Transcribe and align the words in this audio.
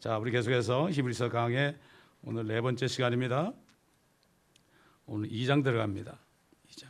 자, 0.00 0.16
우리 0.16 0.30
계속해서 0.30 0.90
히브리서 0.90 1.28
강의 1.28 1.76
오늘 2.22 2.46
네 2.46 2.62
번째 2.62 2.86
시간입니다. 2.88 3.52
오늘 5.04 5.28
2장 5.28 5.62
들어갑니다. 5.62 6.18
2장. 6.70 6.86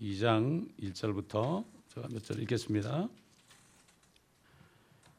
2장 0.00 0.74
1절부터 0.80 1.66
제가 1.88 2.08
몇 2.10 2.22
절 2.22 2.40
읽겠습니다. 2.40 3.10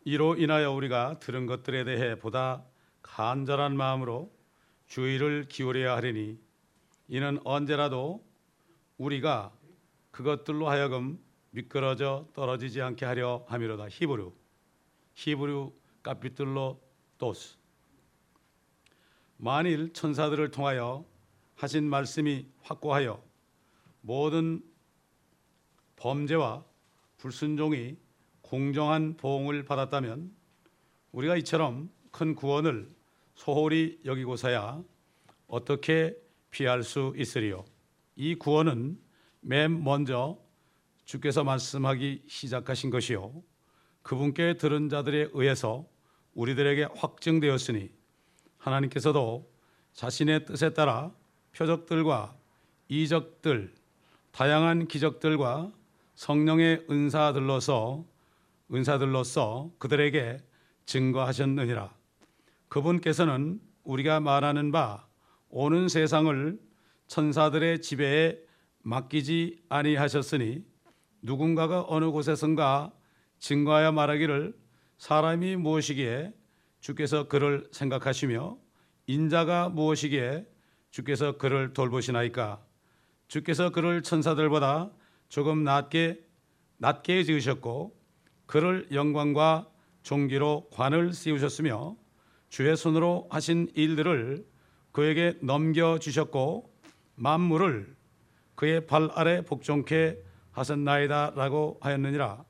이로 0.03 0.35
인하여 0.35 0.71
우리가 0.71 1.19
들은 1.19 1.45
것들에 1.45 1.83
대해 1.83 2.17
보다 2.17 2.63
간절한 3.03 3.77
마음으로 3.77 4.31
주의를 4.87 5.45
기울여야 5.47 5.95
하리니 5.95 6.39
이는 7.07 7.39
언제라도 7.43 8.25
우리가 8.97 9.53
그것들로 10.09 10.69
하여금 10.69 11.23
미끄러져 11.51 12.27
떨어지지 12.33 12.81
않게 12.81 13.05
하려 13.05 13.45
함이로다. 13.47 13.89
히브루 13.89 14.33
히브루 15.13 15.84
카피툴로 16.05 16.79
도스 17.17 17.57
만일 19.37 19.91
천사들을 19.91 20.51
통하여 20.51 21.03
하신 21.55 21.89
말씀이 21.89 22.45
확고하여 22.61 23.23
모든 24.01 24.63
범죄와 25.95 26.63
불순종이 27.17 27.97
공정한 28.41 29.17
보응을 29.17 29.65
받았다면 29.65 30.31
우리가 31.11 31.37
이처럼 31.37 31.89
큰 32.11 32.35
구원을 32.35 32.93
소홀히 33.33 33.99
여기고서야 34.05 34.83
어떻게 35.47 36.15
피할 36.51 36.83
수 36.83 37.13
있으리요? 37.17 37.65
이 38.15 38.35
구원은 38.35 38.99
맨 39.41 39.83
먼저 39.83 40.37
주께서 41.05 41.43
말씀하기 41.43 42.25
시작하신 42.27 42.91
것이요. 42.91 43.43
그분께 44.03 44.57
들은 44.57 44.87
자들에 44.87 45.29
의해서 45.33 45.87
우리들에게 46.35 46.89
확증되었으니 46.95 47.89
하나님께서도 48.57 49.49
자신의 49.93 50.45
뜻에 50.45 50.73
따라 50.73 51.11
표적들과 51.55 52.35
이적들, 52.89 53.73
다양한 54.31 54.87
기적들과 54.87 55.71
성령의 56.15 56.85
은사들로서 56.89 58.05
은사들로서 58.73 59.71
그들에게 59.79 60.37
증거하셨느니라. 60.85 61.93
그분께서는 62.67 63.61
우리가 63.83 64.19
말하는 64.19 64.71
바 64.71 65.07
오는 65.49 65.87
세상을 65.87 66.59
천사들의 67.07 67.81
지배에 67.81 68.37
맡기지 68.81 69.63
아니하셨으니 69.69 70.63
누군가가 71.21 71.85
어느 71.87 72.05
곳에선가 72.11 72.91
증거하여 73.39 73.91
말하기를 73.91 74.64
사람이 74.97 75.55
무엇이기에 75.57 76.33
주께서 76.79 77.27
그를 77.27 77.67
생각하시며 77.71 78.57
인자가 79.07 79.69
무엇이기에 79.69 80.45
주께서 80.91 81.37
그를 81.37 81.73
돌보시나이까? 81.73 82.63
주께서 83.27 83.71
그를 83.71 84.01
천사들보다 84.01 84.91
조금 85.29 85.63
낮게 85.63 86.21
낮게 86.77 87.23
지으셨고 87.23 87.95
그를 88.45 88.87
영광과 88.91 89.69
존귀로 90.03 90.69
관을 90.71 91.13
씌우셨으며 91.13 91.95
주의 92.49 92.77
손으로 92.77 93.27
하신 93.31 93.71
일들을 93.73 94.45
그에게 94.91 95.37
넘겨 95.41 95.97
주셨고 95.99 96.73
만물을 97.15 97.95
그의 98.55 98.85
발 98.85 99.09
아래 99.13 99.41
복종케 99.43 100.17
하셨나이다라고 100.51 101.79
하였느니라. 101.81 102.45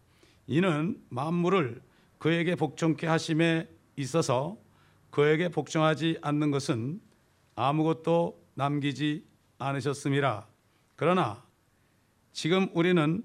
이는 0.48 1.02
만물을 1.10 1.82
그에게 2.26 2.56
복종케 2.56 3.06
하심에 3.06 3.70
있어서 3.98 4.58
그에게 5.12 5.48
복종하지 5.48 6.18
않는 6.24 6.50
것은 6.50 7.00
아무것도 7.54 8.44
남기지 8.56 9.28
않으셨음이라 9.60 10.48
그러나 10.96 11.46
지금 12.34 12.68
우리는 12.74 13.24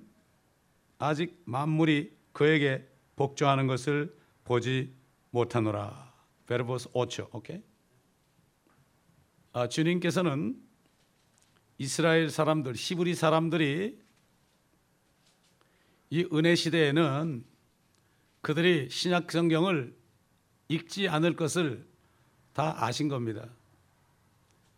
아직 0.99 1.41
만물이 1.47 2.15
그에게 2.35 2.87
복종하는 3.17 3.67
것을 3.67 4.15
보지 4.45 4.95
못하노라. 5.31 6.13
베르보스 6.47 6.91
5초. 6.91 7.35
오케이. 7.35 7.63
아, 9.55 9.67
주님께서는 9.67 10.61
이스라엘 11.79 12.29
사람들, 12.29 12.75
히브리 12.77 13.15
사람들이 13.15 13.99
이 16.11 16.29
은혜 16.35 16.55
시대에는 16.55 17.49
그들이 18.41 18.89
신약 18.91 19.31
성경을 19.31 19.95
읽지 20.69 21.09
않을 21.09 21.37
것을 21.37 21.87
다 22.53 22.85
아신 22.85 23.09
겁니다. 23.09 23.49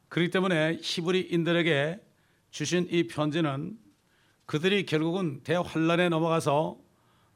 그렇기 0.08 0.30
때문에 0.30 0.78
히브리인들에게 0.82 2.00
주신 2.50 2.86
이 2.90 3.06
편지는 3.06 3.78
그들이 4.46 4.84
결국은 4.84 5.42
대환란에 5.42 6.08
넘어가서 6.08 6.78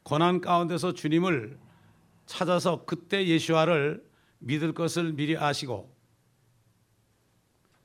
고난 0.03 0.41
가운데서 0.41 0.93
주님을 0.93 1.57
찾아서 2.25 2.85
그때 2.85 3.25
예수와를 3.25 4.05
믿을 4.39 4.73
것을 4.73 5.13
미리 5.13 5.35
아시고 5.37 5.95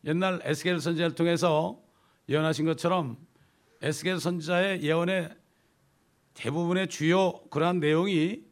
옛날 0.04 0.40
에스겔 0.42 0.80
선지자를 0.80 1.14
통해서 1.14 1.80
예언하신 2.28 2.66
것처럼 2.66 3.16
에스겔 3.80 4.20
선지자의 4.20 4.82
예언의 4.82 5.34
대부분의 6.34 6.88
주요 6.88 7.40
그러한 7.50 7.80
내용이 7.80 8.42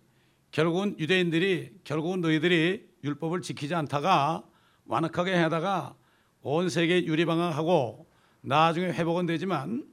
결국은 0.50 0.98
유대인들이 0.98 1.80
결국은 1.84 2.20
너희들이 2.20 2.88
율법을 3.04 3.42
지키지 3.42 3.74
않다가 3.74 4.44
완악하게 4.86 5.34
하다가 5.34 5.94
온 6.42 6.68
세계 6.68 7.04
유리방황하고 7.04 8.06
나중에 8.42 8.86
회복은 8.88 9.26
되지만 9.26 9.86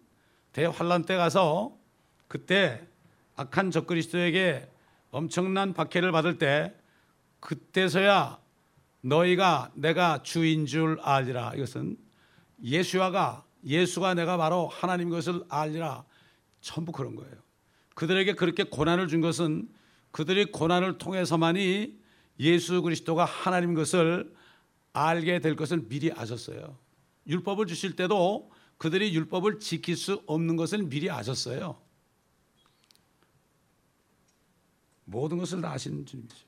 대환란 0.53 1.03
때 1.03 1.15
가서 1.15 1.77
그때 2.27 2.85
악한 3.35 3.71
적그리스도에게 3.71 4.67
엄청난 5.11 5.73
박해를 5.73 6.11
받을 6.11 6.37
때 6.37 6.73
그때서야 7.39 8.39
너희가 9.01 9.71
내가 9.75 10.23
주인 10.23 10.65
줄 10.65 10.99
알리라. 11.01 11.53
이것은 11.55 11.97
예수와가 12.63 13.45
예수가 13.63 14.15
내가 14.15 14.37
바로 14.37 14.67
하나님 14.67 15.09
것을 15.09 15.43
알리라. 15.49 16.03
전부 16.61 16.91
그런 16.91 17.15
거예요. 17.15 17.35
그들에게 17.97 18.33
그렇게 18.33 18.63
고난을 18.63 19.07
준 19.07 19.21
것은 19.21 19.67
그들이 20.11 20.51
고난을 20.51 20.99
통해서만이 20.99 21.99
예수 22.39 22.83
그리스도가 22.83 23.25
하나님 23.25 23.73
것을 23.73 24.35
알게 24.93 25.39
될 25.39 25.55
것을 25.55 25.87
미리 25.87 26.11
아셨어요. 26.11 26.77
율법을 27.25 27.65
주실 27.65 27.95
때도 27.95 28.51
그들이 28.77 29.15
율법을 29.15 29.59
지킬 29.59 29.97
수 29.97 30.21
없는 30.27 30.57
것을 30.57 30.83
미리 30.83 31.09
아셨어요. 31.09 31.81
모든 35.05 35.39
것을 35.39 35.61
다 35.61 35.71
아시는 35.71 36.05
주님이죠. 36.05 36.45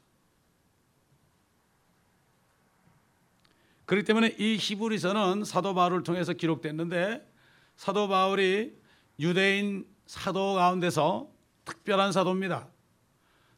그렇기 3.86 4.06
때문에 4.06 4.36
이 4.38 4.56
히브리서는 4.62 5.46
사도 5.46 5.74
바울을 5.74 6.04
통해서 6.04 6.34
기록됐는데 6.34 7.28
사도 7.76 8.08
바울이 8.08 8.78
유대인 9.18 9.88
사도 10.06 10.54
가운데서 10.54 11.39
특별한 11.70 12.12
사도입니다. 12.12 12.68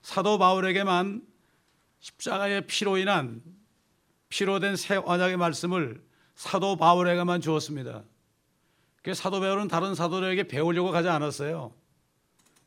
사도 0.02 0.38
바울에게만 0.38 1.26
십자가의 2.00 2.68
피로 2.68 2.98
인한 2.98 3.42
피로 4.30 4.60
된 4.60 4.76
새 4.76 4.96
언약의 4.96 5.38
말씀을 5.38 6.04
사도 6.36 6.76
바울에게만 6.76 7.42
주었습니다. 7.42 8.04
그 9.04 9.14
사도 9.14 9.40
바울은 9.40 9.68
다른 9.68 9.96
사도들에게 9.96 10.48
배우려고 10.48 10.92
가지 10.92 11.10
않았어요. 11.10 11.74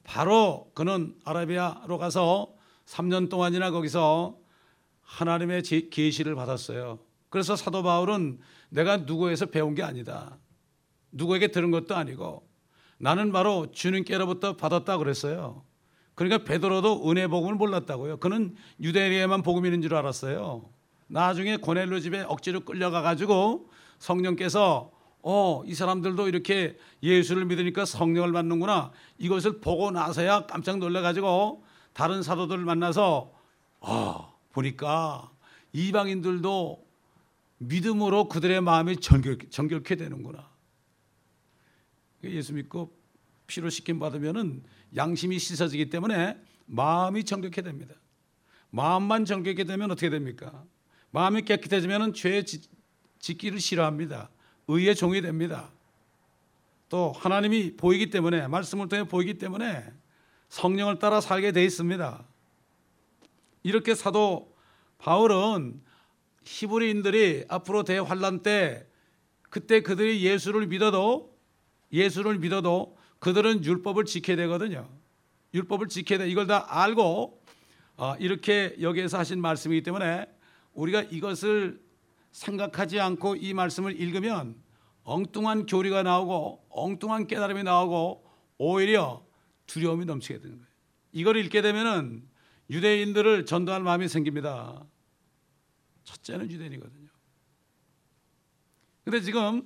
바로 0.04 0.70
그는 0.74 1.16
아라비아로 1.24 1.98
가서 1.98 2.54
3년 2.86 3.30
동안이나 3.30 3.70
거기서 3.70 4.36
하나님의 5.02 5.62
계시를 5.62 6.34
받았어요. 6.34 6.98
그래서 7.30 7.56
사도 7.56 7.82
바울은 7.82 8.40
내가 8.68 8.98
누구에서 8.98 9.46
배운 9.46 9.74
게 9.74 9.82
아니다. 9.82 10.38
누구에게 11.12 11.48
들은 11.48 11.70
것도 11.70 11.96
아니고 11.96 12.46
나는 12.98 13.32
바로 13.32 13.70
주님께로부터 13.72 14.56
받았다 14.56 14.98
그랬어요. 14.98 15.62
그러니까 16.14 16.44
베드로도 16.44 17.10
은혜 17.10 17.26
복음을 17.26 17.56
몰랐다고요. 17.56 18.18
그는 18.18 18.54
유대인에게만 18.80 19.42
복음 19.42 19.66
있는 19.66 19.82
줄 19.82 19.94
알았어요. 19.94 20.64
나중에 21.06 21.56
고넬로 21.56 22.00
집에 22.00 22.22
억지로 22.22 22.60
끌려가 22.60 23.02
가지고 23.02 23.68
성령께서 23.98 24.90
어, 25.22 25.62
이 25.64 25.74
사람들도 25.74 26.28
이렇게 26.28 26.76
예수를 27.02 27.46
믿으니까 27.46 27.86
성령을 27.86 28.32
받는구나. 28.32 28.92
이것을 29.18 29.60
보고 29.60 29.90
나서야 29.90 30.46
깜짝 30.46 30.78
놀래 30.78 31.00
가지고 31.00 31.64
다른 31.94 32.22
사도들을 32.22 32.62
만나서 32.64 33.30
아, 33.80 34.28
보니까 34.52 35.30
이방인들도 35.72 36.84
믿음으로 37.58 38.28
그들의 38.28 38.60
마음이 38.60 38.98
정결, 38.98 39.38
정결케 39.50 39.96
되는구나. 39.96 40.53
예수 42.30 42.54
믿고 42.54 42.94
피로 43.46 43.70
씻김 43.70 43.98
받으면은 43.98 44.62
양심이 44.96 45.38
씻어지기 45.38 45.90
때문에 45.90 46.38
마음이 46.66 47.24
정결케 47.24 47.62
됩니다. 47.62 47.94
마음만 48.70 49.24
정결게 49.24 49.64
되면 49.64 49.90
어떻게 49.90 50.10
됩니까? 50.10 50.64
마음이 51.10 51.42
깨끗해지면 51.42 52.14
죄 52.14 52.44
짓기를 53.18 53.60
싫어합니다. 53.60 54.30
의의 54.68 54.94
종이 54.94 55.20
됩니다. 55.20 55.70
또 56.88 57.12
하나님이 57.12 57.76
보이기 57.76 58.10
때문에 58.10 58.48
말씀을 58.48 58.88
통해 58.88 59.04
보이기 59.04 59.34
때문에 59.34 59.84
성령을 60.48 60.98
따라 60.98 61.20
살게 61.20 61.52
돼 61.52 61.64
있습니다. 61.64 62.24
이렇게 63.62 63.94
사도 63.94 64.54
바울은 64.98 65.80
히브리인들이 66.44 67.46
앞으로 67.48 67.82
대환란 67.82 68.42
때 68.42 68.86
그때 69.50 69.82
그들이 69.82 70.24
예수를 70.24 70.66
믿어도 70.66 71.33
예수를 71.94 72.38
믿어도 72.38 72.98
그들은 73.20 73.64
율법을 73.64 74.04
지켜야 74.04 74.36
되거든요. 74.36 74.90
율법을 75.54 75.88
지켜야 75.88 76.18
돼. 76.18 76.28
이걸 76.28 76.46
다 76.46 76.66
알고 76.68 77.40
어, 77.96 78.16
이렇게 78.18 78.74
여기에서 78.80 79.18
하신 79.18 79.40
말씀이기 79.40 79.82
때문에 79.82 80.26
우리가 80.72 81.02
이것을 81.02 81.80
생각하지 82.32 82.98
않고 82.98 83.36
이 83.36 83.54
말씀을 83.54 83.98
읽으면 83.98 84.56
엉뚱한 85.04 85.66
교리가 85.66 86.02
나오고 86.02 86.66
엉뚱한 86.70 87.28
깨달음이 87.28 87.62
나오고 87.62 88.28
오히려 88.58 89.24
두려움이 89.66 90.04
넘치게 90.04 90.40
되는 90.40 90.56
거예요. 90.56 90.70
이걸 91.12 91.36
읽게 91.36 91.62
되면은 91.62 92.28
유대인들을 92.70 93.46
전도할 93.46 93.82
마음이 93.82 94.08
생깁니다. 94.08 94.84
첫째는 96.02 96.50
유대인이거든요. 96.50 97.08
근데 99.04 99.20
지금 99.20 99.62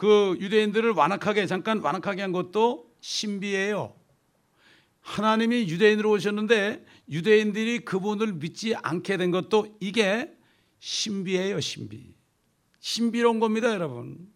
그 0.00 0.34
유대인들을 0.40 0.92
완악하게 0.92 1.44
잠깐 1.44 1.80
완악하게 1.80 2.22
한 2.22 2.32
것도 2.32 2.90
신비예요. 3.02 3.94
하나님이 5.02 5.68
유대인으로 5.68 6.12
오셨는데 6.12 6.86
유대인들이 7.10 7.80
그분을 7.80 8.32
믿지 8.32 8.74
않게 8.74 9.18
된 9.18 9.30
것도 9.30 9.76
이게 9.78 10.32
신비예요, 10.78 11.60
신비. 11.60 12.14
신비로운 12.78 13.40
겁니다, 13.40 13.74
여러분. 13.74 14.26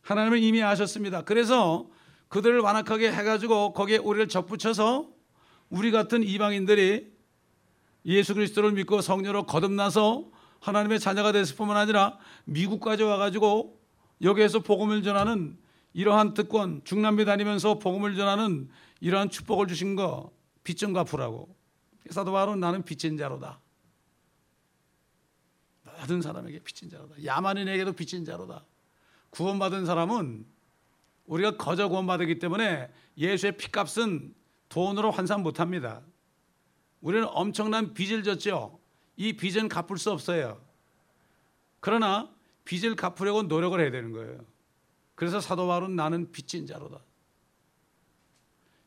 하나님은 0.00 0.38
이미 0.38 0.62
아셨습니다. 0.62 1.24
그래서 1.24 1.90
그들을 2.28 2.60
완악하게 2.60 3.12
해가지고 3.12 3.74
거기에 3.74 3.98
우리를 3.98 4.26
접붙여서 4.28 5.10
우리 5.68 5.90
같은 5.90 6.22
이방인들이 6.22 7.12
예수 8.06 8.32
그리스도를 8.32 8.72
믿고 8.72 9.02
성녀로 9.02 9.44
거듭나서 9.44 10.32
하나님의 10.64 10.98
자녀가 11.00 11.32
됐을 11.32 11.56
뿐만 11.56 11.76
아니라 11.76 12.18
미국까지 12.44 13.02
와가지고 13.02 13.78
여기에서 14.22 14.60
복음을 14.60 15.02
전하는 15.02 15.58
이러한 15.92 16.34
특권 16.34 16.82
중남미 16.84 17.24
다니면서 17.24 17.78
복음을 17.78 18.16
전하는 18.16 18.68
이러한 19.00 19.30
축복을 19.30 19.66
주신 19.66 19.96
거 19.96 20.34
빚 20.64 20.78
좀 20.78 20.92
갚으라고. 20.94 21.54
사도 22.10 22.32
바로 22.32 22.56
나는 22.56 22.82
빚진 22.82 23.16
자로다. 23.16 23.60
모든 26.00 26.20
사람에게 26.20 26.58
빚진 26.60 26.90
자로다. 26.90 27.22
야만인에게도 27.22 27.92
빚진 27.92 28.24
자로다. 28.24 28.64
구원받은 29.30 29.86
사람은 29.86 30.46
우리가 31.26 31.56
거저 31.56 31.88
구원받았기 31.88 32.38
때문에 32.38 32.90
예수의 33.16 33.56
피값은 33.56 34.34
돈으로 34.68 35.10
환산 35.10 35.42
못합니다. 35.42 36.02
우리는 37.00 37.26
엄청난 37.30 37.94
빚을 37.94 38.22
졌죠 38.22 38.78
이 39.16 39.32
빚은 39.34 39.68
갚을 39.68 39.98
수 39.98 40.10
없어요 40.10 40.60
그러나 41.80 42.30
빚을 42.64 42.96
갚으려고 42.96 43.42
노력을 43.42 43.78
해야 43.80 43.90
되는 43.90 44.12
거예요 44.12 44.54
그래서 45.14 45.40
사도 45.40 45.66
바울은 45.66 45.96
나는 45.96 46.30
빚진 46.32 46.66
자로다. 46.66 47.00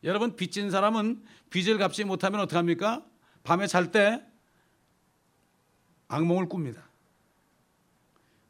여러분 0.04 0.36
빚진 0.36 0.70
사람은 0.70 1.24
빚을 1.50 1.78
갚지 1.78 2.04
못하면 2.04 2.42
어떡합니까? 2.42 3.06
밤에 3.44 3.68
잘 3.68 3.92
때 3.92 4.24
악몽을 6.10 6.48
꿉니다. 6.50 6.84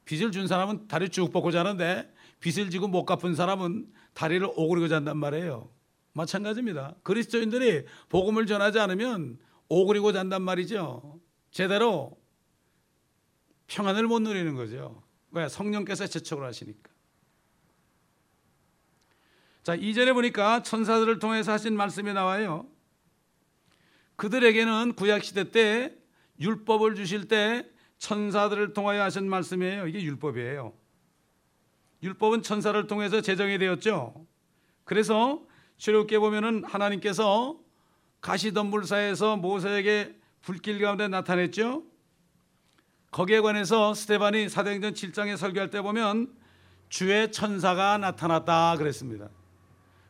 빚을 0.06 0.32
준 0.32 0.48
사람은 0.48 0.88
다리 0.88 1.10
쭉 1.10 1.32
뻗고 1.32 1.52
자는데 1.52 2.12
빚을 2.40 2.70
지고 2.70 2.88
못 2.88 3.06
갚은 3.06 3.36
사람은 3.36 3.92
다리를 4.14 4.48
오그리고 4.56 4.88
잔단 4.88 5.18
말이에요. 5.18 5.70
마찬가지입니다. 6.14 6.96
그리스도인들이 7.04 7.86
복음을 8.10 8.46
전하지 8.48 8.80
않으면 8.80 9.38
오그리고 9.70 10.14
잔단 10.14 10.42
말이죠. 10.42 11.20
제대로 11.52 12.18
평안을 13.68 14.04
못 14.04 14.20
누리는 14.22 14.56
거죠. 14.56 15.04
왜? 15.32 15.48
성령께서 15.50 16.08
재촉을 16.08 16.46
하시니까. 16.46 16.90
자, 19.64 19.76
이전에 19.76 20.14
보니까 20.14 20.64
천사들을 20.64 21.20
통해서 21.20 21.52
하신 21.52 21.76
말씀이 21.76 22.14
나와요. 22.14 22.68
그들에게는 24.16 24.94
구약 24.94 25.24
시대 25.24 25.52
때 25.52 25.94
율법을 26.40 26.96
주실 26.96 27.28
때 27.28 27.70
천사들을 27.98 28.74
통하여 28.74 29.04
하신 29.04 29.30
말씀이에요. 29.30 29.88
이게 29.88 30.02
율법이에요. 30.02 30.74
율법은 32.04 32.44
천사를 32.44 32.88
통해서 32.88 33.22
제정이 33.22 33.58
되었죠. 33.58 34.26
그래서 34.84 35.44
출애굽기에 35.78 36.20
보면은 36.20 36.64
하나님께서 36.64 37.60
가시덤불사에서 38.22 39.38
모세에게 39.38 40.17
불길 40.42 40.80
가운데 40.80 41.08
나타냈죠. 41.08 41.84
거기에 43.12 43.42
관해서 43.42 43.94
스테반이 43.94 44.50
사도행전 44.50 44.94
7장에 44.94 45.38
설교할 45.38 45.70
때 45.70 45.82
보면 45.82 46.34
주의 46.90 47.32
천사가 47.32 47.98
나타났다 47.98 48.78
그랬습니다. 48.78 49.30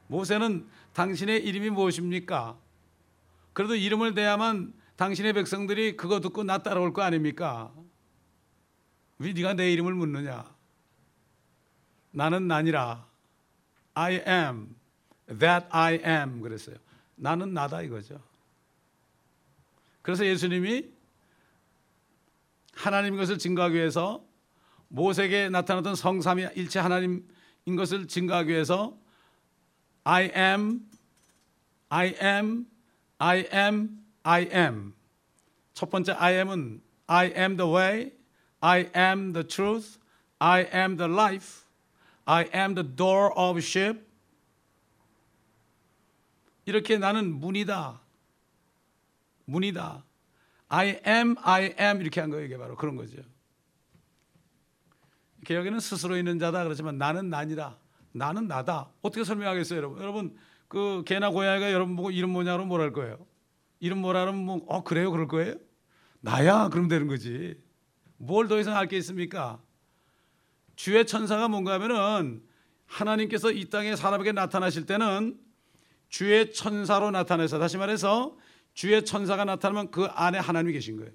모세는 0.07 0.67
당신의 0.93 1.45
이름이 1.45 1.69
무엇입니까? 1.69 2.57
그래도 3.53 3.75
이름을 3.75 4.13
대야만 4.13 4.73
당신의 4.95 5.33
백성들이 5.33 5.95
그거 5.95 6.19
듣고 6.19 6.43
나 6.43 6.59
따라올 6.59 6.93
거 6.93 7.01
아닙니까? 7.01 7.71
왜 9.19 9.33
네가 9.33 9.53
내 9.53 9.71
이름을 9.73 9.93
묻느냐? 9.93 10.55
나는 12.11 12.47
나니라. 12.47 13.07
I 13.93 14.23
am 14.27 14.75
that 15.39 15.67
I 15.69 15.99
am 16.03 16.41
그랬어요. 16.41 16.75
나는 17.15 17.53
나다 17.53 17.81
이거죠. 17.81 18.21
그래서 20.07 20.25
예수님이 20.25 20.89
하나님 22.73 23.17
것을 23.17 23.37
증거하기 23.37 23.75
위해서 23.75 24.25
모세에게 24.87 25.49
나타났던 25.49 25.95
성삼위 25.95 26.47
일체 26.55 26.79
하나님인 26.79 27.25
것을 27.75 28.07
증거하기 28.07 28.49
위해서 28.49 28.97
I 30.05 30.31
am, 30.33 30.89
I 31.89 32.15
am, 32.23 32.67
I 33.17 33.49
am, 33.53 34.01
I 34.23 34.43
am. 34.43 34.93
첫 35.73 35.89
번째 35.89 36.13
I 36.13 36.35
am은 36.35 36.81
I 37.07 37.33
am 37.35 37.57
the 37.57 37.69
way, 37.69 38.13
I 38.61 38.89
am 38.95 39.33
the 39.33 39.45
truth, 39.45 39.99
I 40.39 40.69
am 40.73 40.95
the 40.95 41.11
life, 41.11 41.65
I 42.23 42.49
am 42.55 42.75
the 42.75 42.95
door 42.95 43.33
of 43.35 43.57
ship. 43.57 43.99
이렇게 46.65 46.97
나는 46.97 47.33
문이다. 47.33 48.06
문이다. 49.47 50.03
I 50.69 50.99
am, 51.07 51.35
I 51.41 51.73
am 51.79 52.01
이렇게 52.01 52.19
한 52.21 52.29
거예요. 52.29 52.45
이게 52.45 52.57
바로 52.57 52.75
그런 52.75 52.95
거죠. 52.95 53.21
개혁에는 55.45 55.79
스스로 55.79 56.17
있는 56.17 56.39
자다 56.39 56.63
그렇지만 56.63 56.97
나는 56.97 57.29
나니라. 57.29 57.77
나는 58.11 58.47
나다. 58.47 58.89
어떻게 59.01 59.23
설명하겠어요, 59.23 59.77
여러분? 59.77 60.01
여러분 60.01 60.35
그 60.67 61.03
개나 61.05 61.29
고양이가 61.29 61.71
여러분 61.71 61.95
보고 61.95 62.11
이름 62.11 62.31
뭐냐로 62.31 62.65
뭐랄 62.65 62.91
거예요? 62.91 63.25
이름 63.79 63.99
뭐라면 63.99 64.35
뭐, 64.35 64.65
어 64.67 64.83
그래요, 64.83 65.11
그럴 65.11 65.27
거예요? 65.27 65.55
나야, 66.19 66.67
그럼 66.69 66.87
되는 66.87 67.07
거지. 67.07 67.55
뭘 68.17 68.47
더 68.47 68.59
이상 68.59 68.75
할 68.75 68.87
게 68.87 68.97
있습니까? 68.97 69.61
주의 70.75 71.05
천사가 71.05 71.47
뭔가 71.47 71.73
하면은 71.73 72.43
하나님께서 72.87 73.51
이 73.51 73.69
땅에 73.69 73.95
사람에게 73.95 74.31
나타나실 74.33 74.85
때는 74.85 75.39
주의 76.09 76.51
천사로 76.51 77.11
나타내서 77.11 77.59
다시 77.59 77.77
말해서 77.77 78.35
주의 78.77 79.03
천사가 79.03 79.43
나타나면 79.43 79.89
그 79.89 80.05
안에 80.05 80.37
하나님이 80.37 80.73
계신 80.73 80.97
거예요. 80.97 81.11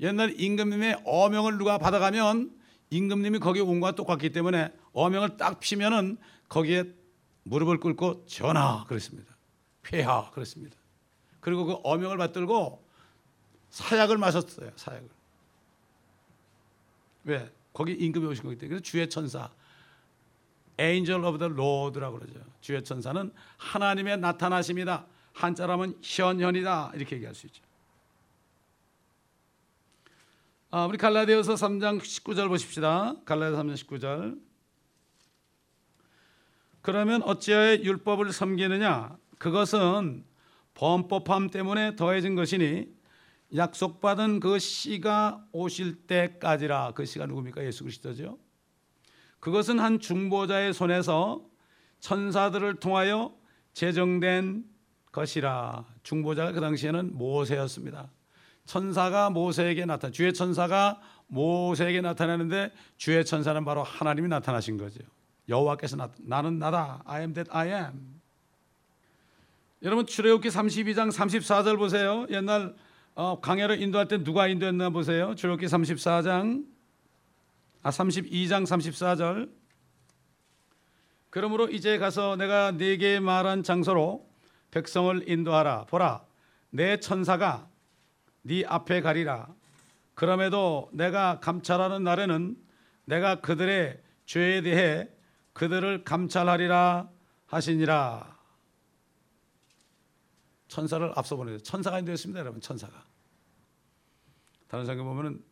옛날 0.00 0.32
임금님의 0.40 1.02
어명을 1.04 1.58
누가 1.58 1.76
받아가면 1.76 2.58
임금님이 2.88 3.38
거기에 3.38 3.62
온 3.62 3.80
것과 3.80 3.96
똑같기 3.96 4.30
때문에 4.32 4.72
어명을 4.94 5.36
딱 5.36 5.60
피면은 5.60 6.16
거기에 6.48 6.84
무릎을 7.42 7.80
꿇고 7.80 8.24
전하 8.24 8.84
그랬습니다. 8.84 9.36
폐하 9.82 10.30
그랬습니다. 10.30 10.74
그리고 11.40 11.66
그 11.66 11.72
어명을 11.84 12.16
받들고 12.16 12.82
사약을 13.68 14.16
마셨어요. 14.16 14.70
사약을. 14.74 15.06
왜? 17.24 17.52
거기 17.74 17.92
임금이 17.92 18.24
오신 18.24 18.42
거기 18.42 18.56
때문에. 18.56 18.80
주의 18.80 19.06
천사. 19.10 19.50
Angel 20.80 21.22
of 21.26 21.36
the 21.36 21.52
Lord라고 21.52 22.20
그러죠. 22.20 22.40
주의 22.62 22.82
천사는 22.82 23.30
하나님의 23.58 24.16
나타나심이다. 24.16 25.19
한자라면 25.32 25.98
현현이다. 26.02 26.92
이렇게 26.94 27.16
얘기할 27.16 27.34
수 27.34 27.46
있죠. 27.46 27.62
아, 30.70 30.86
우리 30.86 30.98
갈라디아서 30.98 31.54
3장 31.54 32.00
19절 32.00 32.48
보십시다. 32.48 33.16
갈라디아 33.24 33.62
3장 33.62 33.74
19절. 33.74 34.40
그러면 36.82 37.22
어찌하여 37.22 37.78
율법을 37.78 38.32
섬기느냐? 38.32 39.16
그것은 39.38 40.24
범법함 40.74 41.50
때문에 41.50 41.96
더해진 41.96 42.34
것이니 42.36 42.86
약속받은 43.54 44.40
그 44.40 44.58
씨가 44.58 45.44
오실 45.52 46.06
때까지라 46.06 46.92
그 46.94 47.04
씨가 47.04 47.26
누굽니까 47.26 47.64
예수 47.64 47.82
그리스도죠. 47.82 48.38
그것은 49.40 49.80
한 49.80 49.98
중보자의 49.98 50.72
손에서 50.72 51.44
천사들을 51.98 52.76
통하여 52.76 53.34
제정된 53.72 54.64
것이라 55.12 55.84
중보자가 56.02 56.52
그 56.52 56.60
당시에는 56.60 57.16
모세였습니다. 57.16 58.08
천사가 58.64 59.30
모세에게 59.30 59.84
나타 59.84 60.10
주의 60.10 60.32
천사가 60.32 61.00
모세에게 61.26 62.00
나타나는데 62.00 62.72
주의 62.96 63.24
천사는 63.24 63.64
바로 63.64 63.82
하나님이 63.82 64.28
나타나신 64.28 64.76
거죠. 64.76 65.00
여호와께서 65.48 65.96
나, 65.96 66.10
나는 66.18 66.58
나다. 66.58 67.02
I 67.04 67.20
am 67.22 67.34
that 67.34 67.50
I 67.52 67.68
am. 67.68 68.20
여러분 69.82 70.06
출애굽기 70.06 70.48
32장 70.48 71.10
34절 71.10 71.78
보세요. 71.78 72.26
옛날 72.30 72.74
어, 73.14 73.40
강해를 73.40 73.82
인도할 73.82 74.08
때 74.08 74.22
누가 74.22 74.46
인도했나 74.46 74.90
보세요. 74.90 75.34
출애굽기 75.34 75.66
34장 75.66 76.64
아 77.82 77.90
32장 77.90 78.64
34절 78.64 79.50
그러므로 81.30 81.68
이제 81.68 81.96
가서 81.98 82.36
내가 82.36 82.72
네게 82.72 83.20
말한 83.20 83.62
장소로 83.62 84.29
백성을 84.70 85.28
인도하라. 85.28 85.86
보라 85.86 86.24
내 86.70 86.98
천사가 87.00 87.68
네 88.42 88.64
앞에 88.64 89.00
가리라. 89.00 89.48
그럼에도 90.14 90.90
내가 90.92 91.40
감찰하는 91.40 92.04
날에는 92.04 92.56
내가 93.04 93.40
그들의 93.40 94.00
죄에 94.26 94.62
대해 94.62 95.08
그들을 95.52 96.04
감찰하리라 96.04 97.10
하시니라. 97.46 98.38
천사를 100.68 101.12
앞서 101.16 101.36
보내죠 101.36 101.58
천사가 101.64 101.98
인도했습니다 101.98 102.38
여러분. 102.40 102.60
천사가. 102.60 103.04
다른 104.68 104.86
성경 104.86 105.06
보면은 105.06 105.42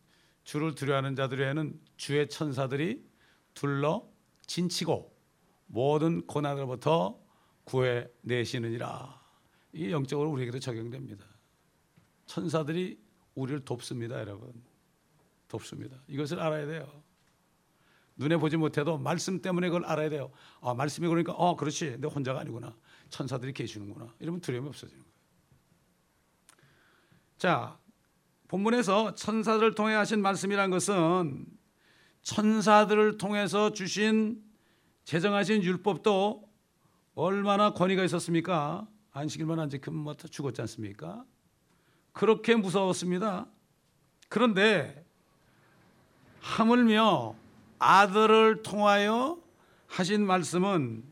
주를 0.45 0.73
두려워하는 0.75 1.15
자들에는 1.15 1.79
주의 1.97 2.29
천사들이 2.29 3.05
둘러 3.53 4.07
진치고 4.47 5.13
모든 5.67 6.25
고난으로부터 6.25 7.19
구해 7.69 8.07
내시느니라. 8.21 9.21
이게 9.73 9.91
영적으로 9.91 10.31
우리에게도 10.31 10.57
적용됩니다. 10.59 11.23
천사들이 12.25 12.99
우리를 13.35 13.63
돕습니다, 13.63 14.19
여러분. 14.19 14.51
돕습니다. 15.47 16.01
이것을 16.07 16.39
알아야 16.39 16.65
돼요. 16.65 17.03
눈에 18.15 18.37
보지 18.37 18.57
못해도 18.57 18.97
말씀 18.97 19.39
때문에 19.39 19.67
그걸 19.69 19.85
알아야 19.85 20.09
돼요. 20.09 20.31
아, 20.61 20.73
말씀이 20.73 21.07
그러니까 21.07 21.33
어, 21.33 21.55
그렇지. 21.55 21.97
내 21.99 22.07
혼자가 22.07 22.39
아니구나. 22.39 22.75
천사들이 23.11 23.53
계시는구나. 23.53 24.15
이러면 24.19 24.41
두려움이 24.41 24.67
없어지는 24.67 25.03
거예요. 25.03 25.15
자, 27.37 27.79
본문에서 28.47 29.13
천사들을 29.13 29.75
통해 29.75 29.93
하신 29.93 30.23
말씀이란 30.23 30.71
것은 30.71 31.45
천사들을 32.23 33.19
통해서 33.19 33.73
주신 33.73 34.43
제정하신 35.03 35.63
율법도 35.63 36.48
얼마나 37.19 37.71
권위가 37.73 38.05
있었습니까? 38.05 38.87
안식일만 39.11 39.59
안 39.59 39.69
지키면 39.69 39.99
뭐 39.99 40.13
죽었지 40.15 40.61
않습니까? 40.61 41.25
그렇게 42.13 42.55
무서웠습니다. 42.55 43.45
그런데 44.29 45.05
하물며 46.39 47.35
아들을 47.77 48.63
통하여 48.63 49.37
하신 49.87 50.25
말씀은 50.25 51.03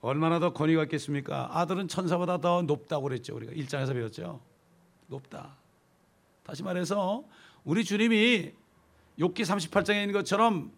얼마나 0.00 0.40
더 0.40 0.52
권위가 0.52 0.82
있겠습니까? 0.84 1.48
아들은 1.52 1.86
천사보다 1.86 2.38
더 2.38 2.62
높다고 2.62 3.04
그랬죠. 3.04 3.36
우리가 3.36 3.52
일장에서 3.52 3.92
배웠죠. 3.92 4.40
높다. 5.06 5.56
다시 6.42 6.64
말해서 6.64 7.22
우리 7.62 7.84
주님이 7.84 8.52
욥기 9.20 9.42
38장에 9.42 10.00
있는 10.00 10.12
것처럼 10.12 10.72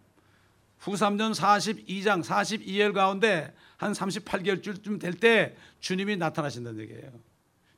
후삼전 0.80 1.32
42장 1.32 2.22
42일 2.22 2.92
가운데 2.92 3.54
한 3.76 3.92
38개월쯤 3.92 5.00
될 5.00 5.14
때 5.14 5.56
주님이 5.80 6.16
나타나신다는 6.16 6.80
얘기예요. 6.80 7.12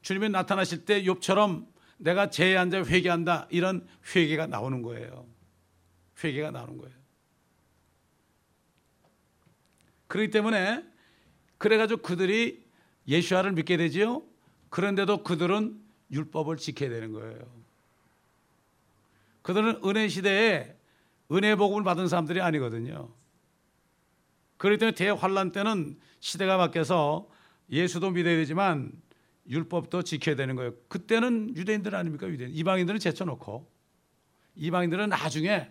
주님이 0.02 0.28
나타나실 0.28 0.84
때 0.84 1.02
욥처럼 1.02 1.66
내가 1.98 2.30
죄에 2.30 2.56
앉아 2.56 2.84
회개한다 2.84 3.48
이런 3.50 3.86
회개가 4.14 4.46
나오는 4.46 4.82
거예요. 4.82 5.26
회개가 6.22 6.50
나오는 6.50 6.78
거예요. 6.78 6.94
그렇기 10.06 10.30
때문에 10.30 10.84
그래가지고 11.58 12.02
그들이 12.02 12.64
예수아를 13.06 13.52
믿게 13.52 13.76
되지요. 13.76 14.22
그런데도 14.70 15.22
그들은 15.22 15.80
율법을 16.10 16.56
지켜야 16.56 16.88
되는 16.88 17.12
거예요. 17.12 17.38
그들은 19.42 19.80
은혜 19.84 20.08
시대에 20.08 20.74
은혜 21.32 21.56
복음을 21.56 21.84
받은 21.84 22.08
사람들이 22.08 22.40
아니거든요. 22.40 23.10
그렇기 24.58 24.78
때문에 24.78 24.94
대환란 24.94 25.52
때는 25.52 25.98
시대가 26.20 26.56
바뀌어서 26.56 27.28
예수도 27.70 28.10
믿어야 28.10 28.36
되지만 28.36 28.92
율법도 29.48 30.02
지켜야 30.02 30.36
되는 30.36 30.56
거예요. 30.56 30.74
그때는 30.88 31.56
유대인들 31.56 31.94
아닙니까? 31.94 32.28
유대인. 32.28 32.50
이방인들은 32.52 33.00
제쳐놓고 33.00 33.70
이방인들은 34.56 35.08
나중에 35.08 35.70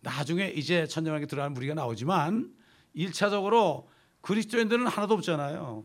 나중에 0.00 0.48
이제 0.48 0.86
천년왕에 0.86 1.26
들어가는 1.26 1.52
무리가 1.52 1.74
나오지만 1.74 2.54
1차적으로 2.94 3.86
그리스도인들은 4.20 4.86
하나도 4.86 5.14
없잖아요. 5.14 5.84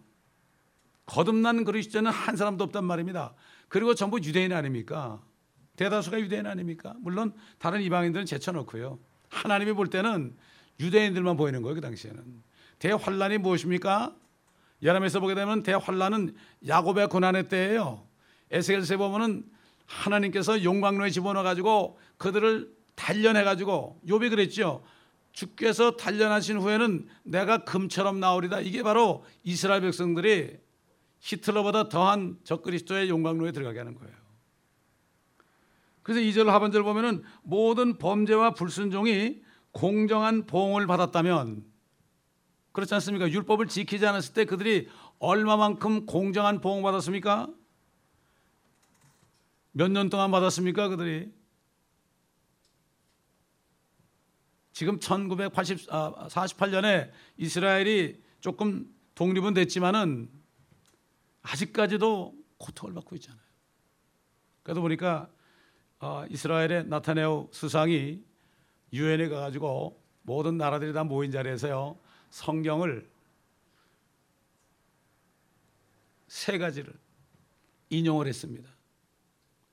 거듭난 1.08 1.64
그리스도인은 1.66 2.12
한 2.12 2.36
사람도 2.36 2.64
없단 2.66 2.86
말입니다. 2.86 3.34
그리고 3.68 3.96
전부 3.96 4.20
유대인 4.20 4.54
아닙니까? 4.54 5.22
대다수가 5.76 6.20
유대인 6.20 6.46
아닙니까? 6.46 6.94
물론 7.00 7.34
다른 7.58 7.82
이방인들은 7.82 8.26
제쳐놓고요. 8.26 9.00
하나님이 9.30 9.74
볼 9.74 9.88
때는 9.88 10.38
유대인들만 10.82 11.38
보이는 11.38 11.62
거예요. 11.62 11.76
그 11.76 11.82
당시에는. 11.82 12.22
대환란이 12.80 13.38
무엇입니까? 13.38 14.16
예람에서 14.82 15.20
보게 15.20 15.36
되면 15.36 15.64
대환란은 15.64 16.36
야곱의 16.68 17.08
고난의 17.08 17.48
때예요. 17.48 18.08
에스겔서 18.50 18.98
보면은 18.98 19.46
하나님께서 19.86 20.64
용광로에 20.64 21.10
집어넣어 21.12 21.44
가지고 21.44 22.00
그들을 22.18 22.72
단련해 22.96 23.44
가지고 23.44 24.02
욥이 24.08 24.30
그랬죠. 24.30 24.84
주께서 25.32 25.96
단련하신 25.96 26.58
후에는 26.58 27.08
내가 27.24 27.64
금처럼 27.64 28.20
나오리다. 28.20 28.62
이게 28.62 28.84
바로 28.84 29.24
이스라엘 29.44 29.82
백성들이 29.82 30.58
히틀러보다 31.20 31.90
더한 31.90 32.38
적그리스도의 32.44 33.10
용광로에 33.10 33.52
들어가게 33.52 33.80
하는 33.80 33.96
거예요. 33.96 34.14
그래서 36.04 36.20
2절 36.22 36.48
하반절 36.48 36.84
보면은 36.84 37.24
모든 37.44 37.98
범죄와 37.98 38.56
불순종이 38.56 39.42
공정한 39.72 40.46
보응을 40.46 40.86
받았다면 40.88 41.66
그렇지 42.72 42.94
않습니까? 42.96 43.30
율법을 43.30 43.68
지키지 43.68 44.06
않았을 44.06 44.34
때 44.34 44.46
그들이 44.46 44.88
얼마만큼 45.20 46.06
공정한 46.06 46.62
보응을 46.62 46.84
받았습니까? 46.84 47.50
몇 49.74 49.90
년 49.92 50.10
동안 50.10 50.32
받았습니까? 50.32 50.88
그들이 50.90 51.32
지금 54.74 55.00
1948년에 55.00 57.12
이스라엘이 57.38 58.22
조금 58.40 58.90
독립은 59.16 59.54
됐지만은 59.54 60.30
아직까지도 61.44 62.34
고통을 62.58 62.94
받고 62.96 63.16
있잖아요. 63.18 63.42
그래도 64.64 64.82
보니까 64.82 65.30
어, 66.00 66.26
이스라엘의 66.30 66.88
나타네오 66.88 67.50
수상이 67.52 68.24
유엔에 68.94 69.30
가가지고 69.30 70.02
모든 70.24 70.58
나라들이 70.58 70.94
다 70.94 71.04
모인 71.04 71.32
자리에서요 71.32 71.98
성경을 72.30 73.10
세 76.28 76.58
가지를 76.58 76.94
인용을 77.90 78.28
했습니다. 78.28 78.70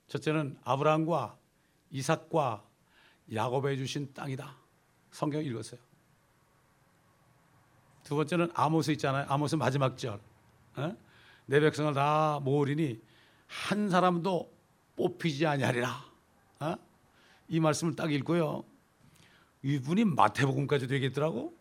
첫째는 0.09 0.59
아브라함과 0.65 1.39
이삭과 1.91 2.65
야곱에 3.33 3.77
주신 3.77 4.13
땅이다. 4.13 4.57
성경 5.11 5.45
읽었어요. 5.45 5.81
두 8.03 8.17
번째는 8.17 8.51
아모스 8.55 8.91
있잖아요. 8.93 9.27
아모스 9.29 9.55
마지막 9.57 9.97
절. 9.97 10.21
어? 10.77 10.97
내 11.47 11.61
백성을 11.61 11.93
다 11.95 12.41
모으리니 12.43 13.01
한 13.47 13.89
사람도 13.89 14.53
뽑히지 14.97 15.47
아니하리라. 15.47 16.05
어? 16.61 16.75
이 17.49 17.61
말씀을 17.61 17.95
딱 17.95 18.13
읽고요. 18.13 18.65
이분이 19.63 20.05
마태복음까지 20.05 20.87
되겠더라고. 20.87 21.57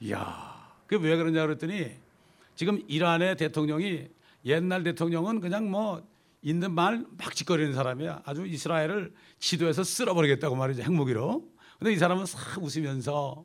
이야, 0.00 0.70
그게 0.86 1.04
왜 1.06 1.16
그러냐 1.16 1.44
그랬더니 1.46 1.92
지금 2.54 2.82
이란의 2.88 3.36
대통령이 3.36 4.08
옛날 4.44 4.82
대통령은 4.82 5.40
그냥 5.40 5.70
뭐 5.70 6.06
있는 6.42 6.72
말 6.72 7.04
막 7.18 7.34
짓거리는 7.34 7.72
사람이야. 7.74 8.22
아주 8.24 8.46
이스라엘을 8.46 9.12
지도에서 9.38 9.84
쓸어버리겠다고 9.84 10.56
말이죠. 10.56 10.82
핵무기로. 10.82 11.46
근데 11.78 11.92
이 11.92 11.96
사람은 11.96 12.26
싹 12.26 12.62
웃으면서 12.62 13.44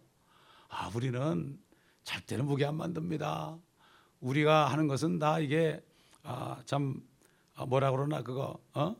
아, 0.70 0.89
우리는 0.96 1.60
절대로 2.03 2.44
무기 2.44 2.65
안 2.65 2.75
만듭니다. 2.75 3.58
우리가 4.22 4.68
하는 4.68 4.88
것은 4.88 5.20
다 5.20 5.39
이게 5.39 5.84
아, 6.24 6.62
참 6.65 7.01
아, 7.56 7.65
뭐라 7.65 7.92
그러나 7.92 8.22
그거 8.22 8.60
어? 8.74 8.96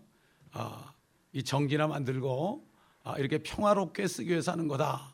아, 0.52 0.94
이 1.32 1.44
전기나 1.44 1.88
만들고 1.88 2.68
아, 3.04 3.18
이렇게 3.18 3.38
평화롭게 3.40 4.08
쓰기 4.08 4.30
위해서 4.30 4.52
하는 4.52 4.68
거다. 4.68 5.14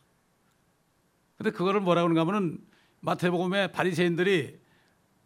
근데 1.38 1.52
그거를 1.52 1.82
뭐라 1.82 2.04
그런가 2.04 2.22
하면은 2.22 2.60
마태복음에 3.02 3.72
바리새인들이 3.72 4.60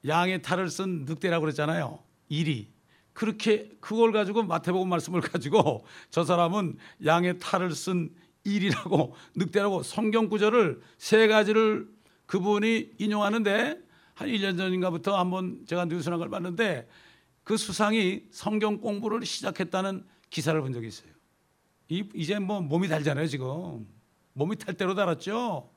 양의 0.08 0.41
탈을 0.41 0.70
쓴 0.70 1.05
늑대라고 1.05 1.41
그랬잖아요. 1.41 2.00
일이 2.29 2.72
그렇게 3.13 3.72
그걸 3.79 4.12
가지고 4.12 4.43
마태복음 4.43 4.89
말씀을 4.89 5.22
가지고 5.22 5.86
저 6.10 6.24
사람은 6.24 6.77
양의 7.05 7.39
탈을 7.39 7.72
쓴 7.72 8.13
일이라고 8.43 9.15
늑대라고 9.36 9.84
성경 9.84 10.29
구절을 10.29 10.82
세 10.98 11.27
가지를 11.27 11.88
그분이 12.25 12.93
인용하는데 12.98 13.79
한 14.15 14.27
1년 14.27 14.58
전인가부터 14.58 15.17
한번 15.17 15.65
제가 15.65 15.86
뉴스나 15.86 16.17
걸 16.17 16.29
봤는데 16.29 16.88
그 17.43 17.58
수상이 17.58 18.24
성경 18.32 18.79
공부를 18.79 19.25
시작했다는 19.25 20.05
기사를 20.29 20.60
본 20.62 20.74
적이 20.74 20.88
있어요. 20.88 21.12
이, 21.90 22.08
이제 22.13 22.40
뭐 22.40 22.62
몸이 22.62 22.88
달잖아요, 22.88 23.28
지금. 23.28 23.88
몸이 24.34 24.58
탈 24.58 24.75
대로 24.75 24.96
달았죠. 24.96 25.70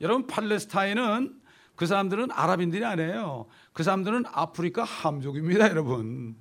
여러분, 0.00 0.26
팔레스타인은 0.26 1.40
그 1.76 1.86
사람들은 1.86 2.30
아랍인들이 2.32 2.84
아니에요. 2.84 3.46
그 3.72 3.82
사람들은 3.82 4.24
아프리카 4.26 4.84
함족입니다, 4.84 5.68
여러분. 5.68 6.36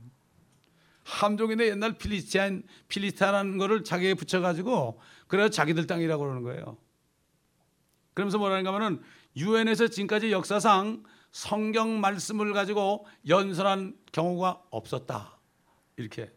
함족인데 1.04 1.70
옛날 1.70 1.98
필리스타인, 1.98 2.64
필리스타라는 2.90 3.58
거를 3.58 3.84
자기에 3.84 4.14
붙여 4.14 4.42
가지고 4.42 5.00
그래서 5.28 5.50
자기들 5.50 5.88
땅이라고 5.88 6.22
그러는 6.22 6.44
거예요. 6.44 6.78
그러면서 8.14 8.38
뭐라는가 8.38 8.74
하면은 8.74 9.02
유엔에서 9.38 9.88
지금까지 9.88 10.32
역사상 10.32 11.04
성경 11.32 12.02
말씀을 12.02 12.52
가지고 12.52 13.06
연설한 13.28 13.96
경우가 14.12 14.64
없었다. 14.70 15.38
이렇게. 15.96 16.32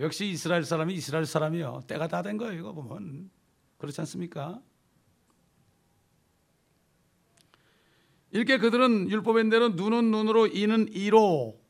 역시 0.00 0.26
이스라엘 0.26 0.64
사람이 0.64 0.94
이스라엘 0.94 1.26
사람이요. 1.26 1.82
때가 1.86 2.08
다 2.08 2.22
된 2.22 2.36
거예요. 2.38 2.58
이거 2.58 2.72
보면. 2.72 3.30
그렇지 3.78 4.00
않습니까? 4.00 4.60
이렇게 8.30 8.58
그들은 8.58 9.10
율법인 9.10 9.50
대로 9.50 9.70
눈은 9.70 10.10
눈으로 10.10 10.46
이는 10.46 10.88
이로 10.92 11.60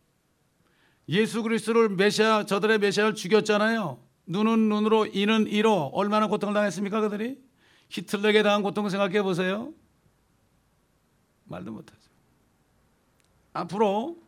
예수 1.09 1.43
그리스도를 1.43 1.89
메시아 1.91 2.45
저들의 2.47 2.79
메시아를 2.79 3.15
죽였잖아요. 3.15 4.01
눈은 4.27 4.69
눈으로 4.69 5.07
이는 5.07 5.47
이로 5.49 5.91
얼마나 5.95 6.29
고통을 6.29 6.55
당했습니까 6.55 7.01
그들이? 7.01 7.43
히틀러에게 7.89 8.43
당한 8.45 8.63
고통을 8.63 8.91
생각해 8.91 9.23
보세요. 9.23 9.73
말도 11.45 11.73
못하죠. 11.73 11.99
앞으로 13.53 14.19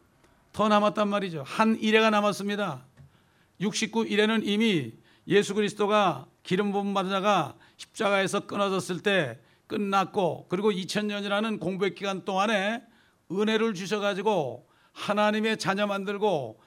더 0.53 0.69
남았단 0.69 1.09
말이죠. 1.09 1.45
한 1.47 1.79
일회가 1.79 2.11
남았습니다. 2.11 2.85
69 3.63 4.07
일회는 4.09 4.45
이미 4.45 4.93
예수 5.29 5.55
그리스도가 5.55 6.27
기름 6.43 6.73
부음 6.73 6.95
받으다가 6.95 7.57
십자가에서 7.77 8.47
끊어졌을 8.47 9.01
때 9.01 9.41
끝났고 9.69 10.47
그리고 10.49 10.71
2000년이라는 10.73 11.61
공백 11.61 11.95
기간 11.95 12.25
동안에 12.25 12.83
은혜를 13.31 13.75
주셔 13.75 14.01
가지고 14.01 14.69
하나님의 14.93 15.59
자녀 15.59 15.87
만들고 15.87 16.61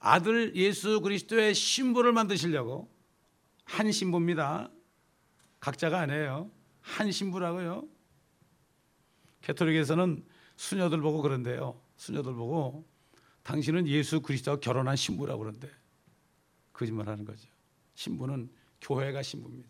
아들 0.00 0.56
예수 0.56 1.00
그리스도의 1.00 1.54
신부를 1.54 2.12
만드시려고 2.12 2.90
한 3.64 3.92
신부입니다. 3.92 4.70
각자가 5.60 6.00
아니에요. 6.00 6.50
한 6.80 7.12
신부라고요. 7.12 7.86
캐톨릭에서는 9.42 10.24
수녀들 10.56 11.00
보고 11.00 11.20
그런데요. 11.20 11.80
수녀들 11.96 12.32
보고 12.32 12.88
당신은 13.42 13.86
예수 13.86 14.20
그리스도와 14.20 14.58
결혼한 14.58 14.96
신부라고 14.96 15.40
그러는데 15.40 15.77
거짓말하는 16.78 17.24
거죠. 17.24 17.48
신부는 17.94 18.50
교회가 18.80 19.22
신부입니다. 19.22 19.68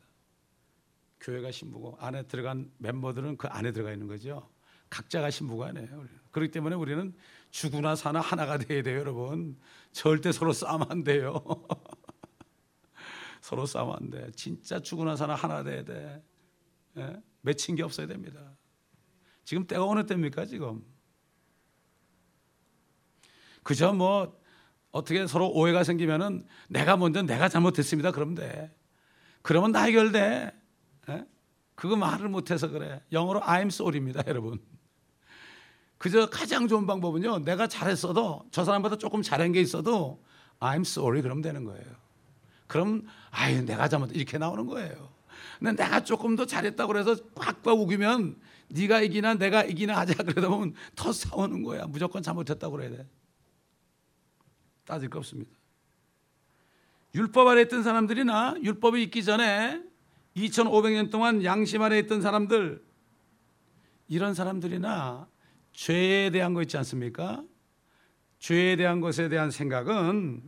교회가 1.21 1.51
신부고 1.51 1.97
안에 1.99 2.25
들어간 2.25 2.71
멤버들은 2.77 3.39
그 3.39 3.49
안에 3.49 3.73
들어가 3.73 3.93
있는 3.93 4.07
거죠. 4.07 4.49
각자가 4.91 5.31
신부가 5.31 5.69
아니에요. 5.69 6.07
그렇기 6.31 6.53
때문에 6.53 6.77
우리는 6.77 7.15
죽으나 7.51 7.97
사나 7.97 8.21
하나가 8.21 8.59
돼야 8.59 8.83
돼요, 8.83 8.99
여러분. 8.99 9.59
절대 9.93 10.33
서로 10.33 10.53
싸면 10.53 10.87
안 10.91 11.03
돼요. 11.03 11.43
서로 13.41 13.65
싸면 13.65 13.97
안 13.97 14.11
돼. 14.11 14.31
진짜 14.33 14.79
죽으나 14.79 15.17
사나 15.17 15.35
하나 15.35 15.63
돼야 15.63 15.83
돼. 15.83 16.23
예? 16.99 17.23
맺힌 17.41 17.75
게 17.75 17.83
없어야 17.83 18.07
됩니다. 18.07 18.55
지금 19.45 19.67
때가 19.67 19.85
어느 19.85 20.05
때입니까, 20.05 20.45
지금? 20.45 20.85
그저 23.63 23.93
뭐 23.93 24.38
어떻게 24.91 25.27
서로 25.27 25.51
오해가 25.51 25.85
생기면은 25.85 26.47
내가 26.69 26.97
먼저 26.97 27.23
내가 27.23 27.49
잘못했습니다. 27.49 28.13
그러면 28.13 28.35
돼. 28.35 28.75
그러면 29.43 29.73
다 29.73 29.83
해결돼. 29.83 30.53
예? 31.11 31.25
그거 31.75 31.97
말을 31.97 32.29
못해서 32.29 32.69
그래. 32.69 33.01
영어로 33.13 33.41
I'm 33.41 33.67
sorry입니다, 33.67 34.25
여러분. 34.27 34.59
그저 35.99 36.31
가장 36.31 36.69
좋은 36.69 36.87
방법은요. 36.87 37.41
내가 37.41 37.67
잘했어도 37.67 38.47
저 38.51 38.65
사람보다 38.65 38.97
조금 38.97 39.21
잘한 39.21 39.53
게 39.53 39.61
있어도 39.61 40.23
I'm 40.61 40.81
sorry 40.81 41.23
그러면 41.23 41.43
되는 41.43 41.65
거예요. 41.65 41.85
그럼 42.67 43.07
아유 43.31 43.65
내가 43.65 43.89
잘못 43.89 44.15
이렇게 44.15 44.39
나오는 44.39 44.67
거예요. 44.67 45.09
근데 45.59 45.83
내가 45.83 46.05
조금 46.05 46.37
더 46.37 46.47
잘했다고 46.47 46.93
그래서 46.93 47.17
꽉꽉 47.35 47.81
우기면 47.81 48.37
네가 48.69 49.01
이기나 49.01 49.35
내가 49.35 49.65
이기나 49.65 49.99
하자 49.99 50.23
그러다 50.23 50.49
보면 50.49 50.75
더 50.95 51.13
싸우는 51.13 51.63
거야. 51.63 51.87
무조건 51.87 52.23
잘못했다고 52.23 52.77
그래야 52.77 52.91
돼. 52.91 53.07
따질 54.89 55.11
거 55.11 55.19
없습니다. 55.19 55.51
율법 57.15 57.47
아래 57.47 57.63
있던 57.63 57.83
사람들이나 57.83 58.57
율법이 58.63 59.03
있기 59.05 59.23
전에 59.23 59.83
2500년 60.35 61.11
동안 61.11 61.45
양심 61.45 61.83
아래 61.83 61.99
있던 61.99 62.23
사람들 62.23 62.83
이런 64.09 64.33
사람들이나 64.33 65.29
죄에 65.73 66.31
대한 66.31 66.55
거 66.55 66.63
있지 66.63 66.79
않습니까? 66.79 67.45
죄에 68.39 68.77
대한 68.77 69.01
것에 69.01 69.29
대한 69.29 69.51
생각은 69.51 70.43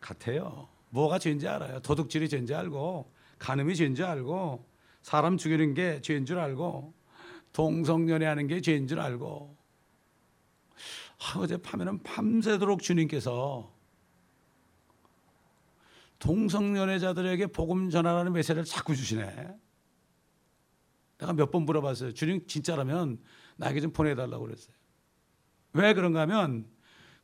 같아요. 0.00 0.68
뭐가 0.90 1.18
죄인지 1.18 1.48
알아요. 1.48 1.80
도둑질이 1.80 2.28
죄인지 2.28 2.54
알고, 2.54 3.10
간음이 3.40 3.74
죄인지 3.74 4.04
알고, 4.04 4.64
사람 5.02 5.36
죽이는 5.36 5.74
게 5.74 6.00
죄인 6.00 6.26
줄 6.26 6.38
알고, 6.38 6.94
동성연애하는 7.52 8.46
게 8.46 8.60
죄인 8.60 8.86
줄 8.86 9.00
알고. 9.00 9.53
아, 11.24 11.38
어젯밤에는 11.38 12.02
밤새도록 12.02 12.82
주님께서 12.82 13.72
동성연애자들에게 16.18 17.46
복음 17.48 17.90
전하라는 17.90 18.32
메시지를 18.32 18.64
자꾸 18.64 18.94
주시네. 18.94 19.24
내가 21.18 21.32
몇 21.32 21.50
번 21.50 21.64
물어봤어요. 21.64 22.12
주님 22.12 22.46
진짜라면 22.46 23.18
나에게 23.56 23.80
좀 23.80 23.92
보내달라고 23.92 24.44
그랬어요. 24.44 24.74
왜 25.72 25.94
그런가 25.94 26.20
하면 26.22 26.66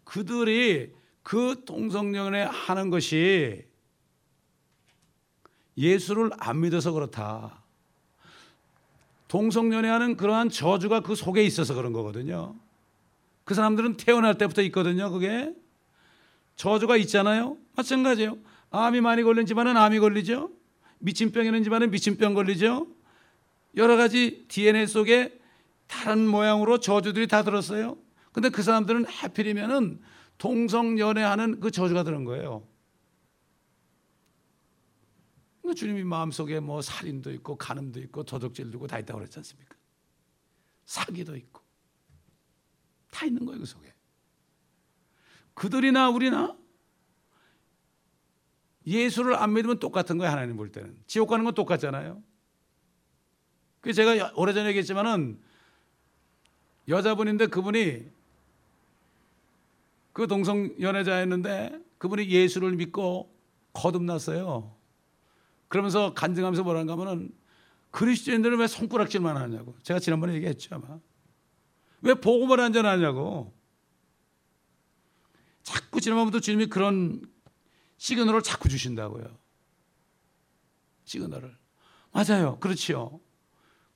그들이 0.05 0.93
그 1.23 1.65
동성연애 1.67 2.43
하는 2.51 2.91
것이 2.91 3.65
예수를 5.77 6.31
안 6.39 6.61
믿어서 6.61 6.93
그렇다. 6.93 7.63
동성연애하는 9.29 10.17
그러한 10.17 10.49
저주가 10.49 11.01
그 11.01 11.15
속에 11.15 11.43
있어서 11.45 11.75
그런 11.75 11.93
거거든요. 11.93 12.57
그 13.51 13.55
사람들은 13.55 13.97
태어날 13.97 14.39
때부터 14.39 14.63
있거든요. 14.63 15.11
그게 15.11 15.53
저주가 16.55 16.97
있잖아요. 16.99 17.57
마찬가지예요. 17.75 18.39
암이 18.71 19.01
많이 19.01 19.25
걸린 19.25 19.45
집안은 19.45 19.77
암이 19.77 19.99
걸리죠. 19.99 20.53
미친병 21.01 21.47
있는 21.47 21.65
집안은 21.65 21.91
미친병 21.91 22.35
걸리죠. 22.35 22.87
여러 23.75 23.97
가지 23.97 24.45
DNA 24.47 24.87
속에 24.87 25.37
다른 25.89 26.29
모양으로 26.29 26.79
저주들이 26.79 27.27
다 27.27 27.43
들었어요. 27.43 27.99
근데 28.31 28.51
그 28.51 28.63
사람들은 28.63 29.07
하필이면은 29.07 30.01
동성 30.39 31.01
연애하는 31.01 31.59
그 31.59 31.73
저주가 31.73 32.05
들은 32.05 32.23
거예요. 32.23 32.65
그러니까 35.61 35.77
주님이 35.77 36.05
마음속에 36.05 36.61
뭐 36.61 36.83
살인도 36.83 37.33
있고 37.33 37.57
간음도 37.57 37.99
있고 38.03 38.23
도둑질도 38.23 38.77
있고 38.77 38.87
다 38.87 39.01
있다고 39.01 39.19
그랬지 39.19 39.41
않습니까? 39.41 39.75
사기도 40.87 41.35
있고 41.35 41.60
다 43.11 43.27
있는 43.27 43.45
거예요 43.45 43.61
그 43.61 43.67
속에. 43.67 43.93
그들이나 45.55 46.11
우리나 46.11 46.57
예수를 48.87 49.35
안 49.35 49.53
믿으면 49.53 49.79
똑같은 49.79 50.17
거예요 50.19 50.33
하나님 50.33 50.57
볼 50.57 50.73
때는 50.73 50.97
지옥 51.07 51.29
가는 51.29 51.45
건 51.45 51.55
똑같잖아요. 51.55 52.23
그 53.81 53.93
제가 53.93 54.33
오래전에 54.35 54.69
얘기했지만은 54.69 55.39
여자분인데 56.89 57.47
그분이 57.47 58.11
그 60.13 60.27
동성 60.27 60.75
연애자였는데 60.81 61.81
그분이 61.99 62.29
예수를 62.29 62.73
믿고 62.73 63.35
거듭났어요. 63.73 64.75
그러면서 65.69 66.15
간증하면서 66.15 66.65
뭐라는가 66.65 66.95
하면은 66.95 67.31
그리스도인들은 67.91 68.59
왜 68.59 68.67
손가락질만 68.67 69.37
하냐고. 69.37 69.75
제가 69.83 70.01
지난번에 70.01 70.35
얘기했죠 70.35 70.75
아마. 70.75 70.99
왜 72.03 72.15
복음을 72.15 72.61
안 72.61 72.73
전하냐고. 72.73 73.55
자꾸 75.63 76.01
지나가면서 76.01 76.41
주님이 76.41 76.67
그런 76.67 77.23
시그널을 77.99 78.43
자꾸 78.43 78.69
주신다고요. 78.69 79.39
시그널을. 81.05 81.57
맞아요. 82.13 82.59
그렇지요. 82.61 83.21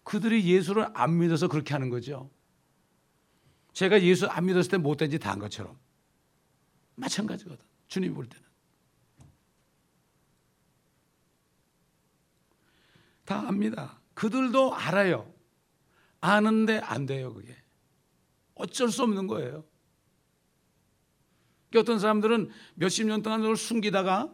그들이 0.05 0.45
예수를 0.45 0.87
안 0.95 1.19
믿어서 1.19 1.49
그렇게 1.49 1.73
하는 1.73 1.89
거죠. 1.89 2.31
제가 3.73 4.03
예수 4.03 4.27
안 4.27 4.45
믿었을 4.47 4.71
때 4.73 4.77
못된 4.77 5.11
짓 5.11 5.19
다 5.19 5.31
한 5.31 5.39
것처럼. 5.39 5.79
마찬가지거든. 6.97 7.65
주님 7.89 8.15
볼 8.15 8.29
때는. 8.29 8.45
다 13.25 13.49
압니다. 13.49 14.01
그들도 14.13 14.75
알아요. 14.75 15.33
아는데 16.21 16.79
안 16.79 17.07
돼요, 17.07 17.33
그게. 17.35 17.57
어쩔 18.55 18.91
수 18.91 19.03
없는 19.03 19.27
거예요. 19.27 19.65
그러니까 21.71 21.81
어떤 21.81 21.99
사람들은 21.99 22.51
몇십 22.75 23.07
년 23.07 23.23
동안 23.23 23.41
그걸 23.41 23.57
숨기다가 23.57 24.33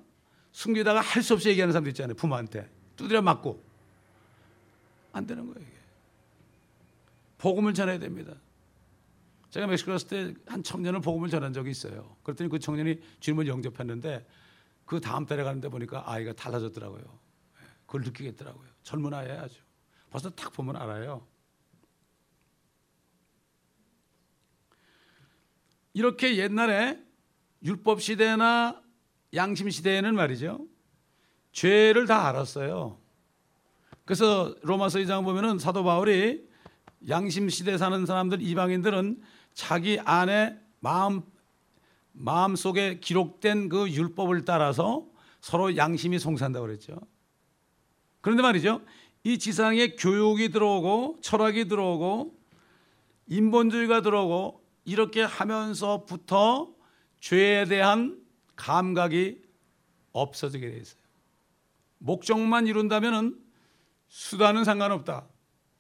숨기다가 0.53 1.01
할 1.01 1.23
수 1.23 1.35
없이 1.35 1.49
얘기하는 1.49 1.73
사람도 1.73 1.91
있잖아요. 1.91 2.15
부모한테 2.15 2.71
두드려 2.97 3.23
맞고 3.23 3.63
안 5.13 5.27
되는 5.27 5.47
거예요. 5.47 5.61
이게. 5.67 5.77
복음을 7.39 7.73
전해야 7.73 7.99
됩니다. 7.99 8.35
제가 9.51 9.67
멕시코 9.67 9.93
갔을 9.93 10.09
때 10.09 10.35
한 10.47 10.63
청년을 10.63 11.01
복음을 11.01 11.29
전한 11.31 11.53
적이 11.53 11.71
있어요. 11.71 12.17
그랬더니 12.23 12.51
그 12.51 12.59
청년이 12.59 13.01
주님을 13.21 13.49
영접했는데 13.49 14.27
그 14.85 15.01
다음 15.01 15.25
달에 15.25 15.43
가는데 15.43 15.69
보니까 15.69 16.05
아이가 16.07 16.33
달라졌더라고요. 16.33 17.03
예, 17.03 17.67
그걸 17.87 18.03
느끼겠더라고요. 18.03 18.69
젊은 18.83 19.15
아이 19.15 19.31
아주. 19.31 19.61
벌써 20.11 20.29
딱 20.31 20.53
보면 20.53 20.77
알아요. 20.77 21.27
이렇게 25.93 26.37
옛날에 26.37 26.99
율법 27.63 28.01
시대나 28.01 28.81
양심 29.35 29.71
시대에는 29.71 30.15
말이죠. 30.15 30.67
죄를 31.53 32.07
다 32.07 32.29
알았어요. 32.29 32.99
그래서 34.05 34.55
로마서 34.63 34.99
2장 35.01 35.25
보면은 35.25 35.59
사도 35.59 35.85
바울이 35.85 36.49
양심 37.09 37.49
시대 37.49 37.79
사는 37.79 38.07
사람들 38.07 38.43
이방인들은 38.43 39.23
자기 39.55 39.99
안에 40.01 40.59
마음 40.81 41.23
마음 42.13 42.57
속에 42.57 42.99
기록된 43.01 43.69
그 43.69 43.91
율법을 43.91 44.45
따라서 44.45 45.07
서로 45.41 45.77
양심이 45.77 46.19
송산다고 46.19 46.67
그랬죠. 46.67 46.99
그런데 48.21 48.43
말이죠. 48.43 48.83
이 49.25 49.39
지상에 49.39 49.91
교육이 49.97 50.51
들어오고 50.51 51.19
철학이 51.21 51.69
들어오고 51.69 52.39
인본주의가 53.29 54.03
들어오고 54.03 54.60
이렇게 54.85 55.23
하면서부터 55.23 56.75
죄에 57.21 57.65
대한 57.67 58.21
감각이 58.57 59.43
없어지게 60.13 60.71
돼 60.71 60.79
있어요. 60.79 61.01
목적만 61.99 62.67
이룬다면은 62.67 63.39
수단은 64.09 64.65
상관없다. 64.65 65.29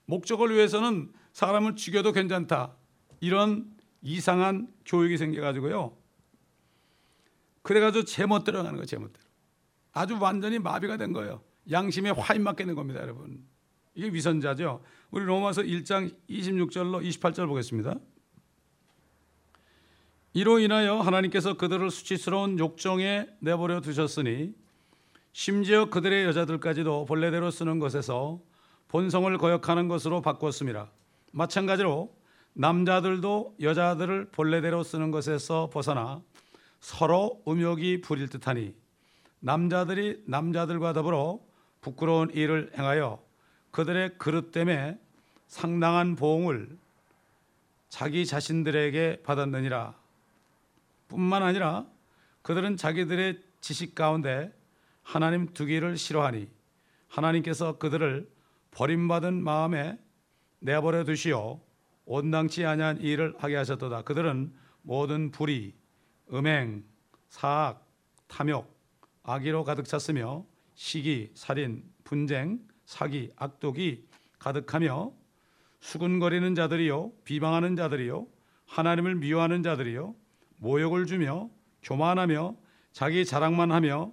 목적을 0.07 0.55
위해서는 0.55 1.13
사람을 1.33 1.77
죽여도 1.77 2.13
괜찮다. 2.13 2.77
이런 3.21 3.77
이상한 4.03 4.73
교육이 4.87 5.19
생겨가지고요. 5.19 5.97
그래가지고 7.63 8.05
제멋대로 8.05 8.59
가는 8.59 8.73
거예요, 8.73 8.87
제멋대로. 8.87 9.25
아주 9.93 10.19
완전히 10.21 10.59
마비가 10.59 10.97
된 10.97 11.13
거예요. 11.13 11.43
양심에 11.71 12.11
화인 12.11 12.43
맞게 12.43 12.65
겁니다, 12.75 13.01
여러분. 13.01 13.45
이게 13.95 14.09
위선자죠. 14.09 14.83
우리 15.11 15.25
로마서 15.25 15.63
1장 15.63 16.15
26절로 16.29 17.05
28절 17.07 17.47
보겠습니다. 17.47 17.97
이로 20.33 20.61
인하여 20.61 21.01
하나님께서 21.01 21.55
그들을 21.55 21.91
수치스러운 21.91 22.59
욕정에 22.59 23.27
내버려 23.41 23.81
두셨으니 23.81 24.55
심지어 25.33 25.91
그들의 25.91 26.25
여자들까지도 26.27 27.07
본래대로 27.07 27.51
쓰는 27.51 27.81
것에서 27.81 28.41
본성을 28.89 29.37
거역하는 29.39 29.89
것으로 29.89 30.23
바꿨습니다. 30.23 30.89
마찬가지로 31.33 32.15
남자들도 32.53 33.57
여자들을 33.61 34.29
본래대로 34.31 34.85
쓰는 34.85 35.11
것에서 35.11 35.69
벗어나 35.73 36.23
서로 36.81 37.43
음욕이 37.47 38.01
부릴 38.01 38.29
듯하니 38.29 38.75
남자들이 39.41 40.23
남자들과 40.27 40.93
더불어 40.93 41.41
부끄러운 41.81 42.31
일을 42.31 42.71
행하여 42.77 43.21
그들의 43.73 44.19
그릇 44.19 44.53
때문에 44.53 44.97
상당한 45.49 46.15
보응을 46.15 46.69
자기 47.89 48.25
자신들에게 48.25 49.23
받았느니라. 49.25 50.00
뿐만 51.11 51.43
아니라 51.43 51.87
그들은 52.43 52.77
자기들의 52.77 53.43
지식 53.61 53.95
가운데 53.95 54.57
하나님 55.03 55.53
두기를 55.53 55.99
싫어하니 55.99 56.49
하나님께서 57.09 57.79
그들을 57.79 58.31
버림받은 58.71 59.43
마음에 59.43 59.99
내버려 60.61 61.05
두시어 61.05 61.61
온당치 62.05 62.65
아니한 62.65 63.01
일을 63.01 63.35
하게 63.39 63.57
하셨도다. 63.57 64.03
그들은 64.03 64.53
모든 64.83 65.31
불의, 65.31 65.75
음행, 66.33 66.85
사악, 67.29 67.87
탐욕, 68.29 68.73
악의로 69.25 69.65
가득 69.65 69.87
찼으며 69.87 70.47
시기, 70.75 71.31
살인, 71.35 71.85
분쟁, 72.05 72.61
사기, 72.85 73.33
악독이 73.37 74.07
가득하며 74.39 75.13
수군거리는 75.81 76.55
자들이요 76.55 77.13
비방하는 77.25 77.77
자들이요 77.77 78.27
하나님을 78.67 79.17
미워하는 79.17 79.63
자들이요 79.63 80.15
모욕을 80.61 81.07
주며 81.07 81.49
교만하며 81.83 82.55
자기 82.93 83.25
자랑만 83.25 83.73
하며 83.73 84.13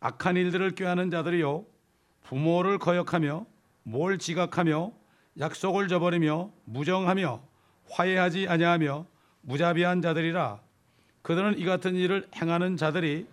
악한 0.00 0.36
일들을 0.36 0.74
꾀하는 0.74 1.10
자들이요 1.10 1.64
부모를 2.22 2.78
거역하며 2.78 3.46
뭘 3.82 4.18
지각하며 4.18 4.92
약속을 5.38 5.88
저버리며 5.88 6.50
무정하며 6.64 7.42
화해하지 7.90 8.46
아니하며 8.48 9.06
무자비한 9.42 10.02
자들이라. 10.02 10.60
그들은 11.22 11.58
이 11.58 11.64
같은 11.64 11.94
일을 11.94 12.28
행하는 12.36 12.76
자들이 12.76 13.26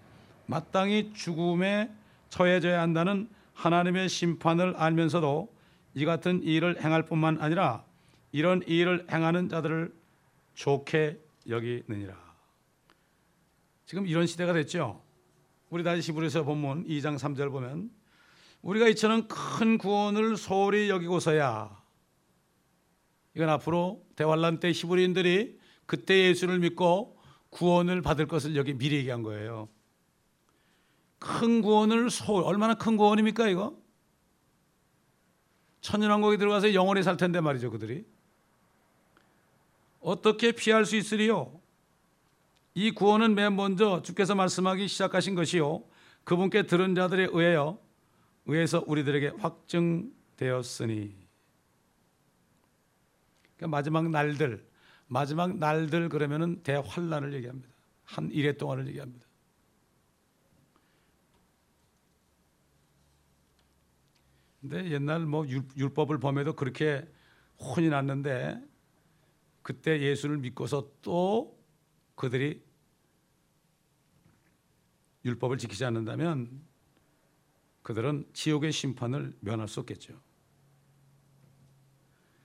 마땅히 0.45 1.11
죽음에 1.13 1.91
처해져야 2.29 2.81
한다는 2.81 3.29
하나님의 3.53 4.07
심판을 4.07 4.75
알면서도 4.77 5.53
이 5.95 6.05
같은 6.05 6.43
일을 6.43 6.81
행할 6.81 7.03
뿐만 7.03 7.39
아니라 7.41 7.83
이런 8.31 8.61
일을 8.65 9.07
행하는 9.11 9.49
자들을 9.49 9.93
좋게 10.57 11.21
여기느니라. 11.47 12.17
지금 13.85 14.07
이런 14.07 14.25
시대가 14.25 14.53
됐죠. 14.53 15.03
우리 15.69 15.83
다시 15.83 16.11
히브리서 16.11 16.43
본문 16.43 16.87
2장 16.87 17.17
3절 17.17 17.51
보면 17.51 17.91
우리가 18.63 18.87
이처럼 18.89 19.27
큰 19.27 19.77
구원을 19.77 20.35
소홀히 20.35 20.89
여기고서야 20.89 21.83
이건 23.35 23.49
앞으로 23.49 24.03
대환란 24.15 24.59
때 24.59 24.71
히브리인들이 24.71 25.59
그때 25.85 26.29
예수를 26.29 26.57
믿고 26.59 27.19
구원을 27.51 28.01
받을 28.01 28.27
것을 28.27 28.55
여기 28.55 28.73
미리 28.73 28.97
얘기한 28.97 29.21
거예요. 29.21 29.69
큰 31.19 31.61
구원을 31.61 32.09
소홀 32.09 32.43
얼마나 32.43 32.73
큰 32.73 32.97
구원입니까 32.97 33.47
이거? 33.47 33.77
천연왕국에 35.81 36.37
들어가서 36.37 36.73
영원히 36.73 37.03
살 37.03 37.15
텐데 37.15 37.41
말이죠 37.41 37.69
그들이 37.69 38.05
어떻게 40.07 40.53
피할 40.53 40.85
수 40.85 40.95
있으리요? 40.95 41.59
이 42.73 42.91
구원은 42.91 43.35
맨 43.35 43.57
먼저 43.57 44.01
주께서 44.01 44.35
말씀하기 44.35 44.87
시작하신 44.87 45.35
것이요 45.35 45.83
그분께 46.23 46.63
들은 46.63 46.95
자들에 46.95 47.27
의하여 47.29 47.77
의해서 48.45 48.81
우리들에게 48.87 49.33
확증되었으니 49.39 51.13
그러니까 53.57 53.67
마지막 53.67 54.09
날들 54.09 54.65
마지막 55.07 55.57
날들 55.57 56.07
그러면은 56.07 56.63
대환란을 56.63 57.33
얘기합니다. 57.33 57.69
한 58.05 58.31
일해 58.31 58.53
동안을 58.53 58.87
얘기합니다. 58.87 59.27
근데 64.61 64.89
옛날 64.91 65.25
뭐 65.25 65.45
율법을 65.45 66.19
범해도 66.19 66.53
그렇게 66.53 67.05
혼이 67.59 67.89
났는데 67.89 68.61
그때 69.67 69.99
예수를 69.99 70.37
믿고서 70.37 70.89
또 71.01 71.61
그들이 72.15 72.63
율법을 75.25 75.57
지키지 75.57 75.83
않는다면 75.83 76.61
그들은 77.81 78.29
지옥의 78.31 78.71
심판을 78.71 79.35
면할 79.41 79.67
수 79.67 79.81
없겠죠. 79.81 80.17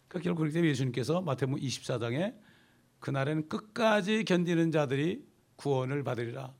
그러니까 0.08 0.24
결국 0.24 0.38
그렇기 0.40 0.52
때문에 0.52 0.70
예수님께서 0.70 1.20
마태복음 1.20 1.62
24장에 1.62 2.36
그날에는 2.98 3.48
끝까지 3.48 4.24
견디는 4.24 4.72
자들이 4.72 5.24
구원을 5.54 6.02
받으리라. 6.02 6.52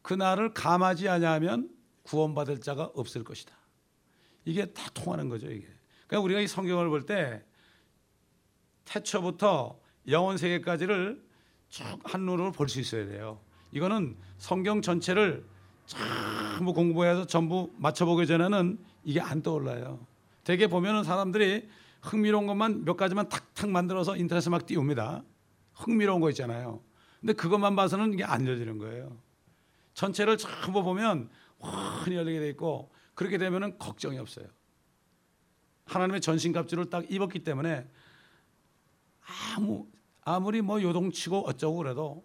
그날을 0.00 0.54
감하지 0.54 1.10
아니하면 1.10 1.68
구원받을 2.04 2.60
자가 2.62 2.84
없을 2.94 3.22
것이다. 3.22 3.54
이게 4.46 4.64
다 4.64 4.88
통하는 4.94 5.28
거죠, 5.28 5.50
이게. 5.50 5.68
그러니까 6.06 6.24
우리가 6.24 6.40
이 6.40 6.48
성경을 6.48 6.88
볼 6.88 7.04
때 7.04 7.44
태초부터 8.84 9.78
영원 10.08 10.36
세계까지를 10.36 11.22
쭉 11.68 11.84
한눈으로 12.04 12.52
볼 12.52 12.68
수 12.68 12.80
있어야 12.80 13.06
돼요. 13.06 13.40
이거는 13.72 14.16
성경 14.38 14.82
전체를 14.82 15.44
전부 15.86 16.72
공부해서 16.72 17.26
전부 17.26 17.72
맞춰보기 17.76 18.26
전에는 18.26 18.78
이게 19.04 19.20
안 19.20 19.42
떠올라요. 19.42 20.06
대개 20.44 20.66
보면은 20.66 21.04
사람들이 21.04 21.68
흥미로운 22.02 22.46
것만 22.46 22.84
몇 22.84 22.96
가지만 22.96 23.28
탁탁 23.28 23.70
만들어서 23.70 24.16
인터넷에 24.16 24.50
막 24.50 24.66
띄웁니다. 24.66 25.24
흥미로운 25.72 26.20
거 26.20 26.30
있잖아요. 26.30 26.82
근데 27.20 27.32
그것만 27.32 27.74
봐서는 27.74 28.12
이게 28.12 28.24
안 28.24 28.46
열리는 28.46 28.76
거예요. 28.78 29.16
전체를 29.94 30.36
전부 30.36 30.82
보면 30.82 31.30
환히 31.58 32.16
열리게 32.16 32.40
돼 32.40 32.48
있고 32.50 32.92
그렇게 33.14 33.38
되면은 33.38 33.78
걱정이 33.78 34.18
없어요. 34.18 34.46
하나님의 35.86 36.20
전신갑주를 36.20 36.90
딱 36.90 37.10
입었기 37.10 37.44
때문에 37.44 37.86
아무 39.26 39.86
아무리 40.22 40.62
뭐 40.62 40.82
요동치고 40.82 41.48
어쩌고 41.48 41.76
그래도 41.78 42.24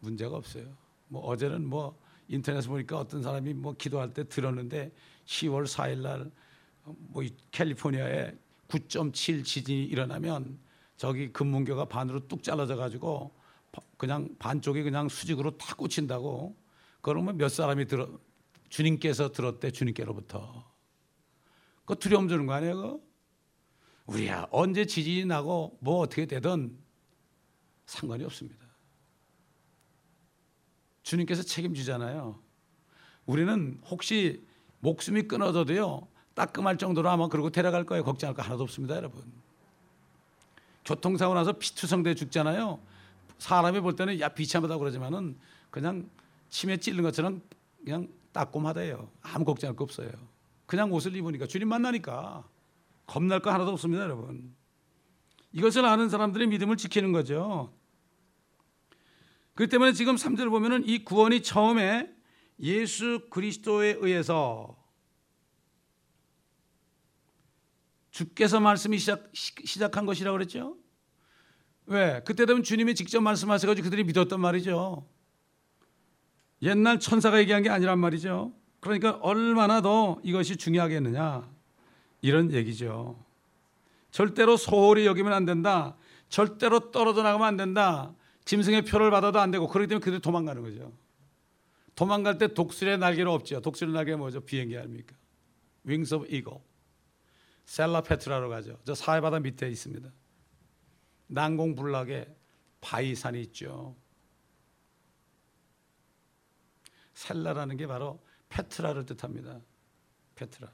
문제가 0.00 0.36
없어요. 0.36 0.66
뭐 1.08 1.22
어제는 1.26 1.66
뭐 1.66 1.98
인터넷에 2.28 2.68
보니까 2.68 2.98
어떤 2.98 3.22
사람이 3.22 3.54
뭐 3.54 3.74
기도할 3.76 4.12
때 4.12 4.28
들었는데 4.28 4.92
10월 5.26 5.66
4일 5.66 5.98
날뭐 6.00 7.24
캘리포니아에 7.50 8.32
9.7 8.68 9.44
지진이 9.44 9.84
일어나면 9.84 10.58
저기 10.96 11.32
금문교가 11.32 11.86
반으로 11.86 12.26
뚝 12.26 12.42
잘라져 12.42 12.76
가지고 12.76 13.34
그냥 13.96 14.28
반쪽이 14.38 14.82
그냥 14.82 15.08
수직으로 15.08 15.56
탁 15.58 15.76
꽂힌다고 15.76 16.56
그러면 17.00 17.36
몇 17.36 17.48
사람이 17.48 17.86
들어 17.86 18.08
주님께서 18.68 19.30
들었대 19.30 19.70
주님께로부터 19.70 20.64
그 21.84 21.96
두려움 21.96 22.28
주는 22.28 22.46
거 22.46 22.54
아니에요? 22.54 23.00
우리야 24.06 24.46
언제 24.50 24.84
지진이 24.84 25.26
나고 25.26 25.76
뭐 25.80 25.98
어떻게 25.98 26.26
되든 26.26 26.76
상관이 27.86 28.24
없습니다. 28.24 28.64
주님께서 31.02 31.42
책임지잖아요. 31.42 32.40
우리는 33.26 33.80
혹시 33.86 34.44
목숨이 34.80 35.22
끊어져도요 35.22 36.06
따끔할 36.34 36.76
정도로 36.76 37.08
아마 37.08 37.28
그러고 37.28 37.50
데려갈 37.50 37.84
거예요. 37.84 38.04
걱정할 38.04 38.34
거 38.34 38.42
하나도 38.42 38.62
없습니다, 38.64 38.96
여러분. 38.96 39.24
교통사고 40.84 41.34
나서 41.34 41.52
피투성대 41.52 42.14
죽잖아요. 42.14 42.78
사람이 43.38 43.80
볼 43.80 43.96
때는 43.96 44.20
야 44.20 44.28
비참하다고 44.28 44.78
그러지만은 44.78 45.36
그냥 45.70 46.08
침에 46.48 46.76
찔린 46.76 47.02
것처럼 47.02 47.42
그냥 47.84 48.08
따끔하대요. 48.32 49.10
아무 49.22 49.44
걱정할 49.44 49.74
거 49.74 49.84
없어요. 49.84 50.10
그냥 50.66 50.92
옷을 50.92 51.14
입으니까 51.16 51.46
주님 51.46 51.68
만나니까 51.68 52.44
겁날 53.06 53.40
거 53.40 53.52
하나도 53.52 53.72
없습니다, 53.72 54.02
여러분. 54.02 54.54
이것을 55.52 55.84
아는 55.84 56.08
사람들의 56.08 56.48
믿음을 56.48 56.76
지키는 56.76 57.12
거죠. 57.12 57.72
그렇기 59.54 59.70
때문에 59.70 59.92
지금 59.92 60.16
3절 60.16 60.50
보면은 60.50 60.86
이 60.86 61.04
구원이 61.04 61.42
처음에 61.42 62.14
예수 62.60 63.26
그리스도에 63.30 63.96
의해서 64.00 64.76
주께서 68.10 68.60
말씀이 68.60 68.98
시작, 68.98 69.30
시작한 69.34 70.06
것이라고 70.06 70.36
그랬죠. 70.36 70.76
왜? 71.86 72.22
그때 72.24 72.46
되면 72.46 72.62
주님이 72.62 72.94
직접 72.94 73.20
말씀하셔가지고 73.20 73.84
그들이 73.84 74.04
믿었단 74.04 74.40
말이죠. 74.40 75.08
옛날 76.62 76.98
천사가 76.98 77.38
얘기한 77.38 77.62
게 77.62 77.70
아니란 77.70 77.98
말이죠. 77.98 78.52
그러니까 78.80 79.18
얼마나 79.22 79.80
더 79.80 80.18
이것이 80.22 80.56
중요하겠느냐. 80.56 81.55
이런 82.20 82.52
얘기죠. 82.52 83.22
절대로 84.10 84.56
소홀히 84.56 85.06
여기면 85.06 85.32
안 85.32 85.44
된다. 85.44 85.96
절대로 86.28 86.90
떨어져 86.90 87.22
나가면 87.22 87.46
안 87.46 87.56
된다. 87.56 88.14
짐승의 88.44 88.84
표를 88.84 89.10
받아도 89.10 89.40
안 89.40 89.50
되고 89.50 89.66
그렇기 89.66 89.88
때문에 89.88 90.04
그들이 90.04 90.20
도망가는 90.20 90.62
거죠. 90.62 90.92
도망갈 91.94 92.38
때 92.38 92.52
독수리의 92.52 92.98
날개로 92.98 93.32
없죠. 93.32 93.60
독수리 93.60 93.92
날개 93.92 94.14
뭐죠? 94.14 94.40
비행기 94.40 94.76
아닙니까? 94.76 95.14
Wings 95.86 96.14
of 96.14 96.26
Eagle. 96.26 96.60
셀라페트라로 97.64 98.48
가죠. 98.48 98.78
저 98.84 98.94
사해바다 98.94 99.40
밑에 99.40 99.68
있습니다. 99.68 100.08
난공불락에 101.28 102.28
바이산이 102.80 103.40
있죠. 103.42 103.96
셀라라는 107.14 107.76
게 107.76 107.86
바로 107.86 108.22
페트라를 108.50 109.06
뜻합니다. 109.06 109.60
페트라. 110.36 110.70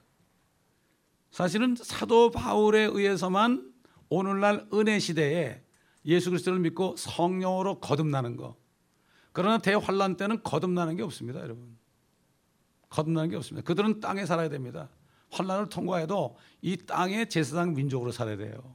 사실은 1.32 1.74
사도 1.74 2.30
바울에 2.30 2.82
의해서만 2.84 3.72
오늘날 4.10 4.66
은혜 4.74 4.98
시대에 4.98 5.62
예수 6.04 6.30
그리스도를 6.30 6.60
믿고 6.60 6.94
성령으로 6.96 7.80
거듭나는 7.80 8.36
거. 8.36 8.56
그러나 9.32 9.56
대환란 9.56 10.18
때는 10.18 10.42
거듭나는 10.42 10.96
게 10.96 11.02
없습니다, 11.02 11.40
여러분. 11.40 11.78
거듭나는 12.90 13.30
게 13.30 13.36
없습니다. 13.36 13.64
그들은 13.64 14.00
땅에 14.00 14.26
살아야 14.26 14.50
됩니다. 14.50 14.90
환란을 15.30 15.70
통과해도 15.70 16.36
이 16.60 16.76
땅의 16.76 17.30
제사장 17.30 17.72
민족으로 17.72 18.12
살아야 18.12 18.36
돼요. 18.36 18.74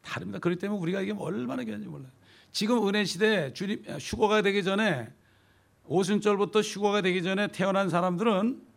다릅니다. 0.00 0.38
그렇기 0.38 0.60
때문에 0.60 0.80
우리가 0.80 1.00
이게 1.00 1.12
얼마나 1.12 1.64
귀한지 1.64 1.88
몰라요. 1.88 2.12
지금 2.52 2.86
은혜 2.86 3.04
시대 3.04 3.52
주님 3.52 3.82
휴거가 3.98 4.42
되기 4.42 4.62
전에 4.62 5.12
오순절부터 5.86 6.60
휴거가 6.60 7.02
되기 7.02 7.24
전에 7.24 7.48
태어난 7.48 7.88
사람들은 7.90 8.67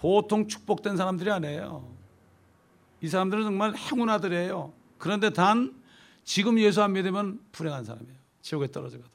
보통 0.00 0.46
축복된 0.46 0.96
사람들이 0.96 1.30
아니에요. 1.30 1.96
이 3.00 3.08
사람들은 3.08 3.44
정말 3.44 3.74
행운 3.76 4.08
아들이에요. 4.08 4.72
그런데 4.98 5.30
단 5.30 5.80
지금 6.24 6.58
예수 6.58 6.82
안 6.82 6.92
믿으면 6.92 7.40
불행한 7.52 7.84
사람이에요. 7.84 8.18
지옥에 8.42 8.70
떨어지거든. 8.70 9.10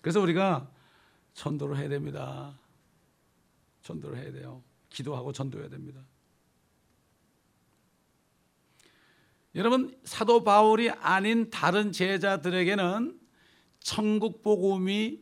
그래서 0.00 0.20
우리가 0.20 0.68
전도를 1.34 1.78
해야 1.78 1.88
됩니다. 1.88 2.58
전도를 3.82 4.18
해야 4.18 4.32
돼요. 4.32 4.62
기도하고 4.90 5.32
전도해야 5.32 5.68
됩니다. 5.68 6.00
여러분 9.54 9.96
사도 10.04 10.44
바울이 10.44 10.90
아닌 10.90 11.50
다른 11.50 11.92
제자들에게는 11.92 13.20
천국 13.80 14.42
복음이 14.42 15.20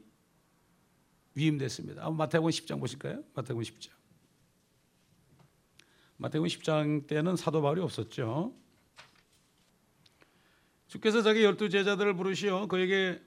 위임됐습니다. 1.34 2.10
마태복음 2.10 2.50
10장 2.50 2.80
보실까요? 2.80 3.22
마태복음 3.34 3.62
10장. 3.62 3.90
마태복음 6.16 6.48
10장 6.48 7.06
때는 7.06 7.36
사도 7.36 7.62
바울이 7.62 7.80
없었죠. 7.80 8.54
주께서 10.86 11.22
자기 11.22 11.44
열두 11.44 11.68
제자들을 11.68 12.14
부르시어 12.14 12.66
그에게 12.66 13.22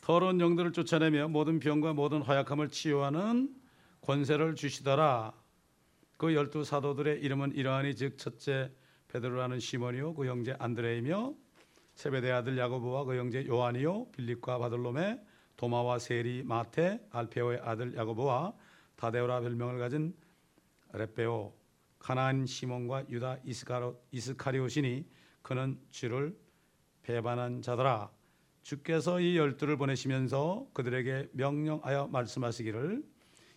더러운 0.00 0.40
영들을 0.40 0.72
쫓아내며 0.72 1.28
모든 1.28 1.60
병과 1.60 1.94
모든 1.94 2.20
허약함을 2.20 2.68
치유하는 2.68 3.54
권세를 4.02 4.54
주시더라. 4.54 5.32
그 6.16 6.34
열두 6.34 6.64
사도들의 6.64 7.20
이름은 7.20 7.54
이러하니 7.54 7.94
즉 7.96 8.18
첫째 8.18 8.70
베드로라는 9.08 9.60
시몬이요 9.60 10.14
그 10.14 10.26
형제 10.26 10.54
안드레이며 10.58 11.34
세베대 11.94 12.30
아들 12.32 12.58
야고보와 12.58 13.04
그 13.04 13.16
형제 13.16 13.46
요한이요 13.46 14.10
빌립과 14.10 14.58
바돌로메 14.58 15.20
도마와 15.56 15.98
세리 15.98 16.42
마테 16.42 17.06
알페오의 17.10 17.60
아들 17.62 17.94
야고보와 17.94 18.54
다데오라 18.96 19.40
별명을 19.40 19.78
가진 19.78 20.14
레베오 20.92 21.52
가나안 21.98 22.46
시몬과 22.46 23.08
유다 23.08 23.38
이스카로, 23.44 24.00
이스카리오시니 24.10 25.06
그는 25.42 25.78
주를 25.90 26.36
배반한 27.02 27.62
자더라. 27.62 28.10
주께서 28.62 29.20
이 29.20 29.36
열두를 29.36 29.76
보내시면서 29.76 30.66
그들에게 30.72 31.30
명령하여 31.32 32.08
말씀하시기를 32.08 33.02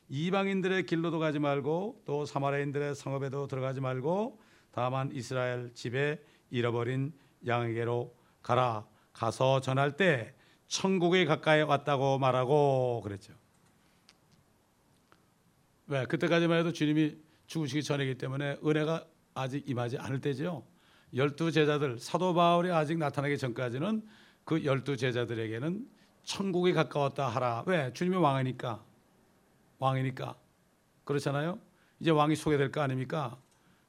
이방인들의 0.10 0.86
길로도 0.86 1.20
가지 1.20 1.40
말고 1.40 2.04
또 2.06 2.26
사마리아인들의 2.26 2.96
성읍에도 2.96 3.48
들어가지 3.48 3.82
말고 3.82 4.40
다만 4.72 5.12
이스라엘 5.14 5.74
집에 5.74 6.22
잃어버린 6.50 7.14
양에게로 7.46 8.16
가라. 8.42 8.88
가서 9.12 9.62
전할 9.62 9.98
때 9.98 10.36
천국에 10.68 11.26
가까이 11.26 11.62
왔다고 11.62 12.20
말하고 12.20 13.02
그랬죠. 13.04 13.34
왜 15.88 16.06
그때까지만 16.06 16.60
해도 16.60 16.74
주님이 16.74 17.18
죽으시기 17.48 17.84
전이기 17.84 18.16
때문에 18.16 18.58
은혜가 18.66 19.06
아직 19.34 19.68
임하지 19.70 19.98
않을 19.98 20.20
때죠. 20.20 20.66
열두 21.16 21.52
제자들 21.52 22.00
사도 22.00 22.34
바울이 22.34 22.72
아직 22.72 22.98
나타나기 22.98 23.38
전까지는 23.38 24.06
그 24.44 24.66
열두 24.66 24.98
제자들에게는 24.98 25.88
천국이 26.24 26.74
가까웠다 26.74 27.30
하라. 27.30 27.64
왜 27.66 27.94
주님이 27.94 28.18
왕이니까 28.18 28.84
왕이니까 29.80 30.36
그렇잖아요. 31.06 31.60
이제 32.00 32.12
왕이 32.12 32.36
소개될 32.36 32.72
거 32.72 32.82
아닙니까? 32.82 33.38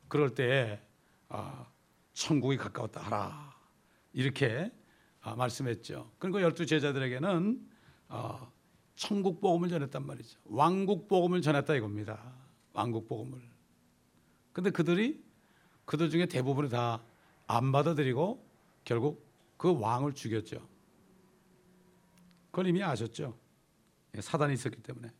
그럴 0.06 0.34
때 0.34 0.80
아, 1.28 1.66
천국이 2.14 2.56
가까웠다 2.56 3.00
하라 3.00 3.54
이렇게 4.12 4.70
아, 4.70 4.77
말씀했죠. 5.22 6.10
그리고 6.18 6.40
열두 6.40 6.66
제자들에게는 6.66 7.68
아, 8.08 8.50
천국 8.96 9.40
복음을 9.40 9.68
전했단 9.68 10.06
말이죠. 10.06 10.38
왕국 10.46 11.08
복음을 11.08 11.42
전했다 11.42 11.74
이겁니다. 11.74 12.32
왕국 12.72 13.06
복음을. 13.06 13.40
근데 14.52 14.70
그들이 14.70 15.22
그들 15.84 16.10
중에 16.10 16.26
대부분이 16.26 16.68
다 16.70 17.00
안 17.48 17.72
받아들이고 17.72 18.46
결국 18.84 19.26
그 19.56 19.76
왕을 19.76 20.14
죽였죠. 20.14 20.68
그걸 22.50 22.68
이미 22.68 22.82
아셨죠. 22.82 23.36
예, 24.14 24.20
사단이 24.20 24.54
있었기 24.54 24.82
때문에. 24.82 25.10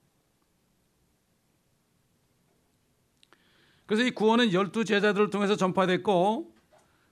그래서 3.87 4.05
이 4.05 4.11
구원은 4.11 4.53
열두 4.53 4.85
제자들을 4.85 5.31
통해서 5.31 5.57
전파됐고 5.57 6.55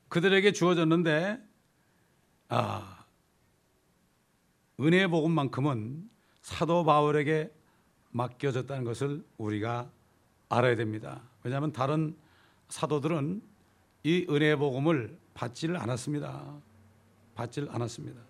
그들에게 0.09 0.53
주어졌는데 0.53 1.43
아 2.49 3.05
은혜의 4.79 5.09
복음만큼은 5.09 6.09
사도 6.43 6.85
바울에게 6.85 7.51
맡겨졌다는 8.11 8.85
것을 8.85 9.25
우리가 9.37 9.91
알아야 10.49 10.77
됩니다. 10.77 11.23
왜냐하면 11.43 11.73
다른 11.73 12.17
사도들은 12.69 13.43
이 14.05 14.27
은혜의 14.29 14.57
복음을 14.57 15.19
받지를 15.35 15.77
않았습니다. 15.77 16.55
받지를 17.35 17.69
않았습니다. 17.71 18.21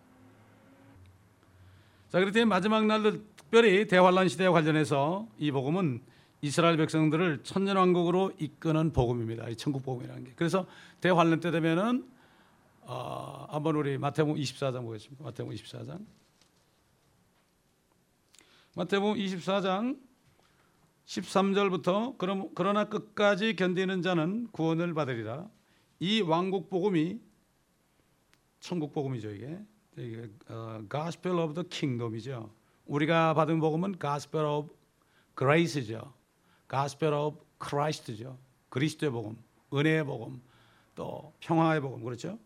자, 2.09 2.21
그렇기 2.21 2.45
마지막 2.45 2.87
날들 2.87 3.23
특별히 3.37 3.87
대환란 3.87 4.29
시대와 4.29 4.53
관련해서 4.53 5.29
이 5.39 5.51
복음은 5.51 6.03
이스라엘 6.41 6.77
백성들을 6.77 7.43
천년 7.43 7.77
왕국으로 7.77 8.33
이끄는 8.39 8.93
복음입니다. 8.93 9.49
이 9.49 9.57
천국 9.57 9.83
복음이라는 9.83 10.25
게. 10.25 10.33
그래서 10.37 10.67
대환란 11.01 11.41
때 11.41 11.51
되면은 11.51 12.16
어, 12.88 13.49
한번 13.51 13.75
우리 13.75 13.99
마태복음 13.99 14.40
24장 14.40 14.85
보겠습니다. 14.85 15.25
마태복음 15.25 15.57
24장. 15.57 16.07
마태복음 18.77 19.16
24장 19.16 19.99
13절부터 21.05 22.16
그럼 22.16 22.51
그러나 22.55 22.88
끝까지 22.88 23.57
견디는 23.57 24.03
자는 24.03 24.46
구원을 24.53 24.94
받으리라. 24.94 25.49
이 25.99 26.20
왕국 26.20 26.70
복음이 26.70 27.18
천국 28.61 28.92
복음이죠 28.92 29.31
이게. 29.31 29.59
이게 29.96 30.31
어, 30.49 30.81
Gospel 30.88 31.40
of 31.40 31.55
the 31.55 31.68
Kingdom이죠. 31.68 32.55
우리가 32.85 33.35
받은 33.35 33.59
복음은 33.59 33.96
Gospel 34.01 34.46
of 34.46 34.72
Grace죠. 35.37 36.14
Gospel 36.70 37.14
of 37.14 37.38
Christ죠. 37.61 38.38
그리스도의 38.68 39.11
복음, 39.11 39.42
은혜의 39.75 40.05
복음, 40.05 40.40
또 40.94 41.33
평화의 41.40 41.81
복음 41.81 42.05
그렇죠. 42.05 42.38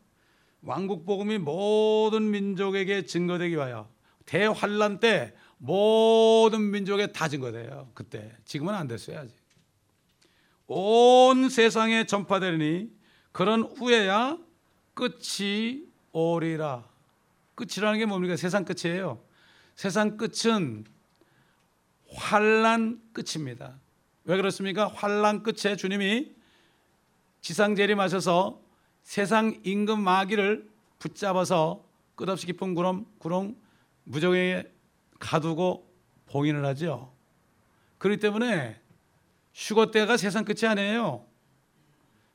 왕국 0.63 1.07
복음이 1.07 1.39
모든 1.39 2.31
민족에게 2.31 3.05
증거되기 3.05 3.55
위하여 3.55 3.91
대환란 4.27 5.01
때 5.01 5.35
모든 5.59 6.71
민족에 6.71 7.13
다 7.13 7.29
증거돼요. 7.29 7.91
그때 7.95 8.33
지금은 8.45 8.75
안 8.75 8.87
됐어요 8.87 9.19
아직. 9.19 9.37
온 10.67 11.49
세상에 11.49 12.05
전파되니 12.07 12.91
그런 13.33 13.63
후에야 13.63 14.39
끝이 14.95 15.85
오리라. 16.13 16.89
끝이라는 17.55 17.99
게 17.99 18.07
뭡니까? 18.07 18.37
세상 18.37 18.65
끝이에요. 18.65 19.23
세상 19.75 20.17
끝은 20.17 20.85
환란 22.13 23.01
끝입니다. 23.13 23.79
왜 24.25 24.37
그렇습니까? 24.37 24.89
환란 24.89 25.43
끝에 25.43 25.77
주님이 25.77 26.35
지상 27.41 27.75
재림 27.75 27.99
하셔서 28.01 28.61
세상 29.03 29.61
임금 29.65 30.03
마귀를 30.03 30.69
붙잡아서 30.99 31.85
끝없이 32.15 32.47
깊은 32.47 32.75
구름 32.75 33.07
구렁 33.19 33.57
무정에 34.05 34.65
가두고 35.19 35.91
봉인을 36.27 36.65
하죠. 36.67 37.13
그렇기 37.99 38.21
때문에 38.21 38.81
휴거 39.55 39.91
때가 39.91 40.17
세상 40.17 40.45
끝이 40.45 40.69
아니에요. 40.69 41.25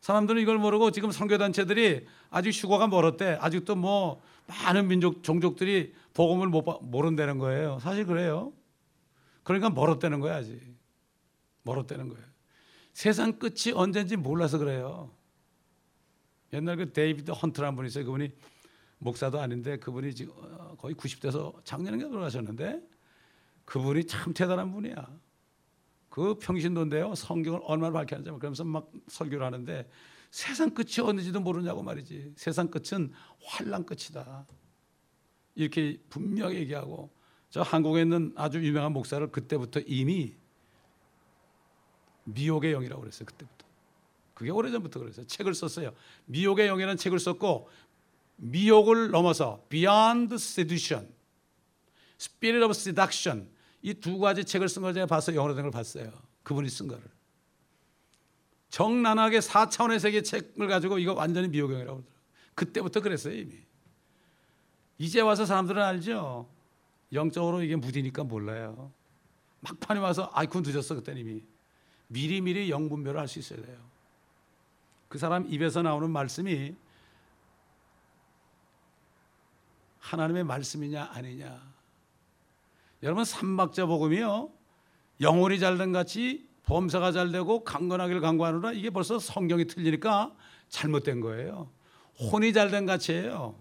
사람들은 0.01 0.41
이걸 0.41 0.59
모르고 0.59 0.91
지금 0.91 1.11
선교 1.11 1.37
단체들이 1.37 2.05
아직 2.29 2.51
휴거가 2.51 2.87
멀었대. 2.87 3.39
아직도 3.41 3.75
뭐 3.75 4.21
많은 4.47 4.87
민족 4.87 5.23
종족들이 5.23 5.95
복음을 6.13 6.47
못 6.47 6.63
모른다는 6.83 7.39
거예요. 7.39 7.79
사실 7.79 8.05
그래요. 8.05 8.53
그러니까 9.43 9.71
멀었다는 9.71 10.19
거야 10.19 10.35
아직. 10.35 10.61
멀었다는 11.63 12.09
거예요. 12.09 12.23
세상 12.93 13.39
끝이 13.39 13.73
언젠지 13.73 14.15
몰라서 14.15 14.59
그래요. 14.59 15.11
옛날 16.55 16.77
그 16.77 16.91
데이비드 16.91 17.31
헌트라는 17.31 17.75
분이 17.75 17.87
있어요. 17.87 18.05
그분이 18.05 18.31
목사도 18.99 19.39
아닌데 19.39 19.77
그분이 19.77 20.15
지금 20.15 20.33
거의 20.77 20.95
90대에서 20.95 21.63
작년에 21.63 21.97
돌아가셨는데 21.97 22.81
그분이 23.65 24.05
참 24.05 24.33
대단한 24.33 24.71
분이야. 24.71 24.95
그 26.09 26.35
평신도인데요. 26.35 27.13
성경을 27.15 27.59
얼마나 27.63 27.93
밝히 27.93 28.11
아는지 28.11 28.31
그러면서 28.31 28.63
막 28.63 28.89
설교를 29.07 29.45
하는데 29.45 29.89
세상 30.31 30.69
끝이 30.69 30.99
어느지도 31.01 31.39
모르냐고 31.39 31.83
말이지. 31.83 32.33
세상 32.37 32.69
끝은 32.69 33.11
환란 33.43 33.85
끝이다. 33.85 34.45
이렇게 35.55 35.97
분명히 36.09 36.57
얘기하고 36.57 37.09
저 37.49 37.61
한국에 37.61 38.01
있는 38.01 38.33
아주 38.35 38.61
유명한 38.65 38.91
목사를 38.91 39.25
그때부터 39.31 39.79
이미 39.85 40.35
미혹의 42.25 42.73
영이라고 42.73 43.01
그랬어요. 43.01 43.25
그때부터. 43.25 43.54
그게 44.35 44.51
오래전부터 44.51 44.99
그랬어요. 44.99 45.25
책을 45.25 45.55
썼어요. 45.55 45.91
미혹의 46.25 46.67
영이라는 46.67 46.97
책을 46.97 47.19
썼고 47.19 47.67
미혹을 48.35 49.09
넘어서 49.09 49.65
Beyond 49.69 50.35
Seduction, 50.35 51.09
Spirit 52.19 52.63
of 52.63 52.71
Seduction 52.71 53.49
이 53.81 53.93
두 53.95 54.19
가지 54.19 54.43
책을 54.45 54.67
쓴 54.69 54.81
걸 54.83 54.93
제가 54.93 55.05
봤어요. 55.07 55.35
영어로 55.37 55.55
된 55.55 55.63
걸 55.63 55.71
봤어요. 55.71 56.11
그분이 56.43 56.69
쓴 56.69 56.87
거를. 56.87 57.03
정난하게 58.69 59.39
4차원의 59.39 59.99
세계 59.99 60.21
책을 60.21 60.67
가지고 60.67 60.99
이거 60.99 61.13
완전히 61.13 61.47
미혹형이라고 61.47 61.97
그러더라고요. 61.97 62.15
그때부터 62.55 62.99
그랬어요 63.01 63.33
이미. 63.35 63.55
이제 64.97 65.21
와서 65.21 65.45
사람들은 65.45 65.81
알죠. 65.81 66.49
영적으로 67.13 67.61
이게 67.63 67.75
무디니까 67.75 68.23
몰라요. 68.23 68.91
막판에 69.61 69.99
와서 69.99 70.29
아이콘 70.33 70.63
늦었어 70.63 70.95
그때는 70.95 71.21
이미. 71.21 71.43
미리미리 72.07 72.69
영분별을 72.69 73.19
할 73.19 73.27
수 73.27 73.39
있어야 73.39 73.61
돼요. 73.61 73.77
그 75.15 75.19
사람 75.19 75.45
입에서 75.47 75.81
나오는 75.81 76.11
말씀이 76.11 76.75
하나님의 79.99 80.43
말씀이냐 80.43 81.05
아니냐. 81.13 81.57
여러분 83.01 83.23
삼박자 83.23 83.85
복음이요. 83.85 84.49
영혼이 85.21 85.59
잘된 85.59 85.93
같이 85.93 86.49
범사가 86.63 87.13
잘 87.13 87.31
되고 87.31 87.63
강건하기를 87.63 88.19
강구하느라 88.19 88.73
이게 88.73 88.89
벌써 88.89 89.17
성경이 89.17 89.67
틀리니까 89.67 90.35
잘못된 90.67 91.21
거예요. 91.21 91.71
혼이 92.19 92.51
잘된 92.51 92.85
같이예요. 92.85 93.55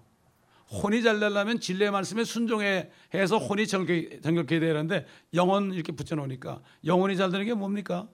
혼이 0.73 1.05
잘 1.05 1.21
되려면 1.21 1.61
진리의 1.61 1.93
말씀에 1.93 2.25
순종해 2.25 2.91
해서 3.15 3.39
혼이 3.39 3.69
정결, 3.69 4.23
정결케 4.23 4.59
되는데 4.59 5.07
영혼 5.35 5.73
이렇게 5.73 5.93
붙여놓으니까 5.93 6.63
영혼이 6.85 7.17
잘 7.17 7.31
되는 7.31 7.47
게 7.47 7.55
뭡니까? 7.55 8.09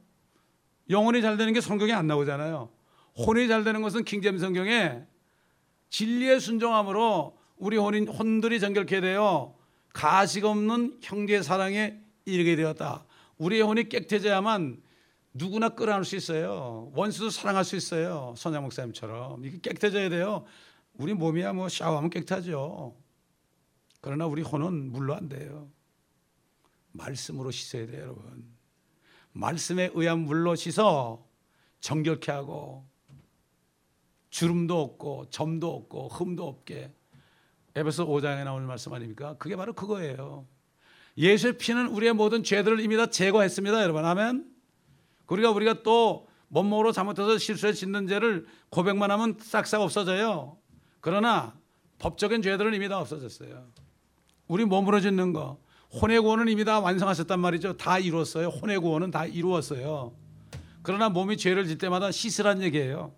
영혼이 0.90 1.22
잘 1.22 1.38
되는 1.38 1.54
게 1.54 1.62
성경에 1.62 1.94
안 1.94 2.06
나오잖아요. 2.06 2.79
혼이 3.26 3.48
잘 3.48 3.64
되는 3.64 3.82
것은 3.82 4.04
킹잼 4.04 4.38
성경에 4.38 5.02
진리의 5.90 6.40
순종함으로 6.40 7.38
우리 7.56 7.76
혼인, 7.76 8.08
혼들이 8.08 8.60
정결케 8.60 9.00
되어 9.00 9.54
가식 9.92 10.44
없는 10.44 10.98
형제 11.02 11.42
사랑에 11.42 11.98
이르게 12.24 12.56
되었다. 12.56 13.04
우리의 13.38 13.62
혼이 13.62 13.88
깨끗해져야만 13.88 14.82
누구나 15.32 15.70
끌어안을 15.70 16.04
수 16.04 16.16
있어요. 16.16 16.90
원수도 16.94 17.30
사랑할 17.30 17.64
수 17.64 17.76
있어요. 17.76 18.34
선양 18.36 18.62
목사님처럼. 18.64 19.44
이게 19.44 19.58
깨끗해져야 19.60 20.08
돼요. 20.08 20.44
우리 20.94 21.14
몸이야 21.14 21.52
뭐 21.52 21.68
샤워하면 21.68 22.10
깨끗하죠. 22.10 22.96
그러나 24.00 24.26
우리 24.26 24.42
혼은 24.42 24.92
물로 24.92 25.14
안 25.14 25.28
돼요. 25.28 25.70
말씀으로 26.92 27.50
씻어야 27.50 27.86
돼요, 27.86 28.02
여러분. 28.02 28.44
말씀에 29.32 29.90
의한 29.94 30.20
물로 30.20 30.54
씻어 30.56 31.24
정결케 31.80 32.32
하고 32.32 32.89
주름도 34.30 34.80
없고 34.80 35.26
점도 35.30 35.74
없고 35.74 36.08
흠도 36.08 36.46
없게 36.46 36.92
에베소 37.74 38.06
5장에 38.06 38.44
나오는 38.44 38.66
말씀 38.66 38.92
아닙니까? 38.92 39.36
그게 39.38 39.56
바로 39.56 39.72
그거예요. 39.72 40.46
예수의 41.16 41.58
피는 41.58 41.88
우리의 41.88 42.14
모든 42.14 42.42
죄들을 42.42 42.80
이미 42.80 42.96
다 42.96 43.06
제거했습니다, 43.06 43.82
여러분. 43.82 44.04
아멘. 44.04 44.46
우리가 45.26 45.50
우리가 45.50 45.82
또 45.82 46.26
몸으로 46.48 46.90
잘못해서 46.92 47.38
실수해 47.38 47.72
짓는 47.72 48.08
죄를 48.08 48.46
고백만 48.70 49.10
하면 49.12 49.36
싹싹 49.40 49.80
없어져요. 49.80 50.56
그러나 51.00 51.54
법적인 51.98 52.42
죄들은 52.42 52.74
이미 52.74 52.88
다 52.88 52.98
없어졌어요. 52.98 53.66
우리 54.48 54.64
몸으로 54.64 55.00
짓는 55.00 55.32
거, 55.32 55.60
혼의 55.92 56.20
구원은 56.20 56.48
이미 56.48 56.64
다 56.64 56.80
완성하셨단 56.80 57.38
말이죠. 57.38 57.76
다 57.76 57.98
이루었어요. 57.98 58.48
혼의 58.48 58.78
구원은 58.78 59.10
다 59.10 59.26
이루었어요. 59.26 60.12
그러나 60.82 61.08
몸이 61.08 61.36
죄를 61.36 61.66
질 61.66 61.78
때마다 61.78 62.10
씻으란 62.10 62.62
얘기예요. 62.62 63.12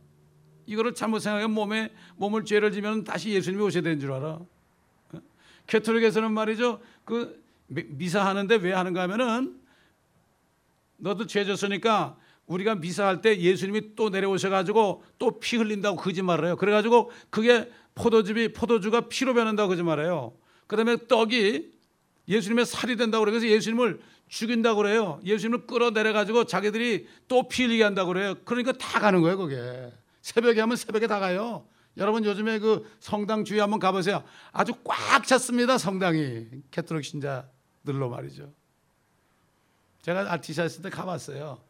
이거를 0.66 0.94
잘못 0.94 1.18
생각하면 1.20 1.52
몸에 1.54 1.90
몸을 2.16 2.44
죄를 2.44 2.72
지면 2.72 3.04
다시 3.04 3.30
예수님이 3.30 3.62
오셔야 3.62 3.82
되는 3.82 4.00
줄 4.00 4.12
알아. 4.12 4.40
캐톨릭에서는 5.66 6.32
말이죠. 6.32 6.80
그 7.04 7.42
미사 7.66 8.24
하는데 8.26 8.54
왜 8.56 8.72
하는가 8.72 9.02
하면은 9.02 9.60
너도 10.96 11.26
죄 11.26 11.44
졌으니까 11.44 12.16
우리가 12.46 12.74
미사할 12.74 13.22
때 13.22 13.38
예수님이 13.38 13.94
또 13.96 14.10
내려오셔 14.10 14.50
가지고 14.50 15.04
또 15.18 15.38
피 15.40 15.56
흘린다고 15.56 15.96
거짓말을 15.96 16.46
해요. 16.46 16.56
그래 16.56 16.72
가지고 16.72 17.10
그게 17.30 17.70
포도즙이 17.94 18.52
포도주가 18.52 19.02
피로 19.08 19.34
변한다고 19.34 19.70
거짓말해요. 19.70 20.32
그다음에 20.66 20.96
떡이 21.08 21.70
예수님의 22.28 22.66
살이 22.66 22.96
된다고 22.96 23.24
그래서 23.24 23.46
예수님을 23.46 24.00
죽인다고 24.28 24.82
그래요. 24.82 25.20
예수님을 25.24 25.66
끌어내려 25.66 26.12
가지고 26.12 26.44
자기들이 26.44 27.06
또 27.28 27.48
피 27.48 27.64
흘리게 27.64 27.82
한다고 27.84 28.12
그래요. 28.12 28.34
그러니까 28.44 28.72
다 28.72 28.98
가는 29.00 29.20
거예요, 29.20 29.36
그게. 29.36 29.92
새벽에 30.22 30.60
하면 30.60 30.76
새벽에 30.76 31.06
다 31.06 31.20
가요. 31.20 31.68
여러분 31.98 32.24
요즘에 32.24 32.58
그 32.58 32.90
성당 33.00 33.44
주위 33.44 33.58
한번 33.58 33.78
가보세요. 33.78 34.24
아주 34.50 34.72
꽉 34.84 35.26
찼습니다, 35.26 35.76
성당이. 35.76 36.48
캐톨릭 36.70 37.04
신자들로 37.04 38.08
말이죠. 38.08 38.52
제가 40.00 40.32
아티샤 40.32 40.64
있을 40.64 40.82
때 40.82 40.90
가봤어요. 40.90 41.62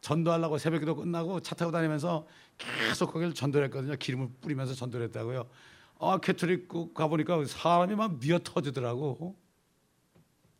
전도하려고 0.00 0.56
새벽기도 0.58 0.96
끝나고 0.96 1.40
차 1.40 1.54
타고 1.54 1.72
다니면서 1.72 2.26
계속 2.56 3.12
거기를 3.12 3.34
전도를 3.34 3.66
했거든요. 3.66 3.96
기름을 3.96 4.28
뿌리면서 4.40 4.74
전도를 4.74 5.06
했다고요. 5.06 5.48
아, 5.98 6.18
캐톨릭 6.18 6.68
가보니까 6.94 7.44
사람이 7.44 7.94
막 7.96 8.18
미어 8.18 8.38
터지더라고. 8.38 9.36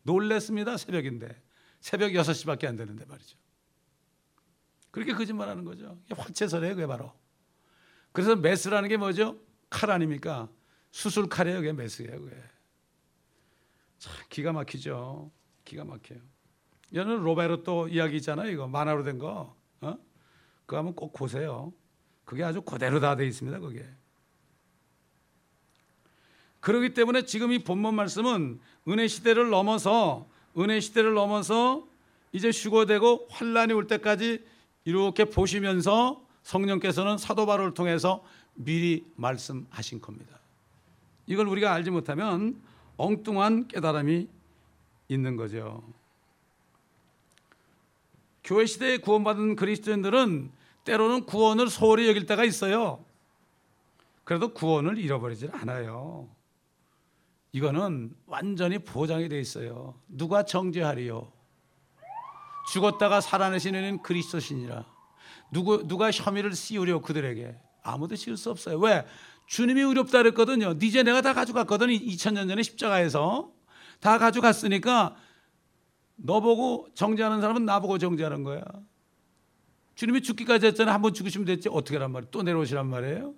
놀랬습니다. 0.03 0.77
새벽인데. 0.77 1.43
새벽 1.81 2.11
6시밖에 2.13 2.67
안 2.67 2.77
되는데 2.77 3.05
말이죠. 3.05 3.37
그렇게 4.91 5.13
거짓말 5.13 5.49
하는 5.49 5.65
거죠. 5.65 5.99
화채설이에요, 6.11 6.75
그게 6.75 6.87
바로. 6.87 7.13
그래서 8.17 8.35
메스라는 8.35 8.89
게 8.89 8.97
뭐죠? 8.97 9.39
칼 9.69 9.91
아닙니까? 9.91 10.49
수술 10.91 11.29
칼이에요, 11.29 11.59
그게 11.59 11.75
메스예요, 11.75 12.19
그게. 12.19 12.35
참 13.99 14.15
기가 14.31 14.53
막히죠. 14.53 15.31
기가 15.67 15.85
막혀요. 15.85 16.19
얘는 16.95 17.23
로베르토 17.23 17.89
이야기 17.89 18.17
있잖아요, 18.17 18.51
이거 18.51 18.67
만화로 18.67 19.03
된 19.03 19.19
거. 19.19 19.55
어? 19.83 19.99
그거 20.65 20.79
한번 20.79 20.95
꼭 20.95 21.13
보세요. 21.13 21.75
그게 22.25 22.43
아주 22.43 22.63
그대로 22.63 23.01
다 23.01 23.17
돼 23.17 23.27
있습니다, 23.27 23.59
그게. 23.59 23.87
그렇기 26.61 26.95
때문에 26.95 27.27
지금 27.27 27.53
이 27.53 27.59
본문 27.59 27.95
말씀은 27.97 28.61
은혜 28.89 29.09
시대를 29.09 29.51
넘어서 29.51 30.27
은혜 30.57 30.81
시대를 30.81 31.13
넘어서 31.13 31.87
이제 32.33 32.49
휴거되고 32.49 33.27
환란이 33.29 33.75
올 33.75 33.87
때까지 33.87 34.43
이렇게 34.87 35.27
보시면서 35.27 36.26
성령께서는 36.47 37.19
사도 37.19 37.45
바울을 37.45 37.75
통해서 37.75 38.23
미리 38.55 39.05
말씀하신 39.17 40.01
겁니다. 40.01 40.39
이걸 41.27 41.49
우리가 41.49 41.73
알지 41.73 41.91
못하면 41.91 42.63
엉뚱한 42.97 43.67
깨달음이 43.67 44.29
있는 45.09 45.37
거죠. 45.37 45.83
교회 48.45 48.65
시대에 48.65 48.99
구원받은 48.99 49.57
그리스도인들은 49.57 50.53
때로는 50.85 51.27
구원을 51.27 51.69
소홀히 51.69 52.09
여길 52.09 52.27
때가 52.27 52.45
있어요. 52.45 53.05
그래도 54.23 54.55
구원을 54.55 54.99
잃어버리질 54.99 55.51
않아요. 55.53 56.29
이거는 57.51 58.15
완전히 58.27 58.79
보장이 58.79 59.29
돼 59.29 59.41
있어요. 59.41 59.95
누가 60.07 60.45
정죄하리요? 60.45 61.27
죽었다가 62.73 63.21
살아내시는 63.21 64.03
그리스도시니라. 64.03 64.96
누구 65.53 65.87
누가 65.87 66.11
혐의를 66.11 66.53
씌우려 66.55 67.01
그들에게 67.01 67.57
아무도 67.83 68.17
씌울 68.17 68.37
수 68.37 68.51
없어요. 68.51 68.79
왜? 68.79 69.07
주님이 69.47 69.81
의롭다 69.83 70.19
그랬거든요. 70.19 70.75
이제 70.83 71.03
내가 71.03 71.21
다 71.21 71.33
가져갔거든. 71.33 71.89
2000년 71.89 72.49
전에 72.49 72.63
십자가에서 72.63 73.53
다 74.01 74.19
가져갔으니까 74.19 75.17
너 76.17 76.41
보고 76.41 76.89
정죄하는 76.95 77.41
사람은 77.41 77.65
나 77.65 77.81
보고 77.81 77.99
정죄하는 77.99 78.43
거야. 78.43 78.63
주님이 79.95 80.23
죽기까지 80.23 80.67
했잖아. 80.67 80.93
한번 80.93 81.15
죽으시면 81.15 81.47
됐지. 81.47 81.69
어떻게 81.71 81.99
란 81.99 82.13
말이에요? 82.13 82.31
또 82.31 82.43
내려오시란 82.43 82.87
말이에요? 82.87 83.35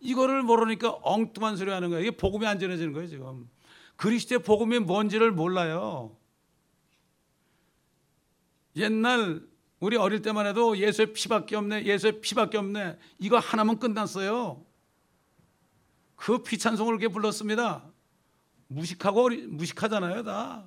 이거를 0.00 0.42
모르니까 0.42 0.98
엉뚱한 1.02 1.56
소리 1.56 1.70
하는 1.70 1.88
거예요. 1.88 2.02
이게 2.02 2.16
복음이 2.16 2.46
안 2.46 2.58
전해지는 2.58 2.92
거예요, 2.92 3.08
지금. 3.08 3.48
그리스도의 3.96 4.42
복음이 4.42 4.80
뭔지를 4.80 5.32
몰라요. 5.32 6.16
옛날 8.76 9.40
우리 9.84 9.98
어릴 9.98 10.22
때만 10.22 10.46
해도 10.46 10.78
예수의 10.78 11.12
피밖에 11.12 11.56
없네, 11.56 11.84
예수의 11.84 12.22
피밖에 12.22 12.56
없네. 12.56 12.98
이거 13.18 13.38
하나면 13.38 13.78
끝났어요. 13.78 14.64
그 16.16 16.42
피찬송을 16.42 16.96
그렇게 16.96 17.12
불렀습니다. 17.12 17.84
무식하고 18.68 19.28
무식하잖아요, 19.28 20.22
다. 20.22 20.64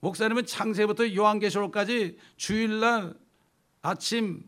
목사님은 0.00 0.44
창세부터 0.44 1.14
요한계시록까지 1.14 2.18
주일날 2.36 3.14
아침, 3.80 4.44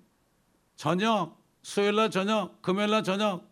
저녁, 0.76 1.42
수요일날 1.62 2.10
저녁, 2.10 2.60
금요일날 2.60 3.02
저녁 3.02 3.50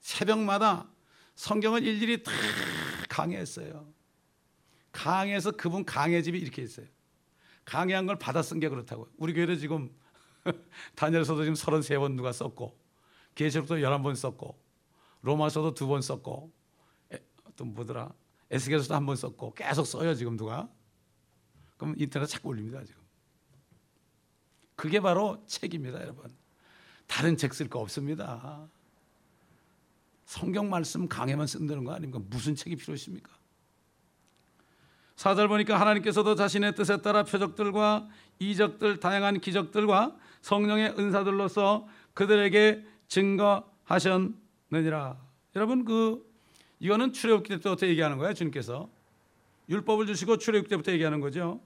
새벽마다 0.00 0.88
성경을 1.36 1.84
일일이 1.86 2.24
다 2.24 2.32
강해했어요. 3.08 3.86
강해서 4.90 5.52
그분 5.52 5.84
강해 5.84 6.22
집이 6.22 6.40
이렇게 6.40 6.60
있어요. 6.60 6.86
강해한 7.70 8.04
걸 8.04 8.16
받아 8.16 8.42
쓴 8.42 8.58
게 8.58 8.68
그렇다고요. 8.68 9.06
우리 9.16 9.32
교회도 9.32 9.54
지금 9.54 9.94
다니엘서도 10.96 11.44
지금 11.44 11.54
33번 11.54 12.16
누가 12.16 12.32
썼고 12.32 12.76
계시록도 13.36 13.76
11번 13.76 14.16
썼고 14.16 14.58
로마서도 15.22 15.74
두 15.74 15.86
번 15.86 16.02
썼고 16.02 16.50
또 17.56 17.64
뭐더라 17.64 18.12
에스겔서도 18.50 18.94
한 18.94 19.06
번 19.06 19.14
썼고 19.14 19.54
계속 19.54 19.84
써요 19.84 20.14
지금 20.14 20.36
누가 20.36 20.68
그럼 21.76 21.94
인터넷 21.96 22.26
자꾸 22.26 22.48
올립니다 22.48 22.82
지금 22.84 23.00
그게 24.74 24.98
바로 24.98 25.44
책입니다 25.46 26.00
여러분 26.00 26.34
다른 27.06 27.36
책 27.36 27.52
쓸 27.54 27.68
거 27.68 27.78
없습니다 27.80 28.66
성경 30.24 30.68
말씀 30.70 31.06
강해만 31.06 31.46
쓴다는 31.46 31.84
거 31.84 31.92
아닙니까? 31.92 32.18
무슨 32.30 32.54
책이 32.56 32.76
필요하십니까? 32.76 33.30
사절 35.20 35.48
보니까 35.48 35.78
하나님께서도 35.78 36.34
자신의 36.34 36.74
뜻에 36.76 37.02
따라 37.02 37.24
표적들과 37.24 38.08
이적들, 38.38 39.00
다양한 39.00 39.40
기적들과 39.40 40.16
성령의 40.40 40.94
은사들로서 40.98 41.86
그들에게 42.14 42.82
증거하셨느니라. 43.06 45.18
여러분 45.56 45.84
그 45.84 46.26
이거는 46.78 47.12
출애굽기 47.12 47.60
때부터 47.60 47.86
얘기하는 47.88 48.16
거예요. 48.16 48.32
주님께서 48.32 48.88
율법을 49.68 50.06
주시고 50.06 50.38
출애굽 50.38 50.70
때부터 50.70 50.90
얘기하는 50.92 51.20
거죠. 51.20 51.60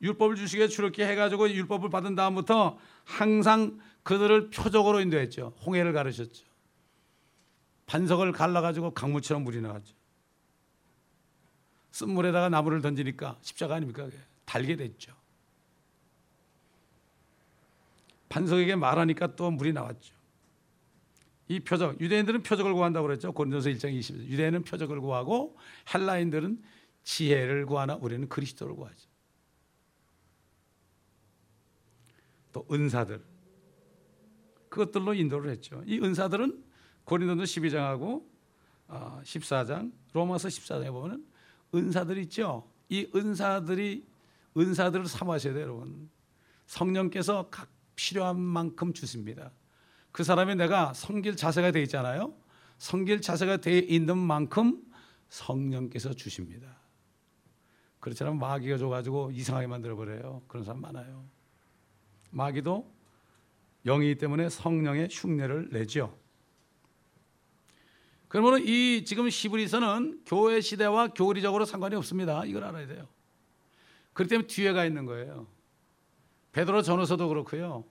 율법을 0.00 0.36
주시게 0.36 0.68
출애굽기 0.68 1.02
해 1.02 1.16
가지고 1.16 1.50
율법을 1.50 1.90
받은 1.90 2.14
다음부터 2.14 2.78
항상 3.02 3.80
그들을 4.04 4.50
표적으로 4.50 5.00
인도했죠. 5.00 5.54
홍해를 5.66 5.92
가르셨죠. 5.92 6.46
반석을 7.86 8.30
갈라 8.30 8.60
가지고 8.60 8.94
강물처럼 8.94 9.42
물이 9.42 9.60
나왔죠. 9.60 9.98
쓴물에다가 11.92 12.48
나무를 12.48 12.80
던지니까 12.82 13.38
십자가 13.42 13.76
아닙니까? 13.76 14.08
달게 14.44 14.76
됐죠. 14.76 15.14
반석에게 18.28 18.76
말하니까 18.76 19.34
또 19.36 19.50
물이 19.50 19.72
나왔죠. 19.72 20.14
이 21.48 21.58
표적, 21.58 22.00
유대인들은 22.00 22.44
표적을 22.44 22.72
구한다고 22.74 23.08
그랬죠. 23.08 23.32
고린도서 23.32 23.70
1장 23.70 23.98
20절. 23.98 24.20
유대인은 24.28 24.62
표적을 24.62 25.00
구하고 25.00 25.56
헬라인들은 25.92 26.62
지혜를 27.02 27.66
구하나 27.66 27.96
우리는 27.96 28.28
그리스도를 28.28 28.76
구하죠. 28.76 29.08
또 32.52 32.66
은사들. 32.70 33.20
그것들로 34.68 35.14
인도를 35.14 35.50
했죠. 35.50 35.82
이 35.86 35.98
은사들은 35.98 36.64
고린도서 37.04 37.42
12장하고 37.42 38.24
14장, 38.88 39.90
어, 39.90 39.92
로마서 40.12 40.48
14장에 40.48 40.92
보면 40.92 41.16
은 41.16 41.29
사들 41.92 42.18
있죠. 42.18 42.68
이 42.88 43.08
은사들이 43.14 44.06
은사들을 44.56 45.06
사모하셔야 45.06 45.54
돼요, 45.54 45.64
여러분. 45.64 46.10
성령께서 46.66 47.48
각 47.50 47.68
필요한 47.94 48.40
만큼 48.40 48.92
주십니다. 48.92 49.52
그 50.12 50.24
사람이 50.24 50.56
내가 50.56 50.92
성길 50.94 51.36
자세가 51.36 51.70
되어 51.70 51.82
있잖아요. 51.82 52.34
성길 52.78 53.20
자세가 53.20 53.58
되어 53.58 53.78
있는 53.78 54.18
만큼 54.18 54.82
성령께서 55.28 56.12
주십니다. 56.14 56.78
그렇지 58.00 58.22
않으면 58.24 58.40
마귀가 58.40 58.78
줘가지고 58.78 59.30
이상하게 59.32 59.66
만들어 59.66 59.94
버려요. 59.94 60.42
그런 60.48 60.64
사람 60.64 60.80
많아요. 60.80 61.24
마귀도 62.30 62.90
영이기 63.84 64.16
때문에 64.16 64.48
성령의 64.48 65.08
흉내를 65.10 65.68
내죠. 65.70 66.18
그러면 68.30 68.62
이 68.64 69.04
지금 69.04 69.28
시브리서는 69.28 70.20
교회 70.24 70.60
시대와 70.60 71.08
교리적으로 71.08 71.64
상관이 71.64 71.96
없습니다. 71.96 72.44
이걸 72.44 72.62
알아야 72.62 72.86
돼요. 72.86 73.08
그렇기 74.12 74.30
때문에 74.30 74.46
뒤에 74.46 74.72
가 74.72 74.84
있는 74.84 75.04
거예요. 75.04 75.48
베드로 76.52 76.82
전후서도 76.82 77.26
그렇고요. 77.26 77.84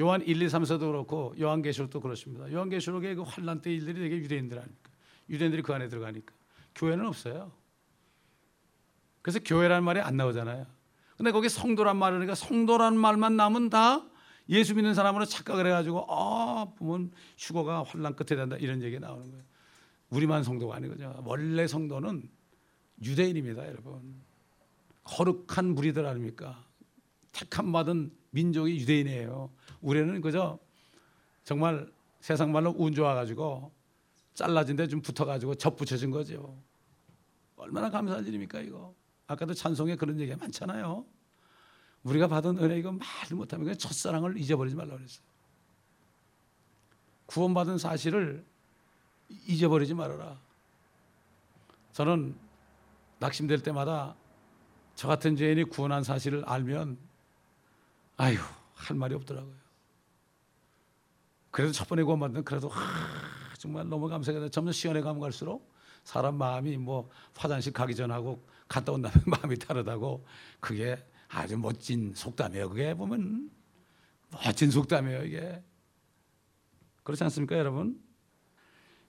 요한 0.00 0.22
1, 0.22 0.40
2, 0.40 0.46
3서도 0.46 0.80
그렇고 0.80 1.34
요한계시록도 1.38 2.00
그렇습니다. 2.00 2.50
요한계시록의 2.50 3.16
그 3.16 3.22
환란 3.22 3.60
때 3.60 3.70
일들이 3.70 4.00
되게 4.00 4.16
유대인들 4.16 4.58
아닙니까? 4.58 4.90
유대인들이 5.28 5.60
그 5.60 5.74
안에 5.74 5.88
들어가니까 5.88 6.32
교회는 6.74 7.04
없어요. 7.04 7.52
그래서 9.20 9.40
교회라는 9.44 9.84
말이 9.84 10.00
안 10.00 10.16
나오잖아요. 10.16 10.66
근데 11.18 11.32
거기 11.32 11.50
성도란 11.50 11.98
말이니까 11.98 12.34
성도란 12.34 12.96
말만 12.96 13.36
남은 13.36 13.68
다 13.68 14.06
예수 14.48 14.74
믿는 14.74 14.94
사람으로 14.94 15.26
착각을 15.26 15.66
해가지고 15.66 16.06
아 16.08 16.72
보면 16.78 17.12
휴거가 17.36 17.82
환란 17.82 18.16
끝에 18.16 18.38
된다 18.38 18.56
이런 18.56 18.82
얘기 18.82 18.98
나오는 18.98 19.30
거예요. 19.30 19.51
우리만 20.12 20.44
성도가 20.44 20.76
아니거든요. 20.76 21.22
원래 21.24 21.66
성도는 21.66 22.28
유대인입니다, 23.02 23.66
여러분. 23.66 24.22
거룩한 25.04 25.74
무리들 25.74 26.04
아닙니까? 26.06 26.64
택함 27.32 27.72
받은 27.72 28.12
민족이 28.30 28.76
유대인이에요. 28.80 29.50
우리는 29.80 30.20
그저 30.20 30.58
정말 31.44 31.90
세상 32.20 32.52
말로 32.52 32.74
운 32.76 32.94
좋아가지고 32.94 33.72
잘라진 34.34 34.76
데 34.76 34.86
좀 34.86 35.00
붙어가지고 35.00 35.54
접붙여진 35.56 36.10
거죠. 36.10 36.62
얼마나 37.56 37.90
감사한 37.90 38.26
일입니까 38.26 38.60
이거? 38.60 38.94
아까도 39.26 39.54
찬송에 39.54 39.96
그런 39.96 40.20
얘기가 40.20 40.36
많잖아요. 40.36 41.06
우리가 42.02 42.28
받은 42.28 42.58
은혜 42.58 42.78
이거 42.78 42.92
말도 42.92 43.36
못하면 43.36 43.64
그냥 43.64 43.78
첫사랑을 43.78 44.36
잊어버리지 44.36 44.76
말라 44.76 44.96
그랬어요. 44.96 45.24
구원받은 47.26 47.78
사실을 47.78 48.44
잊어버리지 49.46 49.94
말아라. 49.94 50.38
저는 51.92 52.34
낙심될 53.18 53.62
때마다 53.62 54.16
저 54.94 55.08
같은 55.08 55.36
죄인이 55.36 55.64
구원한 55.64 56.02
사실을 56.02 56.44
알면 56.44 56.98
아유 58.16 58.38
할 58.74 58.96
말이 58.96 59.14
없더라고요. 59.14 59.54
그래도 61.50 61.72
첫 61.72 61.88
번에 61.88 62.02
구원받는 62.02 62.44
그래도 62.44 62.68
하, 62.68 62.80
정말 63.58 63.88
너무 63.88 64.08
감사해요. 64.08 64.48
점점 64.48 64.72
시간에 64.72 65.00
가면 65.00 65.20
갈수록 65.20 65.70
사람 66.04 66.36
마음이 66.36 66.76
뭐 66.78 67.10
화장실 67.36 67.72
가기 67.72 67.94
전하고 67.94 68.44
갔다 68.68 68.92
온 68.92 69.02
다음에 69.02 69.16
마음이 69.26 69.58
다르다고 69.58 70.26
그게 70.60 71.04
아주 71.28 71.58
멋진 71.58 72.12
속담이에요. 72.14 72.68
그게 72.70 72.94
보면 72.94 73.50
멋진 74.30 74.70
속담이에요. 74.70 75.24
이게 75.24 75.62
그렇지 77.02 77.24
않습니까, 77.24 77.56
여러분? 77.56 78.00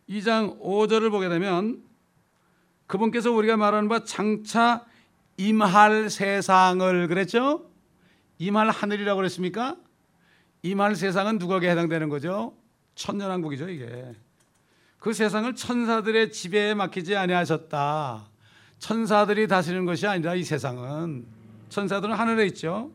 2장 0.10 0.60
5절을 0.60 1.12
보게 1.12 1.30
되면 1.30 1.84
그분께서 2.88 3.32
우리가 3.32 3.58
말하는 3.58 3.88
바 3.90 4.04
장차 4.04 4.86
임할 5.38 6.10
세상을 6.10 7.08
그랬죠? 7.08 7.70
임할 8.38 8.70
하늘이라고 8.70 9.18
그랬습니까? 9.18 9.78
임할 10.62 10.96
세상은 10.96 11.38
누구에게 11.38 11.70
해당되는 11.70 12.10
거죠? 12.10 12.56
천년왕국이죠, 12.96 13.70
이게. 13.70 14.14
그 15.00 15.14
세상을 15.14 15.54
천사들의 15.56 16.32
지배에 16.32 16.74
맡기지 16.76 17.16
아니하셨다. 17.16 18.30
천사들이 18.80 19.48
다스리는 19.48 19.86
것이 19.86 20.08
아니라 20.08 20.36
이 20.36 20.44
세상은 20.44 21.26
천사들은 21.70 22.14
하늘에 22.14 22.46
있죠. 22.48 22.92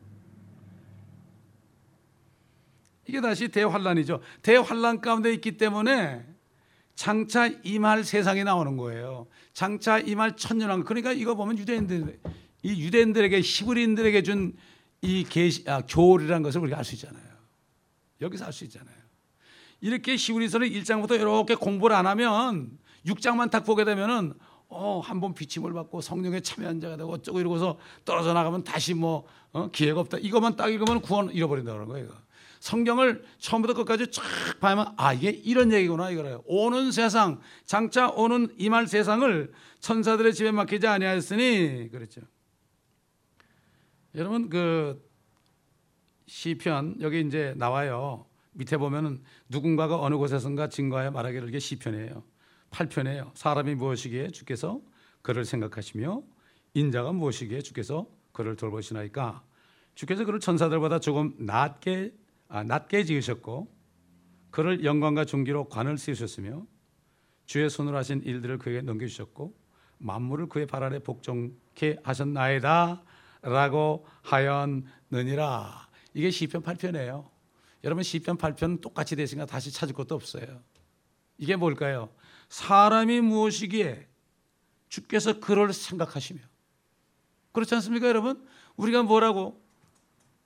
이게 3.06 3.20
다시 3.20 3.48
대환란이죠. 3.48 4.20
대환란 4.42 5.00
가운데 5.00 5.32
있기 5.32 5.56
때문에 5.56 6.26
장차 6.98 7.46
임할 7.62 8.02
세상이 8.02 8.42
나오는 8.42 8.76
거예요. 8.76 9.28
장차 9.52 9.98
임할 10.00 10.36
천년왕. 10.36 10.82
그러니까 10.82 11.12
이거 11.12 11.34
보면 11.36 11.56
유대인들 11.58 12.18
이 12.64 12.82
유대인들에게 12.82 13.40
히브리인들에게 13.40 14.22
준 14.22 14.56
이 15.02 15.24
아, 15.66 15.82
교리라는 15.86 16.42
것을 16.42 16.60
우리가 16.60 16.78
알 16.78 16.84
수 16.84 16.94
있잖아요. 16.96 17.22
여기서 18.20 18.46
알 18.46 18.52
수 18.52 18.64
있잖아요. 18.64 18.96
이렇게 19.80 20.16
히브리서를 20.16 20.68
1장부터 20.70 21.14
이렇게 21.14 21.54
공부를 21.54 21.94
안 21.94 22.06
하면 22.08 22.78
6장만 23.06 23.50
딱 23.50 23.64
보게 23.64 23.84
되면은 23.84 24.34
어, 24.70 25.00
한 25.00 25.20
번 25.20 25.34
비침을 25.34 25.72
받고 25.72 26.00
성령에 26.00 26.40
참여한 26.40 26.80
자가 26.80 26.96
되고 26.96 27.12
어쩌고 27.12 27.40
이러고서 27.40 27.78
떨어져 28.04 28.32
나가면 28.34 28.64
다시 28.64 28.92
뭐 28.92 29.24
어, 29.52 29.70
기회가 29.70 30.00
없다. 30.00 30.18
이것만 30.18 30.56
딱 30.56 30.68
읽으면 30.68 31.00
구원 31.00 31.30
잃어버린다는 31.30 31.86
거예요. 31.86 32.08
성경을 32.60 33.24
처음부터 33.38 33.74
끝까지 33.74 34.10
쫙 34.10 34.22
봐야만 34.60 34.94
아 34.96 35.12
이게 35.12 35.30
이런 35.30 35.72
얘기구나 35.72 36.10
이거래요. 36.10 36.42
오는 36.46 36.90
세상 36.92 37.40
장차 37.64 38.08
오는 38.08 38.54
이말 38.58 38.86
세상을 38.86 39.52
천사들의 39.80 40.34
집에 40.34 40.50
맡기지 40.50 40.86
아니하였으니 40.86 41.90
그랬죠. 41.90 42.22
여러분 44.14 44.48
그 44.48 45.06
시편 46.26 46.96
여기 47.00 47.20
이제 47.20 47.54
나와요. 47.56 48.26
밑에 48.52 48.76
보면은 48.76 49.22
누군가가 49.48 50.00
어느 50.00 50.16
곳에선가 50.16 50.68
증거하여 50.68 51.10
말하기를 51.12 51.48
이게 51.48 51.58
시편이에요. 51.58 52.24
8편이에요. 52.70 53.30
사람이 53.34 53.76
무엇이기에 53.76 54.28
주께서 54.28 54.80
그를 55.22 55.44
생각하시며 55.44 56.22
인자가 56.74 57.12
무엇이기에 57.12 57.62
주께서 57.62 58.06
그를 58.32 58.56
돌보시나이까 58.56 59.42
주께서 59.94 60.24
그를 60.24 60.38
천사들보다 60.40 61.00
조금 61.00 61.34
낮게 61.38 62.12
아, 62.12 62.27
낮게 62.48 63.04
지으셨고 63.04 63.74
그를 64.50 64.84
영광과 64.84 65.24
존귀로 65.24 65.68
관을 65.68 65.98
씌우셨으며 65.98 66.66
주의 67.46 67.68
손으로 67.68 67.96
하신 67.96 68.22
일들을 68.24 68.58
그에게 68.58 68.82
넘겨주셨고 68.82 69.54
만물을 69.98 70.48
그의 70.48 70.66
발 70.66 70.82
아래 70.82 70.98
복종케 70.98 71.98
하셨나이다 72.02 73.02
라고 73.42 74.06
하였느니라 74.22 75.88
이게 76.14 76.30
시편 76.30 76.62
8편이에요 76.62 77.28
여러분 77.84 78.02
시편 78.02 78.38
8편 78.38 78.80
똑같이 78.80 79.16
되시니까 79.16 79.46
다시 79.46 79.72
찾을 79.72 79.94
것도 79.94 80.14
없어요 80.14 80.62
이게 81.36 81.56
뭘까요? 81.56 82.10
사람이 82.48 83.20
무엇이기에 83.20 84.08
주께서 84.88 85.38
그를 85.38 85.72
생각하시며 85.72 86.40
그렇지 87.52 87.74
않습니까 87.76 88.08
여러분? 88.08 88.46
우리가 88.76 89.02
뭐라고 89.02 89.62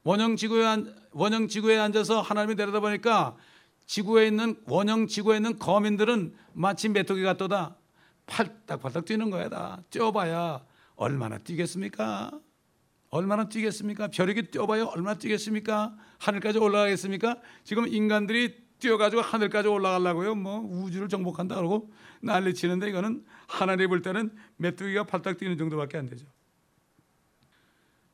원형 0.04 0.36
지구에 0.36 0.64
안, 0.64 0.94
원형 1.12 1.48
지구에 1.48 1.78
앉아서 1.78 2.20
하나님이 2.20 2.56
내려다 2.56 2.80
보니까 2.80 3.36
지구에 3.86 4.26
있는 4.26 4.56
원형 4.66 5.06
지구에 5.06 5.36
있는 5.36 5.58
거민들은 5.58 6.34
마치 6.52 6.88
메뚜기 6.88 7.22
같도다 7.22 7.76
팔딱팔딱 8.26 9.04
뛰는 9.04 9.30
거야 9.30 9.48
다 9.48 9.82
뛰어봐야 9.90 10.64
얼마나 10.96 11.38
뛰겠습니까? 11.38 12.30
얼마나 13.10 13.48
뛰겠습니까? 13.48 14.08
벼룩이 14.08 14.50
뛰어봐야 14.50 14.84
얼마나 14.84 15.18
뛰겠습니까? 15.18 15.94
하늘까지 16.18 16.58
올라가겠습니까? 16.58 17.40
지금 17.64 17.86
인간들이 17.86 18.62
뛰어가지고 18.78 19.22
하늘까지 19.22 19.68
올라가려고요. 19.68 20.34
뭐 20.34 20.60
우주를 20.60 21.08
정복한다 21.08 21.54
그러고 21.56 21.92
난리 22.20 22.54
치는데 22.54 22.88
이거는 22.88 23.24
하나님 23.46 23.88
볼 23.88 24.02
때는 24.02 24.34
메뚜기가 24.56 25.04
팔딱 25.04 25.38
뛰는 25.38 25.58
정도밖에 25.58 25.98
안 25.98 26.06
되죠. 26.06 26.26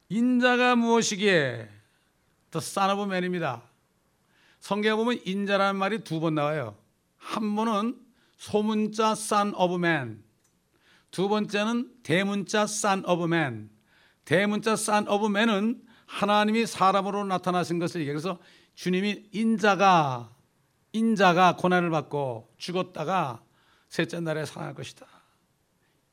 인자가 0.09 0.76
무엇이기에 0.76 1.68
The 2.51 2.62
Son 2.62 2.90
of 2.90 3.03
Man입니다. 3.03 3.62
성경에 4.61 4.96
보면 4.96 5.20
인자라는 5.24 5.78
말이 5.78 5.99
두 6.05 6.20
번 6.20 6.34
나와요. 6.34 6.76
한 7.16 7.55
번은 7.55 7.96
소문자 8.36 9.12
Son 9.12 9.55
of 9.55 9.74
Man, 9.74 10.22
두 11.11 11.28
번째는 11.28 11.90
대문자 12.03 12.62
Son 12.62 13.05
of 13.07 13.24
Man. 13.24 13.70
대문자 14.24 14.72
Son 14.72 15.09
of 15.09 15.26
Man은 15.26 15.82
하나님이 16.07 16.66
사람으로 16.66 17.24
나타나신 17.24 17.78
것을 17.78 18.01
얘기해서 18.03 18.38
주님이 18.74 19.28
인자가 19.32 20.34
인자가 20.92 21.57
고난을 21.57 21.90
받고 21.90 22.55
죽었다가 22.57 23.42
셋째 23.88 24.20
날에 24.20 24.44
살아날 24.46 24.74
것이다. 24.74 25.07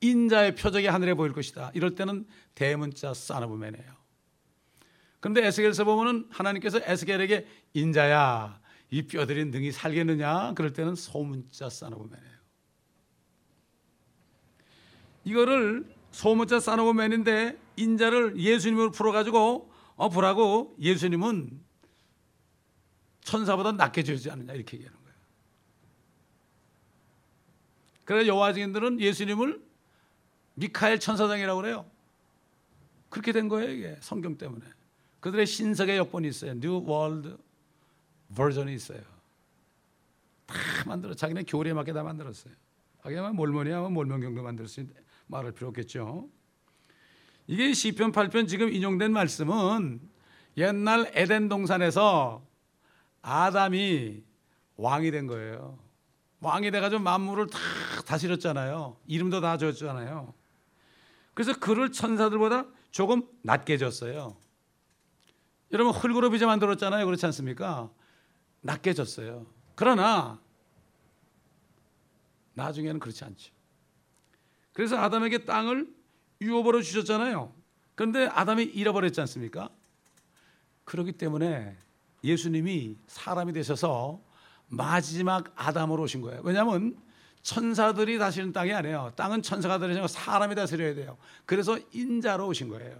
인자의 0.01 0.55
표적이 0.55 0.87
하늘에 0.87 1.13
보일 1.13 1.33
것이다. 1.33 1.71
이럴 1.73 1.95
때는 1.95 2.27
대문자 2.55 3.11
Son 3.11 3.43
of 3.43 3.53
Man이에요. 3.55 4.04
그런데 5.25 5.43
에스겔에서 5.43 5.85
보면은 5.85 6.27
하나님께서 6.29 6.79
에스겔에게 6.83 7.47
인자야 7.73 8.61
이 8.91 9.07
뼈들이 9.07 9.45
능히 9.45 9.71
살겠느냐 9.71 10.53
그럴 10.53 10.71
때는 10.71 10.93
소문자 10.93 11.67
싸놓으면이에요. 11.67 12.35
이거를 15.23 15.91
소문자 16.11 16.59
싸놓으면인데 16.59 17.59
인자를 17.75 18.37
예수님으로 18.37 18.91
풀어가지고 18.91 19.71
어 19.95 20.09
보라고 20.09 20.75
예수님은 20.79 21.59
천사보다 23.21 23.71
낮게 23.71 24.03
주지 24.03 24.29
않느냐 24.29 24.53
이렇게 24.53 24.77
얘기하는 24.77 24.99
거예요. 25.01 25.17
그래서 28.03 28.27
여호와 28.27 28.53
증인들은 28.53 28.99
예수님을 28.99 29.59
미카엘 30.53 30.99
천사장이라고 30.99 31.61
그래요. 31.61 31.89
그렇게 33.09 33.31
된 33.31 33.49
거예요 33.49 33.71
이게 33.71 33.97
성경 34.01 34.37
때문에. 34.37 34.63
그들의 35.25 35.47
신석의 35.47 35.97
여본이 35.97 36.27
있어요. 36.27 36.51
New 36.51 36.87
World 36.87 37.37
버전이 38.35 38.75
있어요. 38.75 39.01
다 40.45 40.55
만들어 40.85 41.15
자기네 41.15 41.45
교리에 41.47 41.73
맞게 41.73 41.93
다 41.93 42.03
만들었어요. 42.03 42.53
하기야만 42.99 43.35
몰몬이야 43.35 43.81
몰몬경도 43.89 44.43
만들 44.43 44.67
수 44.67 44.81
있는데 44.81 45.01
말할 45.25 45.51
필요 45.51 45.69
없겠죠. 45.69 46.29
이게 47.47 47.73
시편 47.73 48.11
8편 48.11 48.47
지금 48.47 48.71
인용된 48.71 49.11
말씀은 49.13 49.99
옛날 50.57 51.11
에덴 51.15 51.49
동산에서 51.49 52.45
아담이 53.23 54.21
왕이 54.77 55.09
된 55.09 55.25
거예요. 55.25 55.79
왕이 56.41 56.69
돼가지고 56.69 57.01
만물을 57.01 57.47
다 57.47 57.57
다스렸잖아요. 58.05 58.97
이름도 59.07 59.41
다 59.41 59.57
줬잖아요. 59.57 60.35
그래서 61.33 61.57
그를 61.59 61.91
천사들보다 61.91 62.67
조금 62.91 63.27
낮게 63.41 63.79
졌어요. 63.79 64.37
여러분 65.71 65.93
흙으로 65.93 66.29
빚어 66.29 66.47
만들었잖아요. 66.47 67.05
그렇지 67.05 67.25
않습니까? 67.25 67.89
낮게 68.61 68.93
졌어요. 68.93 69.45
그러나 69.75 70.39
나중에는 72.53 72.99
그렇지 72.99 73.23
않죠. 73.23 73.51
그래서 74.73 74.97
아담에게 74.97 75.45
땅을 75.45 75.87
유업으로 76.41 76.81
주셨잖아요. 76.81 77.53
그런데 77.95 78.27
아담이 78.27 78.63
잃어버렸지 78.63 79.21
않습니까? 79.21 79.69
그렇기 80.83 81.13
때문에 81.13 81.77
예수님이 82.23 82.97
사람이 83.07 83.53
되셔서 83.53 84.19
마지막 84.67 85.53
아담으로 85.55 86.03
오신 86.03 86.21
거예요. 86.21 86.41
왜냐하면 86.43 86.97
천사들이 87.41 88.17
다스리는 88.17 88.51
땅이 88.53 88.73
아니에요. 88.73 89.13
땅은 89.15 89.43
천사가 89.43 89.77
다스리고 89.77 90.07
사람이 90.07 90.55
다스려야 90.55 90.95
돼요. 90.95 91.17
그래서 91.45 91.77
인자로 91.93 92.47
오신 92.47 92.69
거예요. 92.69 92.97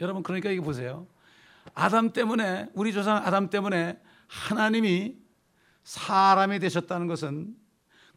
여러분 0.00 0.22
그러니까 0.22 0.50
이게 0.50 0.60
보세요. 0.60 1.06
아담 1.74 2.12
때문에 2.12 2.68
우리 2.74 2.92
조상 2.92 3.16
아담 3.16 3.50
때문에 3.50 4.00
하나님이 4.26 5.16
사람이 5.84 6.58
되셨다는 6.58 7.06
것은 7.06 7.56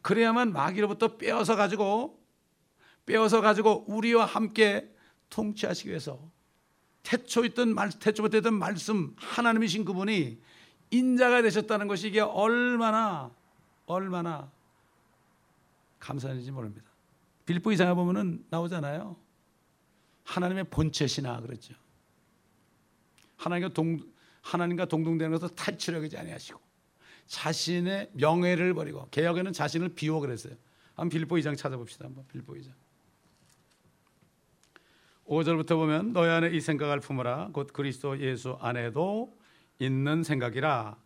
그래야만 0.01 0.53
마귀로부터 0.53 1.17
빼어서 1.17 1.55
가지고 1.55 2.23
빼어서 3.05 3.41
가지고 3.41 3.85
우리와 3.87 4.25
함께 4.25 4.91
통치하시기 5.29 5.89
위해서 5.89 6.19
태초 7.03 7.45
있던 7.45 7.73
말 7.73 7.89
태초부터 7.91 8.37
있던 8.37 8.55
말씀 8.55 9.15
하나님이신 9.17 9.85
그분이 9.85 10.41
인자가 10.91 11.41
되셨다는 11.41 11.87
것이 11.87 12.07
이게 12.07 12.19
얼마나 12.19 13.31
얼마나 13.85 14.51
감사한지 15.99 16.51
모릅니다. 16.51 16.89
빌보 17.45 17.71
이상에 17.71 17.93
보면은 17.93 18.43
나오잖아요. 18.49 19.15
하나님의 20.23 20.65
본체시나 20.65 21.41
그랬죠. 21.41 21.75
하나님과 23.45 23.73
동 23.73 23.99
하나님과 24.41 24.85
동등되는 24.85 25.31
것을 25.37 25.55
탈출하지 25.55 26.17
아니하시고 26.17 26.59
자신의 27.27 28.11
명예를 28.13 28.73
버리고 28.73 29.07
개혁에는 29.09 29.53
자신을 29.53 29.89
비워 29.89 30.19
그랬어요. 30.19 30.53
한번 30.93 31.09
빌보 31.09 31.35
2장 31.35 31.57
찾아봅시다. 31.57 32.05
한번 32.05 32.25
빌보 32.27 32.53
2장. 32.53 32.71
5절부터 35.25 35.69
보면 35.69 36.13
너희 36.13 36.29
안에 36.29 36.51
이 36.51 36.61
생각을 36.61 36.99
품으라 36.99 37.49
곧 37.51 37.73
그리스도 37.73 38.19
예수 38.19 38.57
안에도 38.61 39.35
있는 39.79 40.23
생각이라 40.23 40.97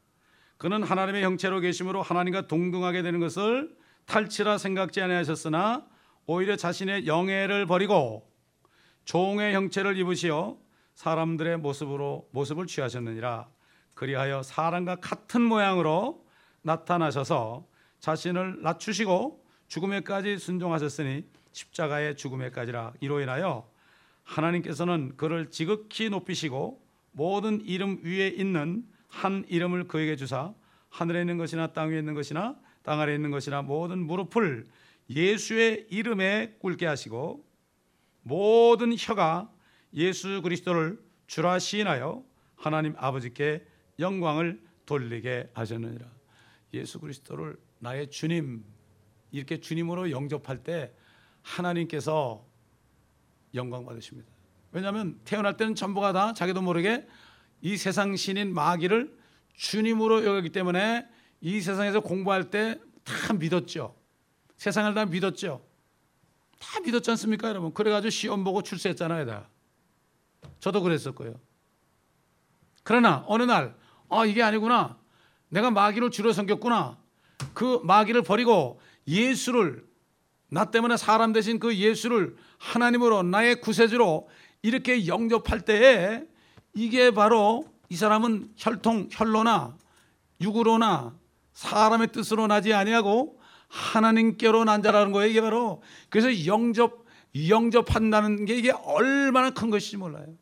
그는 0.57 0.83
하나님의 0.83 1.23
형체로 1.23 1.61
계심으로 1.61 2.01
하나님과 2.01 2.47
동등하게 2.47 3.01
되는 3.01 3.21
것을 3.21 3.73
탈취라 4.05 4.57
생각지 4.57 5.01
아니하셨으나 5.01 5.87
오히려 6.25 6.57
자신의 6.57 7.07
영예를 7.07 7.65
버리고 7.65 8.29
종의 9.05 9.55
형체를 9.55 9.95
입으시어 9.97 10.57
사람들의 10.99 11.59
모습으로 11.59 12.27
모습을 12.31 12.67
취하셨느니라. 12.67 13.47
그리하여 13.93 14.43
사람과 14.43 14.97
같은 14.97 15.41
모양으로 15.41 16.25
나타나셔서 16.61 17.65
자신을 18.01 18.63
낮추시고 18.63 19.41
죽음에까지 19.69 20.37
순종하셨으니 20.37 21.23
십자가의 21.53 22.17
죽음에까지라. 22.17 22.95
이로 22.99 23.21
인하여 23.21 23.71
하나님께서는 24.25 25.13
그를 25.15 25.49
지극히 25.51 26.09
높이시고 26.09 26.83
모든 27.13 27.61
이름 27.61 28.01
위에 28.03 28.27
있는 28.27 28.85
한 29.07 29.45
이름을 29.47 29.87
그에게 29.87 30.17
주사 30.17 30.53
하늘에 30.89 31.21
있는 31.21 31.37
것이나 31.37 31.67
땅 31.67 31.91
위에 31.91 31.99
있는 31.99 32.13
것이나 32.13 32.57
땅 32.83 32.99
아래에 32.99 33.15
있는 33.15 33.31
것이나 33.31 33.61
모든 33.61 33.99
무릎을 33.99 34.65
예수의 35.09 35.87
이름에 35.91 36.57
꿇게 36.59 36.85
하시고 36.85 37.45
모든 38.21 38.93
혀가 38.97 39.49
예수 39.93 40.41
그리스도를 40.41 40.99
주라 41.27 41.59
시인하여 41.59 42.23
하나님 42.55 42.93
아버지께 42.97 43.65
영광을 43.99 44.61
돌리게 44.85 45.51
하셨느니라. 45.53 46.05
예수 46.73 46.99
그리스도를 46.99 47.57
나의 47.79 48.09
주님 48.09 48.63
이렇게 49.31 49.59
주님으로 49.59 50.11
영접할 50.11 50.63
때 50.63 50.93
하나님께서 51.41 52.45
영광 53.53 53.85
받으십니다. 53.85 54.29
왜냐하면 54.71 55.19
태어날 55.25 55.57
때는 55.57 55.75
전부가 55.75 56.13
다 56.13 56.33
자기도 56.33 56.61
모르게 56.61 57.07
이 57.61 57.77
세상 57.77 58.15
신인 58.15 58.53
마귀를 58.53 59.17
주님으로 59.53 60.25
여기기 60.25 60.51
때문에 60.51 61.07
이 61.41 61.61
세상에서 61.61 62.01
공부할 62.01 62.49
때 62.49 62.79
다 63.09 63.33
믿었죠. 63.33 63.95
세상을 64.57 64.93
다 64.93 65.05
믿었죠. 65.05 65.65
다 66.59 66.79
믿었지 66.81 67.09
않습니까, 67.11 67.49
여러분? 67.49 67.73
그래가지고 67.73 68.09
시험 68.09 68.43
보고 68.43 68.61
출세했잖아요, 68.61 69.25
다. 69.25 69.49
저도 70.59 70.81
그랬었고요. 70.81 71.39
그러나 72.83 73.23
어느 73.27 73.43
날, 73.43 73.75
아 74.09 74.25
이게 74.25 74.41
아니구나. 74.43 74.97
내가 75.49 75.71
마귀를 75.71 76.11
주로 76.11 76.31
섬겼구나. 76.31 76.97
그 77.53 77.79
마귀를 77.83 78.23
버리고 78.23 78.79
예수를 79.07 79.87
나 80.49 80.65
때문에 80.65 80.97
사람 80.97 81.31
대신 81.33 81.59
그 81.59 81.75
예수를 81.75 82.35
하나님으로 82.57 83.23
나의 83.23 83.61
구세주로 83.61 84.29
이렇게 84.61 85.07
영접할 85.07 85.61
때에 85.61 86.23
이게 86.73 87.11
바로 87.11 87.65
이 87.89 87.95
사람은 87.95 88.53
혈통 88.55 89.09
혈로나 89.11 89.77
육으로나 90.41 91.15
사람의 91.53 92.11
뜻으로 92.11 92.47
나지 92.47 92.73
아니하고 92.73 93.39
하나님께로 93.67 94.63
난 94.63 94.81
자라는 94.81 95.11
거예요. 95.11 95.29
이게 95.29 95.41
바로 95.41 95.81
그래서 96.09 96.45
영접 96.45 97.05
영접한다는 97.35 98.45
게 98.45 98.55
이게 98.57 98.71
얼마나 98.71 99.51
큰 99.51 99.69
것인지 99.69 99.97
몰라요. 99.97 100.35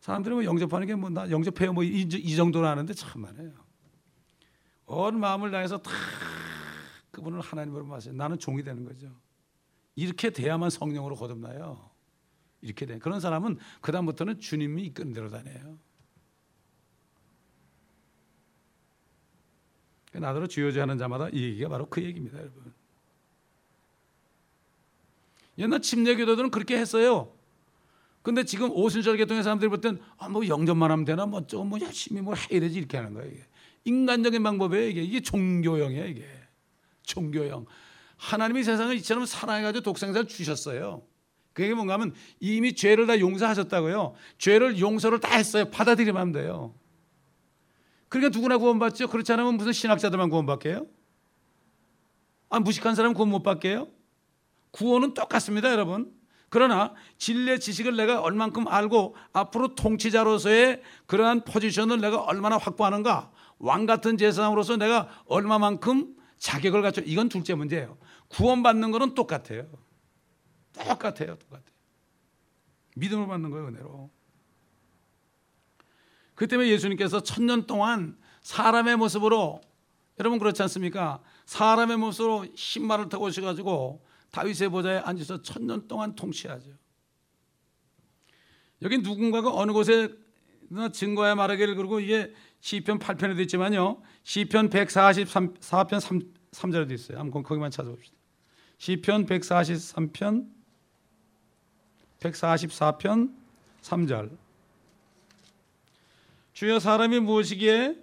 사람들이 0.00 0.34
뭐 0.34 0.44
영접하는 0.44 0.86
게 0.86 0.94
뭐 0.94 1.10
나 1.10 1.30
영접해요 1.30 1.72
뭐 1.72 1.84
이 1.84 2.36
정도로 2.36 2.66
하는데 2.66 2.92
참 2.92 3.22
많아요. 3.22 3.52
온 4.86 5.18
마음을 5.20 5.50
다해서 5.50 5.78
다 5.78 5.90
그분을 7.12 7.40
하나님으로 7.40 7.84
마세요. 7.86 8.14
나는 8.14 8.38
종이 8.38 8.62
되는 8.62 8.84
거죠. 8.84 9.10
이렇게 9.94 10.30
돼야만 10.30 10.70
성령으로 10.70 11.14
거듭나요. 11.16 11.90
이렇게 12.60 12.86
돼. 12.86 12.98
그런 12.98 13.20
사람은 13.20 13.58
그 13.80 13.92
다음부터는 13.92 14.40
주님이 14.40 14.84
이끄는 14.84 15.12
대로 15.12 15.28
다녀요. 15.28 15.78
나더러 20.12 20.46
주여주 20.46 20.80
하는 20.80 20.98
자마다 20.98 21.28
이 21.30 21.42
얘기가 21.42 21.68
바로 21.70 21.88
그 21.88 22.02
얘기입니다, 22.02 22.38
여러분. 22.38 22.72
옛날 25.58 25.80
침례교도들은 25.80 26.50
그렇게 26.50 26.78
했어요. 26.78 27.32
근데 28.22 28.44
지금 28.44 28.70
오순절 28.70 29.16
계통의 29.16 29.42
사람들이 29.42 29.68
볼 29.68 29.80
땐, 29.80 29.98
아, 30.16 30.28
뭐 30.28 30.46
영접만 30.46 30.90
하면 30.90 31.04
되나, 31.04 31.26
뭐, 31.26 31.46
좀, 31.46 31.68
뭐, 31.68 31.80
열심히 31.80 32.20
뭐 32.20 32.34
해야 32.34 32.60
되지, 32.60 32.78
이렇게 32.78 32.96
하는 32.96 33.14
거예요, 33.14 33.30
이게. 33.30 33.44
인간적인 33.84 34.42
방법이에요, 34.42 34.88
이게. 34.88 35.02
이게 35.02 35.20
종교형이에요, 35.20 36.06
이게. 36.06 36.24
종교형. 37.02 37.66
하나님이 38.16 38.62
세상을 38.62 38.94
이처럼 38.96 39.26
사랑해가지고 39.26 39.82
독생자를 39.82 40.28
주셨어요. 40.28 41.02
그게 41.52 41.74
뭔가 41.74 41.94
하면 41.94 42.14
이미 42.40 42.74
죄를 42.74 43.06
다 43.06 43.18
용서하셨다고요. 43.18 44.14
죄를 44.38 44.78
용서를 44.78 45.18
다 45.20 45.36
했어요. 45.36 45.68
받아들이면 45.70 46.20
하면 46.20 46.32
돼요. 46.32 46.74
그러니까 48.08 48.34
누구나 48.34 48.58
구원받죠. 48.58 49.08
그렇지 49.08 49.32
않으면 49.32 49.56
무슨 49.56 49.72
신학자들만 49.72 50.30
구원받게요? 50.30 50.86
아, 52.50 52.60
무식한 52.60 52.94
사람 52.94 53.14
구원 53.14 53.30
못 53.30 53.42
받게요? 53.42 53.88
구원은 54.72 55.14
똑같습니다, 55.14 55.70
여러분. 55.70 56.12
그러나 56.48 56.92
진리의 57.16 57.60
지식을 57.60 57.96
내가 57.96 58.20
얼만큼 58.20 58.68
알고 58.68 59.16
앞으로 59.32 59.74
통치자로서의 59.74 60.82
그러한 61.06 61.44
포지션을 61.44 62.00
내가 62.02 62.20
얼마나 62.20 62.58
확보하는가 62.58 63.30
왕 63.58 63.86
같은 63.86 64.18
제사장으로서 64.18 64.76
내가 64.76 65.08
얼마만큼 65.26 66.14
자격을 66.36 66.82
갖춰 66.82 67.00
이건 67.06 67.30
둘째 67.30 67.54
문제예요. 67.54 67.96
구원받는 68.28 68.90
거는 68.90 69.14
똑같아요. 69.14 69.66
똑같아요. 70.74 71.38
똑같아요. 71.38 71.72
믿음을 72.96 73.26
받는 73.28 73.50
거예요. 73.50 73.68
은혜로. 73.68 74.10
그 76.34 76.48
때문에 76.48 76.68
예수님께서 76.68 77.22
천년 77.22 77.66
동안 77.66 78.18
사람의 78.42 78.96
모습으로 78.96 79.60
여러분 80.18 80.38
그렇지 80.38 80.60
않습니까? 80.62 81.22
사람의 81.46 81.96
모습으로 81.96 82.46
신발을 82.54 83.08
타고 83.08 83.24
오셔가지고 83.26 84.04
다윗의 84.32 84.70
보좌에 84.70 84.98
앉아서 84.98 85.42
천년 85.42 85.86
동안 85.86 86.14
통치하죠. 86.14 86.70
여기 88.80 88.98
누군가가 88.98 89.54
어느 89.54 89.72
곳에 89.72 90.08
증거야 90.92 91.34
말하기를 91.34 91.76
그러고 91.76 92.00
이게 92.00 92.32
시편 92.60 92.98
8편에도 92.98 93.40
있지만요. 93.42 94.02
시편 94.24 94.70
144편 94.70 96.00
3, 96.00 96.32
3절에도 96.50 96.92
있어요. 96.92 97.18
한번 97.18 97.42
거기만 97.42 97.70
찾아봅시다. 97.70 98.16
시편 98.78 99.26
143편 99.26 100.48
144편 102.18 103.34
3절 103.82 104.36
주여 106.52 106.78
사람이 106.78 107.20
무엇이기에 107.20 107.96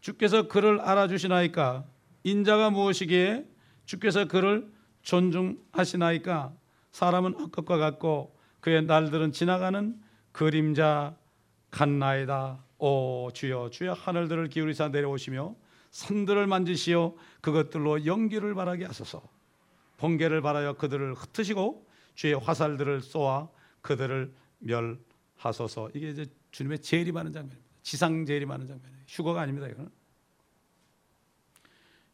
주께서 0.00 0.48
그를 0.48 0.80
알아주시나이까 0.80 1.84
인자가 2.24 2.70
무엇이기에 2.70 3.46
주께서 3.86 4.26
그를 4.26 4.73
존중하시나이까 5.04 6.52
사람은 6.92 7.34
헛것과 7.34 7.76
같고 7.76 8.36
그의 8.60 8.84
날들은 8.84 9.32
지나가는 9.32 10.00
그림자 10.32 11.16
같나이다. 11.70 12.64
오 12.78 13.30
주여 13.32 13.70
주여 13.70 13.92
하늘들을 13.92 14.48
기울이사 14.48 14.88
내려오시며 14.88 15.54
산들을 15.90 16.46
만지시어 16.46 17.14
그것들로 17.40 18.04
연기를 18.04 18.54
바라게 18.54 18.86
하소서. 18.86 19.22
번개를 19.98 20.42
바라여 20.42 20.74
그들을 20.74 21.14
흩으시고 21.14 21.86
주의 22.14 22.34
화살들을 22.34 23.00
쏘아 23.00 23.48
그들을 23.80 24.34
멸하소서. 24.58 25.90
이게 25.94 26.10
이제 26.10 26.26
주님의 26.50 26.80
재림하는 26.80 27.32
장면입니다. 27.32 27.70
지상 27.82 28.24
재림하는 28.24 28.66
장면이에요. 28.66 29.04
휴거가 29.06 29.42
아닙니다. 29.42 29.68
이거는. 29.68 29.90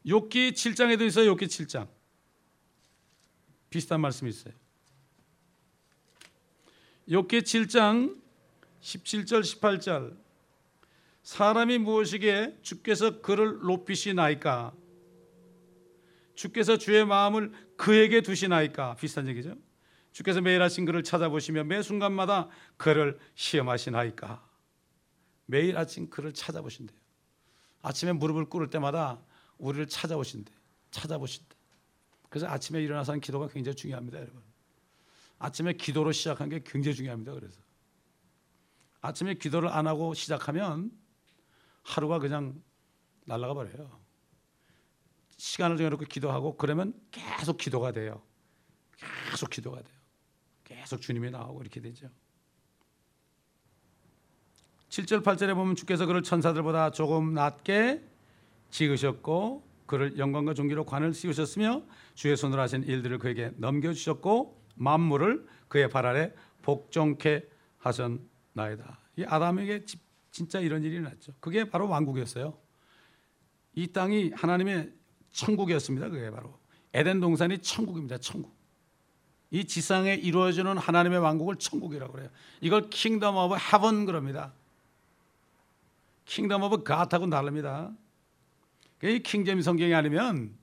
욥기 0.05 0.51
7장에도 0.51 1.01
있어요. 1.01 1.33
욥기 1.33 1.43
7장. 1.43 1.87
비슷한 3.71 4.01
말씀이 4.01 4.29
있어요. 4.29 4.53
욥기 7.07 7.41
7장 7.41 8.21
17절 8.81 9.41
18절 9.41 10.17
사람이 11.23 11.79
무엇이기에 11.79 12.59
주께서 12.61 13.21
그를 13.21 13.59
높이시나이까 13.59 14.73
주께서 16.35 16.77
주의 16.77 17.05
마음을 17.05 17.51
그에게 17.77 18.21
두시나이까 18.21 18.95
비슷한 18.95 19.27
얘기죠. 19.27 19.55
주께서 20.11 20.41
매일 20.41 20.61
아침 20.61 20.85
그를 20.85 21.03
찾아보시며 21.03 21.63
매 21.63 21.81
순간마다 21.81 22.49
그를 22.77 23.19
시험하시나이까 23.35 24.47
매일 25.45 25.77
아침 25.77 26.09
그를 26.09 26.33
찾아보신대요. 26.33 26.97
아침에 27.83 28.11
무릎을 28.11 28.45
꿇을 28.45 28.69
때마다 28.69 29.21
우리를 29.57 29.87
찾아오신대. 29.87 30.51
찾아보신대. 30.91 31.60
그래서 32.31 32.47
아침에 32.47 32.81
일어나서 32.81 33.11
하는 33.11 33.19
기도가 33.19 33.49
굉장히 33.49 33.75
중요합니다, 33.75 34.17
여러분. 34.19 34.41
아침에 35.37 35.73
기도로 35.73 36.13
시작한 36.13 36.47
게 36.47 36.61
굉장히 36.65 36.95
중요합니다. 36.95 37.33
그래서 37.33 37.59
아침에 39.01 39.33
기도를 39.33 39.67
안 39.67 39.85
하고 39.85 40.13
시작하면 40.13 40.91
하루가 41.83 42.19
그냥 42.19 42.63
날아가 43.25 43.53
버려요. 43.53 43.99
시간을 45.35 45.75
정해놓고 45.75 46.05
기도하고 46.05 46.55
그러면 46.55 46.93
계속 47.11 47.57
기도가 47.57 47.91
돼요. 47.91 48.23
계속 49.29 49.49
기도가 49.49 49.81
돼요. 49.81 49.97
계속 50.63 51.01
주님이 51.01 51.31
나오고 51.31 51.61
이렇게 51.63 51.81
되죠. 51.81 52.09
7절 54.87 55.21
8절에 55.21 55.53
보면 55.53 55.75
주께서 55.75 56.05
그를 56.05 56.23
천사들보다 56.23 56.91
조금 56.91 57.33
낮게 57.33 58.07
지으셨고 58.69 59.70
그를 59.91 60.17
영광과 60.17 60.53
존귀로 60.53 60.85
관을 60.85 61.13
씌우셨으며 61.13 61.83
주의 62.15 62.37
손으로 62.37 62.61
하신 62.61 62.83
일들을 62.83 63.17
그에게 63.17 63.51
넘겨주셨고 63.57 64.63
만물을 64.75 65.45
그의 65.67 65.89
발 65.89 66.05
아래 66.05 66.33
복종케 66.61 67.45
하셨나이다. 67.77 68.99
이 69.17 69.25
아담에게 69.25 69.83
진짜 70.31 70.61
이런 70.61 70.83
일이 70.83 71.01
났죠. 71.01 71.33
그게 71.41 71.69
바로 71.69 71.89
왕국이었어요. 71.89 72.57
이 73.75 73.87
땅이 73.87 74.31
하나님의 74.33 74.93
천국이었습니다. 75.33 76.07
그게 76.07 76.31
바로 76.31 76.57
에덴 76.93 77.19
동산이 77.19 77.57
천국입니다. 77.57 78.17
천국. 78.17 78.55
이 79.49 79.65
지상에 79.65 80.13
이루어지는 80.13 80.77
하나님의 80.77 81.19
왕국을 81.19 81.57
천국이라고 81.57 82.13
그래요. 82.13 82.29
이걸 82.61 82.89
kingdom 82.89 83.35
of 83.35 83.55
heaven 83.55 84.05
그럽니다. 84.05 84.53
kingdom 86.23 86.63
of 86.63 86.83
God하고 86.83 87.29
다릅니다. 87.29 87.91
이 89.03 89.19
King 89.23 89.40
James 89.40 89.61
성경이 89.61 89.93
아니면 89.93 90.57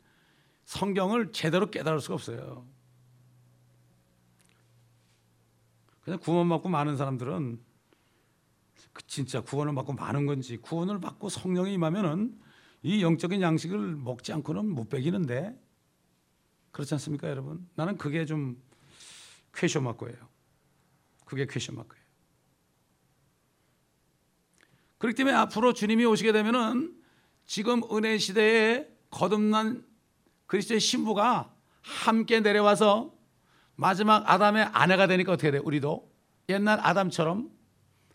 성경을 0.64 1.32
제대로 1.32 1.70
깨달을 1.70 2.01
수가 2.01 2.14
없어요. 2.14 2.66
그냥 6.01 6.20
구원 6.20 6.49
받고 6.49 6.68
많은 6.68 6.97
사람들은 6.97 7.61
그 8.93 9.07
진짜 9.07 9.41
구원을 9.41 9.74
받고 9.74 9.93
많은 9.93 10.26
건지 10.26 10.57
구원을 10.57 11.01
받고 11.01 11.28
성령이 11.28 11.74
임하면은 11.74 12.39
이 12.82 13.03
영적인 13.03 13.43
양식을 13.43 13.97
먹지 13.97 14.32
않고는 14.32 14.68
못 14.68 14.89
배기는데 14.89 15.59
그렇지 16.70 16.95
않습니까, 16.95 17.28
여러분? 17.28 17.68
나는 17.74 17.97
그게 17.99 18.24
좀 18.24 18.62
question 19.55 19.85
mark예요. 19.85 20.16
그게 21.24 21.47
question 21.47 21.75
mark예요. 21.77 22.05
그렇기 24.99 25.16
때문에 25.16 25.36
앞으로 25.36 25.72
주님이 25.72 26.05
오시게 26.05 26.32
되면은 26.32 26.98
지금 27.49 27.81
은혜 27.91 28.19
시대에 28.19 28.87
거듭난 29.11 29.83
그리스도의 30.47 30.81
신부가 30.81 31.51
함께 31.81 32.41
내려와서 32.41 33.11
마지막 33.75 34.31
아담의 34.31 34.69
아내가 34.73 35.07
되니까 35.07 35.33
어떻게 35.33 35.51
돼? 35.51 35.57
우리도 35.57 36.13
옛날 36.51 36.79
아담처럼 36.83 37.49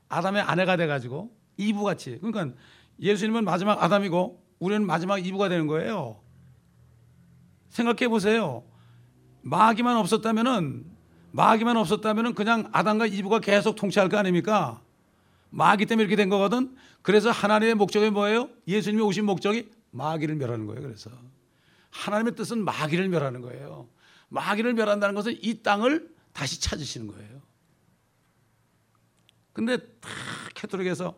아담의 0.08 0.44
아내가 0.44 0.78
돼 0.78 0.86
가지고 0.86 1.36
이부 1.58 1.84
같이. 1.84 2.20
그러니까 2.22 2.56
예수님은 3.02 3.44
마지막 3.44 3.82
아담이고 3.82 4.40
우리는 4.60 4.86
마지막 4.86 5.18
이부가 5.18 5.50
되는 5.50 5.66
거예요. 5.66 6.22
생각해 7.70 8.10
보세요. 8.10 8.64
마귀만 9.42 9.98
없었다면은 9.98 10.86
마귀만 11.32 11.76
없었다면은 11.78 12.36
그냥 12.36 12.70
아담과 12.72 13.08
이부가 13.08 13.40
계속 13.40 13.76
통치할 13.76 14.10
거 14.10 14.18
아닙니까? 14.18 14.80
마귀 15.50 15.88
때문에 15.88 16.04
이렇게 16.04 16.16
된 16.16 16.30
거거든. 16.30 16.76
그래서 17.04 17.30
하나님의 17.30 17.76
목적이 17.76 18.10
뭐예요? 18.10 18.50
예수님이 18.68 19.04
오신 19.04 19.26
목적이 19.26 19.70
마귀를 19.92 20.36
멸하는 20.36 20.66
거예요. 20.66 20.82
그래서 20.82 21.12
하나님의 21.92 22.36
뜻은 22.36 22.64
마귀를 22.64 23.10
멸하는 23.10 23.42
거예요. 23.42 23.88
마귀를 24.30 24.74
멸한다는 24.74 25.14
것은 25.14 25.38
이 25.44 25.62
땅을 25.62 26.12
다시 26.32 26.60
찾으시는 26.60 27.08
거예요. 27.08 27.42
근데 29.52 29.78
다 29.78 30.10
캐톨릭에서 30.56 31.16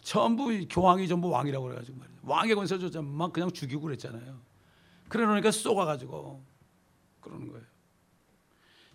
전부 0.00 0.48
교황이 0.68 1.06
전부 1.06 1.28
왕이라고 1.28 1.64
그래가지고 1.64 1.98
말이죠. 1.98 2.18
왕의 2.22 2.54
권세 2.56 2.78
줬잖아. 2.78 3.06
막 3.06 3.32
그냥 3.32 3.52
죽이고 3.52 3.82
그랬잖아요. 3.82 4.40
그래 5.08 5.26
놓으니까 5.26 5.50
쏘가가지고 5.50 6.42
그러는 7.20 7.48
거예요. 7.48 7.64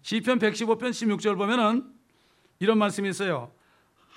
시편 0.01 0.39
115편 0.39 0.89
16절 0.89 1.37
보면은 1.37 1.93
이런 2.59 2.77
말씀이 2.79 3.07
있어요. 3.07 3.51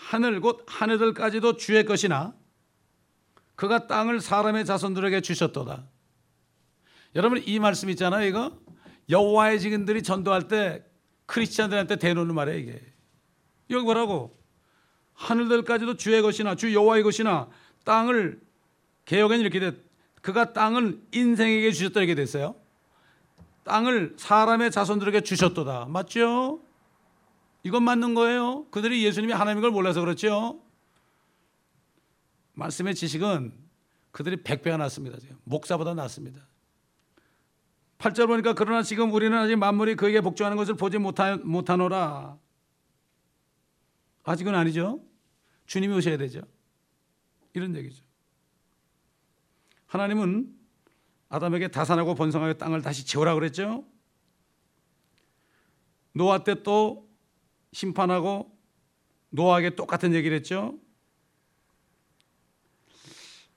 하늘 0.08 0.40
곧 0.40 0.64
하늘들까지도 0.66 1.56
주의 1.56 1.84
것이나 1.84 2.34
그가 3.54 3.86
땅을 3.86 4.20
사람의 4.20 4.64
자손들에게 4.64 5.20
주셨도다. 5.20 5.84
여러분 7.14 7.42
이 7.44 7.58
말씀 7.58 7.90
있잖아요. 7.90 8.26
이거 8.26 8.58
여호와의 9.10 9.60
증인들이 9.60 10.02
전도할 10.02 10.48
때 10.48 10.84
크리스천들한테 11.26 11.96
대놓는 11.96 12.34
말이에요. 12.34 12.58
이게 12.58 12.80
여기 13.68 13.84
뭐라고 13.84 14.36
하늘들까지도 15.12 15.96
주의 15.96 16.22
것이나 16.22 16.54
주 16.54 16.74
여호와의 16.74 17.02
것이나 17.02 17.48
땅을 17.84 18.40
개혁에는 19.04 19.40
이렇게 19.42 19.60
됐. 19.60 19.90
그가 20.22 20.52
땅을 20.52 21.00
인생에게 21.12 21.72
주셨다 21.72 22.00
이렇게 22.00 22.14
됐어요. 22.14 22.56
땅을 23.64 24.14
사람의 24.16 24.70
자손들에게 24.70 25.20
주셨도다. 25.20 25.86
맞죠? 25.86 26.62
이건 27.62 27.82
맞는 27.84 28.14
거예요. 28.14 28.66
그들이 28.70 29.04
예수님이 29.04 29.32
하나님인 29.32 29.62
걸 29.62 29.70
몰라서 29.70 30.00
그렇죠. 30.00 30.62
말씀의 32.54 32.94
지식은 32.94 33.52
그들이 34.12 34.42
백배가 34.42 34.76
낫습니다. 34.76 35.18
지금. 35.18 35.38
목사보다 35.44 35.94
낫습니다. 35.94 36.46
8절 37.98 38.26
보니까 38.28 38.54
그러나 38.54 38.82
지금 38.82 39.12
우리는 39.12 39.36
아직 39.36 39.56
만물이 39.56 39.94
그에게 39.96 40.20
복종하는 40.20 40.56
것을 40.56 40.74
보지 40.74 40.98
못하, 40.98 41.36
못하노라. 41.36 42.38
아직은 44.24 44.54
아니죠. 44.54 45.04
주님이 45.66 45.94
오셔야 45.94 46.16
되죠. 46.16 46.40
이런 47.52 47.76
얘기죠. 47.76 48.02
하나님은 49.86 50.56
아담에게 51.28 51.68
다산하고 51.68 52.14
번성하여 52.14 52.54
땅을 52.54 52.80
다시 52.80 53.04
채우라 53.04 53.34
그랬죠. 53.34 53.84
노아 56.12 56.42
때 56.42 56.54
또 56.62 57.09
심판하고 57.72 58.56
노아에게 59.30 59.76
똑같은 59.76 60.12
얘기를 60.14 60.36
했죠. 60.36 60.78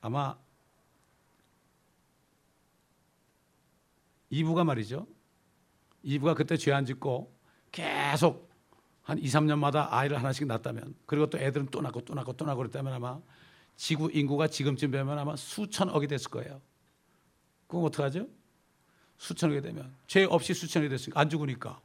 아마 0.02 0.38
이부가 4.30 4.64
말이죠. 4.64 5.08
이부가 6.04 6.34
그때 6.34 6.58
죄 6.58 6.72
안 6.72 6.86
짓고 6.86 7.34
계속 7.72 8.52
한 9.04 9.18
2, 9.18 9.24
3년마다 9.24 9.88
아이를 9.92 10.18
하나씩 10.18 10.48
낳았다면 10.48 10.96
그리고 11.06 11.30
또 11.30 11.38
애들은 11.38 11.68
또 11.68 11.82
낳고 11.82 12.02
또 12.02 12.14
낳고 12.14 12.34
또 12.34 12.46
낳고 12.46 12.58
그랬다면 12.60 12.94
아마 12.94 13.20
지구 13.76 14.10
인구가 14.12 14.48
지금쯤 14.48 14.92
되면 14.92 15.18
아마 15.18 15.36
수천억이 15.36 16.08
됐을 16.08 16.30
거예요. 16.30 16.62
그럼 17.68 17.86
어떡하죠? 17.86 18.28
수천억이 19.18 19.62
되면 19.62 19.94
죄 20.08 20.24
없이 20.26 20.54
수천억이 20.54 20.90
됐으니까 20.90 21.20
안 21.20 21.30
죽으니까 21.30 21.80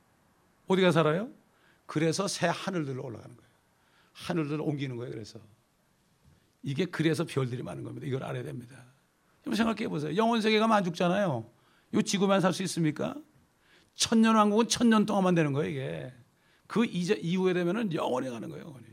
어디가 0.67 0.93
살아요? 0.93 1.31
그래서 1.89 2.29
새 2.29 2.47
하늘들로 2.47 3.03
올라가는 3.03 3.35
거예요. 3.35 3.51
하늘들을 4.13 4.61
옮기는 4.61 4.97
거예요. 4.97 5.11
그래서 5.11 5.41
이게 6.63 6.85
그래서 6.85 7.25
별들이 7.25 7.63
많은 7.63 7.83
겁니다. 7.83 8.07
이걸 8.07 8.23
알아야 8.25 8.43
됩니다. 8.43 8.85
좀 9.43 9.55
생각해 9.55 9.89
보세요. 9.89 10.15
영원 10.15 10.43
세계 10.43 10.59
가면 10.59 10.77
안 10.77 10.85
죽잖아요. 10.85 11.51
이 11.95 12.03
지구만 12.03 12.43
살 12.43 12.53
수 12.53 12.63
있습니까? 12.65 13.17
천년 13.95 14.37
왕국은 14.37 14.69
천년 14.69 15.07
동안만 15.07 15.35
되는 15.35 15.55
거예요 15.55 15.71
이게. 15.71 16.13
그 16.67 16.85
이제 16.85 17.15
이후에 17.15 17.55
되면은 17.55 17.95
영원히 17.95 18.29
가는 18.29 18.51
거예요 18.51 18.67
영원히. 18.67 18.85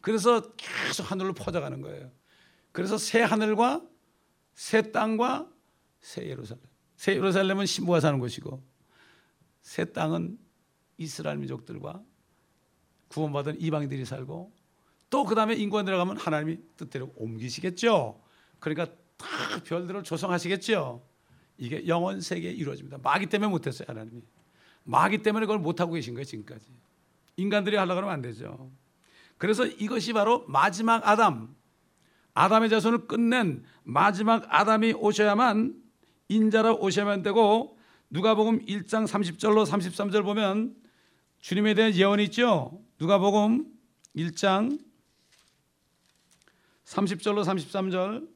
그래서 0.00 0.54
계속 0.56 1.10
하늘로 1.10 1.34
퍼져가는 1.34 1.78
거예요. 1.82 2.10
그래서 2.72 2.96
새 2.96 3.20
하늘과 3.20 3.86
새 4.54 4.90
땅과 4.90 5.50
새 6.00 6.26
예루살렘. 6.26 6.64
새 6.96 7.14
예루살렘은 7.14 7.66
신부가 7.66 8.00
사는 8.00 8.18
곳이고 8.18 8.64
새 9.60 9.84
땅은 9.92 10.38
이스라엘 10.98 11.38
민족들과 11.38 12.02
구원받은 13.08 13.60
이방인들이 13.60 14.04
살고 14.04 14.52
또 15.10 15.24
그다음에 15.24 15.54
인권 15.54 15.84
들어가면 15.84 16.16
하나님이 16.16 16.58
뜻대로 16.76 17.12
옮기시겠죠. 17.16 18.20
그러니까 18.58 18.94
다 19.16 19.26
별들을 19.64 20.02
조성하시겠죠. 20.02 21.02
이게 21.58 21.86
영원 21.86 22.20
세계에 22.20 22.52
이루어집니다. 22.52 22.98
마귀 23.02 23.26
때문에 23.26 23.50
못했어요 23.50 23.86
하나님이. 23.88 24.22
마귀 24.84 25.18
때문에 25.18 25.46
그걸 25.46 25.58
못하고 25.58 25.92
계신 25.92 26.14
거예요 26.14 26.24
지금까지. 26.24 26.66
인간들이 27.36 27.76
하려고 27.76 28.00
하면 28.00 28.12
안 28.12 28.22
되죠. 28.22 28.70
그래서 29.38 29.66
이것이 29.66 30.12
바로 30.12 30.44
마지막 30.48 31.06
아담, 31.06 31.54
아담의 32.34 32.70
자손을 32.70 33.06
끝낸 33.06 33.64
마지막 33.84 34.44
아담이 34.48 34.94
오셔야만 34.94 35.82
인자로 36.28 36.78
오셔야만 36.78 37.22
되고 37.22 37.78
누가복음 38.10 38.64
1장 38.66 39.06
30절로 39.06 39.66
33절 39.66 40.22
보면 40.22 40.74
주님에 41.46 41.74
대한 41.74 41.94
예언이 41.94 42.24
있죠. 42.24 42.76
누가복음 42.98 43.66
1장 44.16 44.80
30절로 46.84 47.44
33절. 47.44 48.28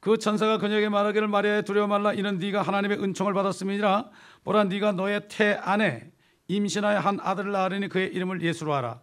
그 0.00 0.18
천사가 0.18 0.58
그녀에게 0.58 0.88
말하기를 0.88 1.28
마리아에 1.28 1.62
두려워 1.62 1.86
말라. 1.86 2.12
이는 2.12 2.40
네가 2.40 2.62
하나님의 2.62 3.00
은총을 3.00 3.34
받았음이니라. 3.34 4.10
보라 4.42 4.64
네가 4.64 4.90
너의 4.90 5.28
태 5.28 5.52
안에 5.52 6.10
임신하여 6.48 6.98
한 6.98 7.20
아들을 7.20 7.52
낳으리니 7.52 7.88
그의 7.88 8.12
이름을 8.12 8.42
예수로 8.42 8.74
하라. 8.74 9.00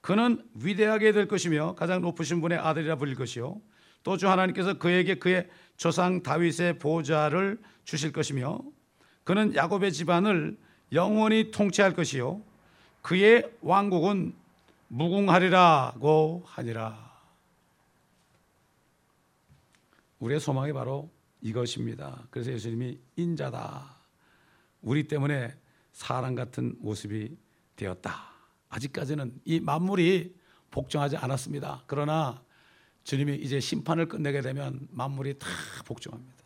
그는 0.00 0.42
위대하게 0.54 1.12
될 1.12 1.28
것이며 1.28 1.74
가장 1.74 2.00
높으신 2.00 2.40
분의 2.40 2.56
아들이라 2.56 2.96
불릴 2.96 3.14
것이요. 3.16 3.60
또 4.04 4.16
주 4.16 4.26
하나님께서 4.26 4.78
그에게 4.78 5.16
그의 5.16 5.50
조상 5.76 6.22
다윗의 6.22 6.78
보좌를 6.78 7.60
주실 7.84 8.10
것이며 8.10 8.60
그는 9.24 9.54
야곱의 9.54 9.92
집안을 9.92 10.56
영원히 10.92 11.50
통치할 11.50 11.94
것이요 11.94 12.42
그의 13.02 13.50
왕국은 13.62 14.34
무궁하리라고 14.88 16.42
하니라. 16.46 17.10
우리의 20.18 20.40
소망이 20.40 20.72
바로 20.72 21.08
이것입니다. 21.40 22.26
그래서 22.30 22.52
예수님이 22.52 22.98
인자다. 23.16 23.96
우리 24.82 25.06
때문에 25.06 25.54
사람 25.92 26.34
같은 26.34 26.74
모습이 26.80 27.36
되었다. 27.76 28.30
아직까지는 28.68 29.40
이 29.44 29.60
만물이 29.60 30.34
복종하지 30.70 31.16
않았습니다. 31.16 31.84
그러나 31.86 32.42
주님이 33.04 33.36
이제 33.36 33.60
심판을 33.60 34.06
끝내게 34.06 34.40
되면 34.40 34.86
만물이 34.90 35.38
다 35.38 35.48
복종합니다. 35.86 36.39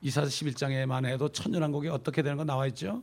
이사서 0.00 0.28
11장에만 0.28 1.06
해도 1.06 1.28
천년왕국이 1.28 1.88
어떻게 1.88 2.22
되는 2.22 2.36
거 2.36 2.44
나와 2.44 2.66
있죠? 2.68 3.02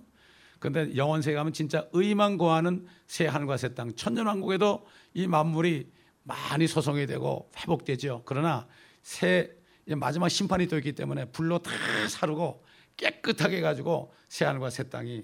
그런데 0.60 0.96
영원세에 0.96 1.34
가면 1.34 1.52
진짜 1.54 1.88
의만 1.92 2.38
고하는 2.38 2.88
새 3.08 3.28
하늘과 3.28 3.58
새 3.58 3.74
땅, 3.74 3.94
천년왕국에도 3.96 4.86
이 5.14 5.28
만물이 5.28 5.92
많이 6.24 6.68
소송이 6.68 7.06
되고 7.06 7.52
회복되죠. 7.58 8.24
그러나 8.26 8.68
새 9.02 9.52
마지막 9.86 10.30
심판이 10.30 10.68
또 10.68 10.78
있기 10.78 10.94
때문에 10.94 11.26
불로 11.26 11.60
다 11.60 11.72
사르고 12.08 12.64
깨끗하게 12.96 13.60
가지고 13.60 14.14
새 14.30 14.46
하늘과 14.46 14.70
새 14.70 14.90
땅이 14.90 15.24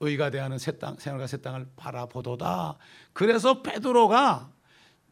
의가 0.00 0.30
대하는 0.30 0.58
새 0.58 0.78
땅, 0.78 0.96
새 0.98 1.10
하늘과 1.10 1.26
새 1.26 1.38
땅을 1.38 1.66
바라보도다. 1.76 2.78
그래서 3.12 3.62
베드로가 3.62 4.50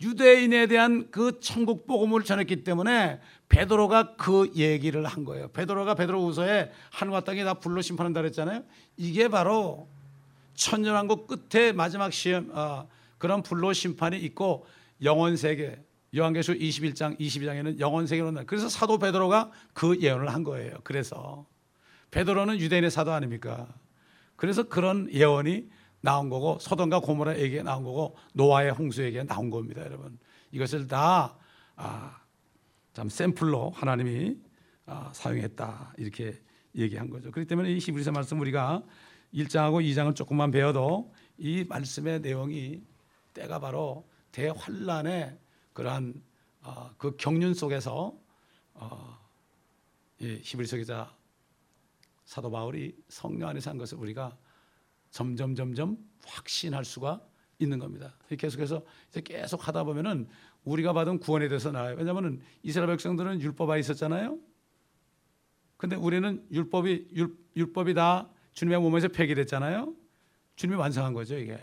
유대인에 0.01 0.67
대한 0.67 1.11
그 1.11 1.39
천국 1.41 1.87
복음을 1.87 2.25
전했기 2.25 2.65
때문에 2.65 3.21
베드로가 3.53 4.17
그 4.17 4.51
얘기를 4.57 5.05
한 5.05 5.25
거예요. 5.25 5.49
베드로가 5.49 5.95
베드로후서에 5.95 6.73
하늘과 6.91 7.25
땅이 7.25 7.45
다 7.45 7.55
불로 7.55 7.83
심판한다 7.83 8.23
그랬잖아요. 8.23 8.65
이게 8.97 9.29
바로 9.29 9.89
천년왕국 10.55 11.27
끝에 11.27 11.73
마지막 11.73 12.15
시험 12.15 12.51
어, 12.55 12.89
그런 13.19 13.43
불로 13.43 13.75
심판이 13.75 14.19
있고 14.21 14.65
영원 15.03 15.37
세계 15.37 15.79
요한계시록 16.17 16.61
21장 16.61 17.19
22장에는 17.21 17.79
영원 17.79 18.07
세계로 18.07 18.31
나. 18.31 18.45
그래서 18.45 18.71
사도 18.71 18.99
베드로가 18.99 19.51
그 19.75 20.01
예언을 20.01 20.33
한 20.33 20.45
거예요. 20.45 20.79
그래서 20.83 21.47
베드로는 22.11 22.59
유대인의 22.59 22.91
사도 22.91 23.13
아닙니까? 23.13 23.69
그래서 24.37 24.63
그런 24.63 25.11
예언이 25.13 25.69
나온 26.01 26.31
거고 26.31 26.59
소돔과 26.59 27.01
고모라에게 27.01 27.63
나온 27.63 27.85
거고 27.85 28.17
노아의 28.33 28.73
홍수에게 28.73 29.25
나온 29.25 29.51
겁니다, 29.51 29.83
여러분. 29.83 30.19
이것을 30.53 30.89
다 30.89 31.37
아, 31.77 32.22
참 32.93 33.09
샘플로 33.09 33.71
하나님이 33.71 34.37
아, 34.87 35.11
사용했다 35.15 35.95
이렇게 35.97 36.41
얘기한 36.75 37.09
거죠. 37.09 37.31
그렇기 37.31 37.49
때문에 37.49 37.73
이 37.73 37.79
히브리서 37.79 38.13
말씀 38.13 38.41
우리가 38.41 38.83
1장하고 39.33 39.83
2장을 39.83 40.15
조금만 40.15 40.51
배워도 40.51 41.13
이 41.39 41.65
말씀의 41.65 42.21
내용이 42.21 42.83
때가 43.33 43.59
바로 43.59 44.09
대환란의 44.33 45.39
그러한 45.73 46.23
어, 46.63 46.95
그 46.99 47.17
경륜 47.17 47.55
속에서 47.55 48.19
어, 48.75 49.19
이 50.21 50.41
히브리서 50.43 50.77
기자 50.77 51.15
사도 52.25 52.51
바울이 52.51 52.97
성령 53.09 53.49
안에서 53.49 53.71
한 53.71 53.79
것을 53.79 53.99
우리가 53.99 54.37
점점 55.11 55.55
점점 55.55 55.97
확신할 56.25 56.85
수가 56.85 57.21
있는 57.59 57.79
겁니다. 57.79 58.17
계속해서 58.29 58.83
계속 59.25 59.67
하다 59.67 59.85
보면은 59.85 60.29
우리가 60.65 60.93
받은 60.93 61.19
구원에 61.19 61.49
대해서 61.49 61.73
나와요. 61.73 61.97
왜냐하면 61.99 62.41
이스라엘 62.63 62.89
백성들은 62.91 63.41
율법 63.41 63.71
아 63.71 63.77
있었잖아요. 63.77 64.39
근데 65.77 65.97
우리는 65.97 66.45
율법이 66.53 67.09
율, 67.15 67.37
율법이 67.57 67.95
다 67.95 68.29
주님의 68.53 68.81
몸에서 68.81 69.09
폐기됐잖아요. 69.09 69.93
주님이 70.57 70.79
완성한 70.79 71.13
거죠 71.15 71.37
이게. 71.37 71.59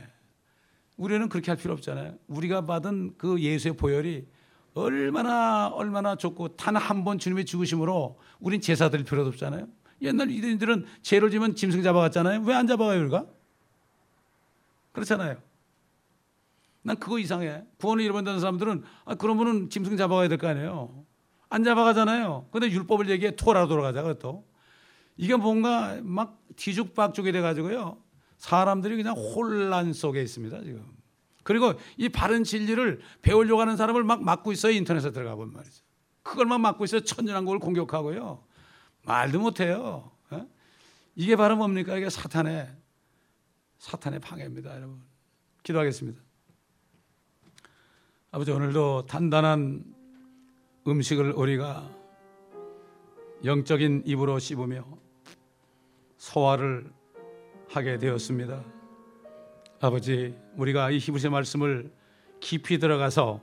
우리는 0.98 1.30
그렇게 1.30 1.52
할 1.52 1.58
필요 1.58 1.74
없잖아요. 1.74 2.18
우리가 2.28 2.66
받은 2.66 3.16
그 3.18 3.40
예수의 3.40 3.78
보혈이 3.78 4.28
얼마나 4.74 5.68
얼마나 5.70 6.16
좋고 6.16 6.56
단 6.58 6.76
한 6.76 7.04
번 7.06 7.18
주님의 7.20 7.46
죽으심으로 7.46 8.20
우린 8.40 8.60
제사 8.60 8.90
드릴 8.90 9.06
필요도 9.06 9.30
없잖아요. 9.30 9.68
옛날 10.02 10.30
이들은 10.30 10.86
죄를 11.02 11.32
지면 11.32 11.56
짐승 11.56 11.82
잡아갔잖아요. 11.84 12.42
왜 12.42 12.54
안 12.54 12.68
잡아가요 12.68 13.00
우리가? 13.02 13.26
그렇잖아요. 14.92 15.38
난 16.90 16.98
그거 16.98 17.20
이상해. 17.20 17.64
구원을 17.78 18.04
잃어버린다는 18.04 18.40
사람들은 18.40 18.84
아, 19.06 19.14
그러면은 19.14 19.70
짐승 19.70 19.96
잡아가야 19.96 20.28
될 20.28 20.40
거 20.40 20.48
아니에요. 20.48 21.06
안 21.48 21.64
잡아가잖아요. 21.64 22.48
근데 22.52 22.68
율법을 22.72 23.12
얘기해 23.12 23.36
토라 23.36 23.68
돌아가자 23.68 24.02
그또 24.02 24.48
이게 25.16 25.36
뭔가 25.36 26.00
막 26.02 26.42
뒤죽박죽이 26.56 27.32
돼가지고요. 27.32 28.02
사람들이 28.38 28.96
그냥 28.96 29.14
혼란 29.16 29.94
속에 29.94 30.20
있습니다 30.24 30.64
지금. 30.64 30.84
그리고 31.44 31.74
이 31.98 32.10
바른 32.10 32.44
진리를 32.44 33.02
배우려고 33.22 33.62
하는 33.62 33.78
사람을 33.78 34.04
막 34.04 34.24
막고 34.24 34.52
있어요 34.52 34.72
인터넷에 34.74 35.12
들어가 35.12 35.36
보면 35.36 35.54
말이죠. 35.54 35.84
그걸만 36.24 36.60
막고 36.62 36.86
있어요 36.86 37.02
천년왕국을 37.02 37.60
공격하고요. 37.60 38.44
말도 39.06 39.40
못해요. 39.40 40.12
예? 40.34 40.44
이게 41.14 41.36
바로 41.36 41.56
뭡니까? 41.56 41.96
이게 41.96 42.10
사탄의 42.10 42.68
사탄의 43.78 44.22
방해입니다, 44.22 44.76
여러분. 44.76 45.04
기도하겠습니다. 45.62 46.29
아버지 48.32 48.52
오늘도 48.52 49.08
단단한 49.08 49.84
음식을 50.88 51.32
우리가 51.32 51.90
영적인 53.44 54.04
입으로 54.06 54.38
씹으며 54.38 54.86
소화를 56.18 56.92
하게 57.70 57.98
되었습니다. 57.98 58.64
아버지 59.82 60.36
우리가 60.58 60.92
이 60.92 61.00
히브리서 61.00 61.32
말씀을 61.32 61.92
깊이 62.40 62.78
들어가서 62.78 63.42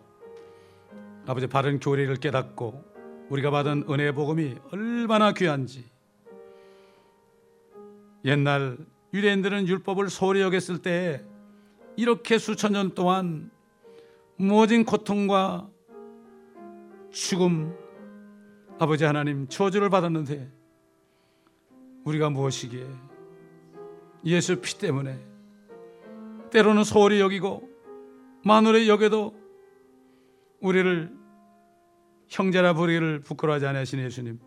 아버지 1.27 1.49
바른 1.49 1.81
교리를 1.81 2.15
깨닫고 2.15 2.85
우리가 3.31 3.51
받은 3.51 3.87
은혜의 3.91 4.13
복음이 4.15 4.55
얼마나 4.71 5.33
귀한지 5.33 5.85
옛날 8.25 8.79
유대인들은 9.13 9.67
율법을 9.67 10.11
소홀히 10.11 10.43
여겼을 10.43 10.79
때 10.79 11.25
이렇게 11.97 12.39
수천 12.39 12.75
년 12.75 12.95
동안 12.95 13.51
모진 14.37 14.85
고통과 14.85 15.71
죽음 17.11 17.75
아버지 18.79 19.05
하나님 19.05 19.49
저주를 19.49 19.89
받았는데 19.89 20.53
우리가 22.05 22.29
무엇이기에 22.31 22.87
예수 24.27 24.61
피 24.61 24.79
때문에 24.79 25.19
때로는 26.51 26.85
소홀히 26.85 27.21
여기고 27.21 27.69
마누리 28.45 28.89
여겨도 28.89 29.35
우리를 30.61 31.17
형제라 32.29 32.75
부리기를 32.75 33.21
부끄러워하지 33.21 33.67
않으신 33.67 34.01
예수님 34.01 34.39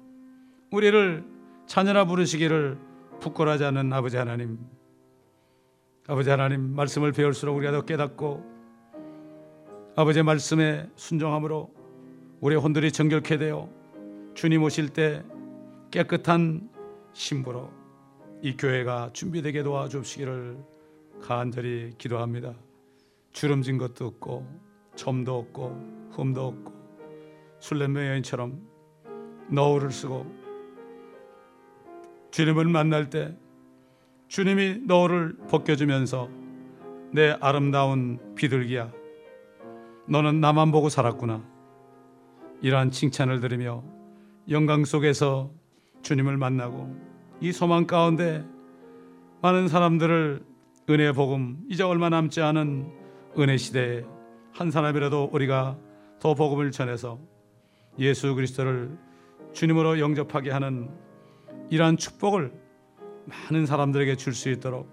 우리를 0.71 1.25
자녀라 1.65 2.05
부르시기를 2.05 2.77
부끄러워하지 3.19 3.65
않는 3.65 3.91
아버지 3.91 4.17
하나님 4.17 4.59
아버지 6.07 6.29
하나님 6.29 6.75
말씀을 6.75 7.11
배울수록 7.11 7.57
우리가 7.57 7.71
더 7.71 7.85
깨닫고 7.85 8.58
아버지의 9.99 10.23
말씀에 10.23 10.89
순종함으로 10.95 11.73
우리의 12.39 12.61
혼들이 12.61 12.89
정결케 12.89 13.37
되어 13.37 13.69
주님 14.33 14.63
오실 14.63 14.87
때 14.87 15.25
깨끗한 15.91 16.69
신부로 17.11 17.69
이 18.41 18.55
교회가 18.55 19.09
준비되게 19.11 19.61
도와주시기를 19.61 20.57
간절히 21.21 21.95
기도합니다. 21.97 22.53
주름진 23.33 23.77
것도 23.77 24.05
없고 24.05 24.47
점도 24.95 25.37
없고 25.37 26.09
흠도 26.11 26.47
없고 26.47 26.73
술래매 27.59 28.07
여인처럼 28.07 28.57
너울을 29.49 29.91
쓰고 29.91 30.25
주님을 32.31 32.67
만날 32.67 33.09
때 33.09 33.35
주님이 34.29 34.83
너울을 34.87 35.35
벗겨주면서 35.49 36.29
내 37.11 37.35
아름다운 37.41 38.33
비둘기야 38.35 38.98
너는 40.09 40.41
나만 40.41 40.71
보고 40.71 40.89
살았구나 40.89 41.43
이러한 42.61 42.91
칭찬을 42.91 43.39
들으며 43.39 43.83
영광 44.49 44.83
속에서 44.83 45.51
주님을 46.01 46.37
만나고 46.37 46.95
이 47.41 47.51
소망 47.51 47.85
가운데 47.85 48.43
많은 49.41 49.67
사람들을 49.67 50.43
은혜 50.89 51.11
복음 51.11 51.59
이제 51.69 51.83
얼마 51.83 52.09
남지 52.09 52.41
않은 52.41 52.91
은혜 53.37 53.57
시대에 53.57 54.03
한 54.51 54.71
사람이라도 54.71 55.29
우리가 55.31 55.77
더 56.19 56.33
복음을 56.33 56.71
전해서 56.71 57.19
예수 57.99 58.33
그리스도를 58.33 58.97
주님으로 59.53 59.99
영접하게 59.99 60.49
하는 60.51 60.89
이러한 61.69 61.97
축복을 61.97 62.51
많은 63.25 63.67
사람들에게 63.67 64.15
줄 64.15 64.33
수 64.33 64.49
있도록 64.49 64.89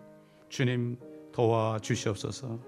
주님 0.51 0.99
도와 1.33 1.79
주시옵소서. 1.79 2.61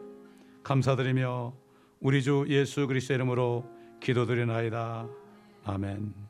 감사드리며 0.63 1.53
우리 2.01 2.23
주 2.23 2.45
예수 2.49 2.87
그리스도 2.87 3.15
이름으로 3.15 3.69
기도드리나이다. 4.01 5.09
아멘. 5.65 6.28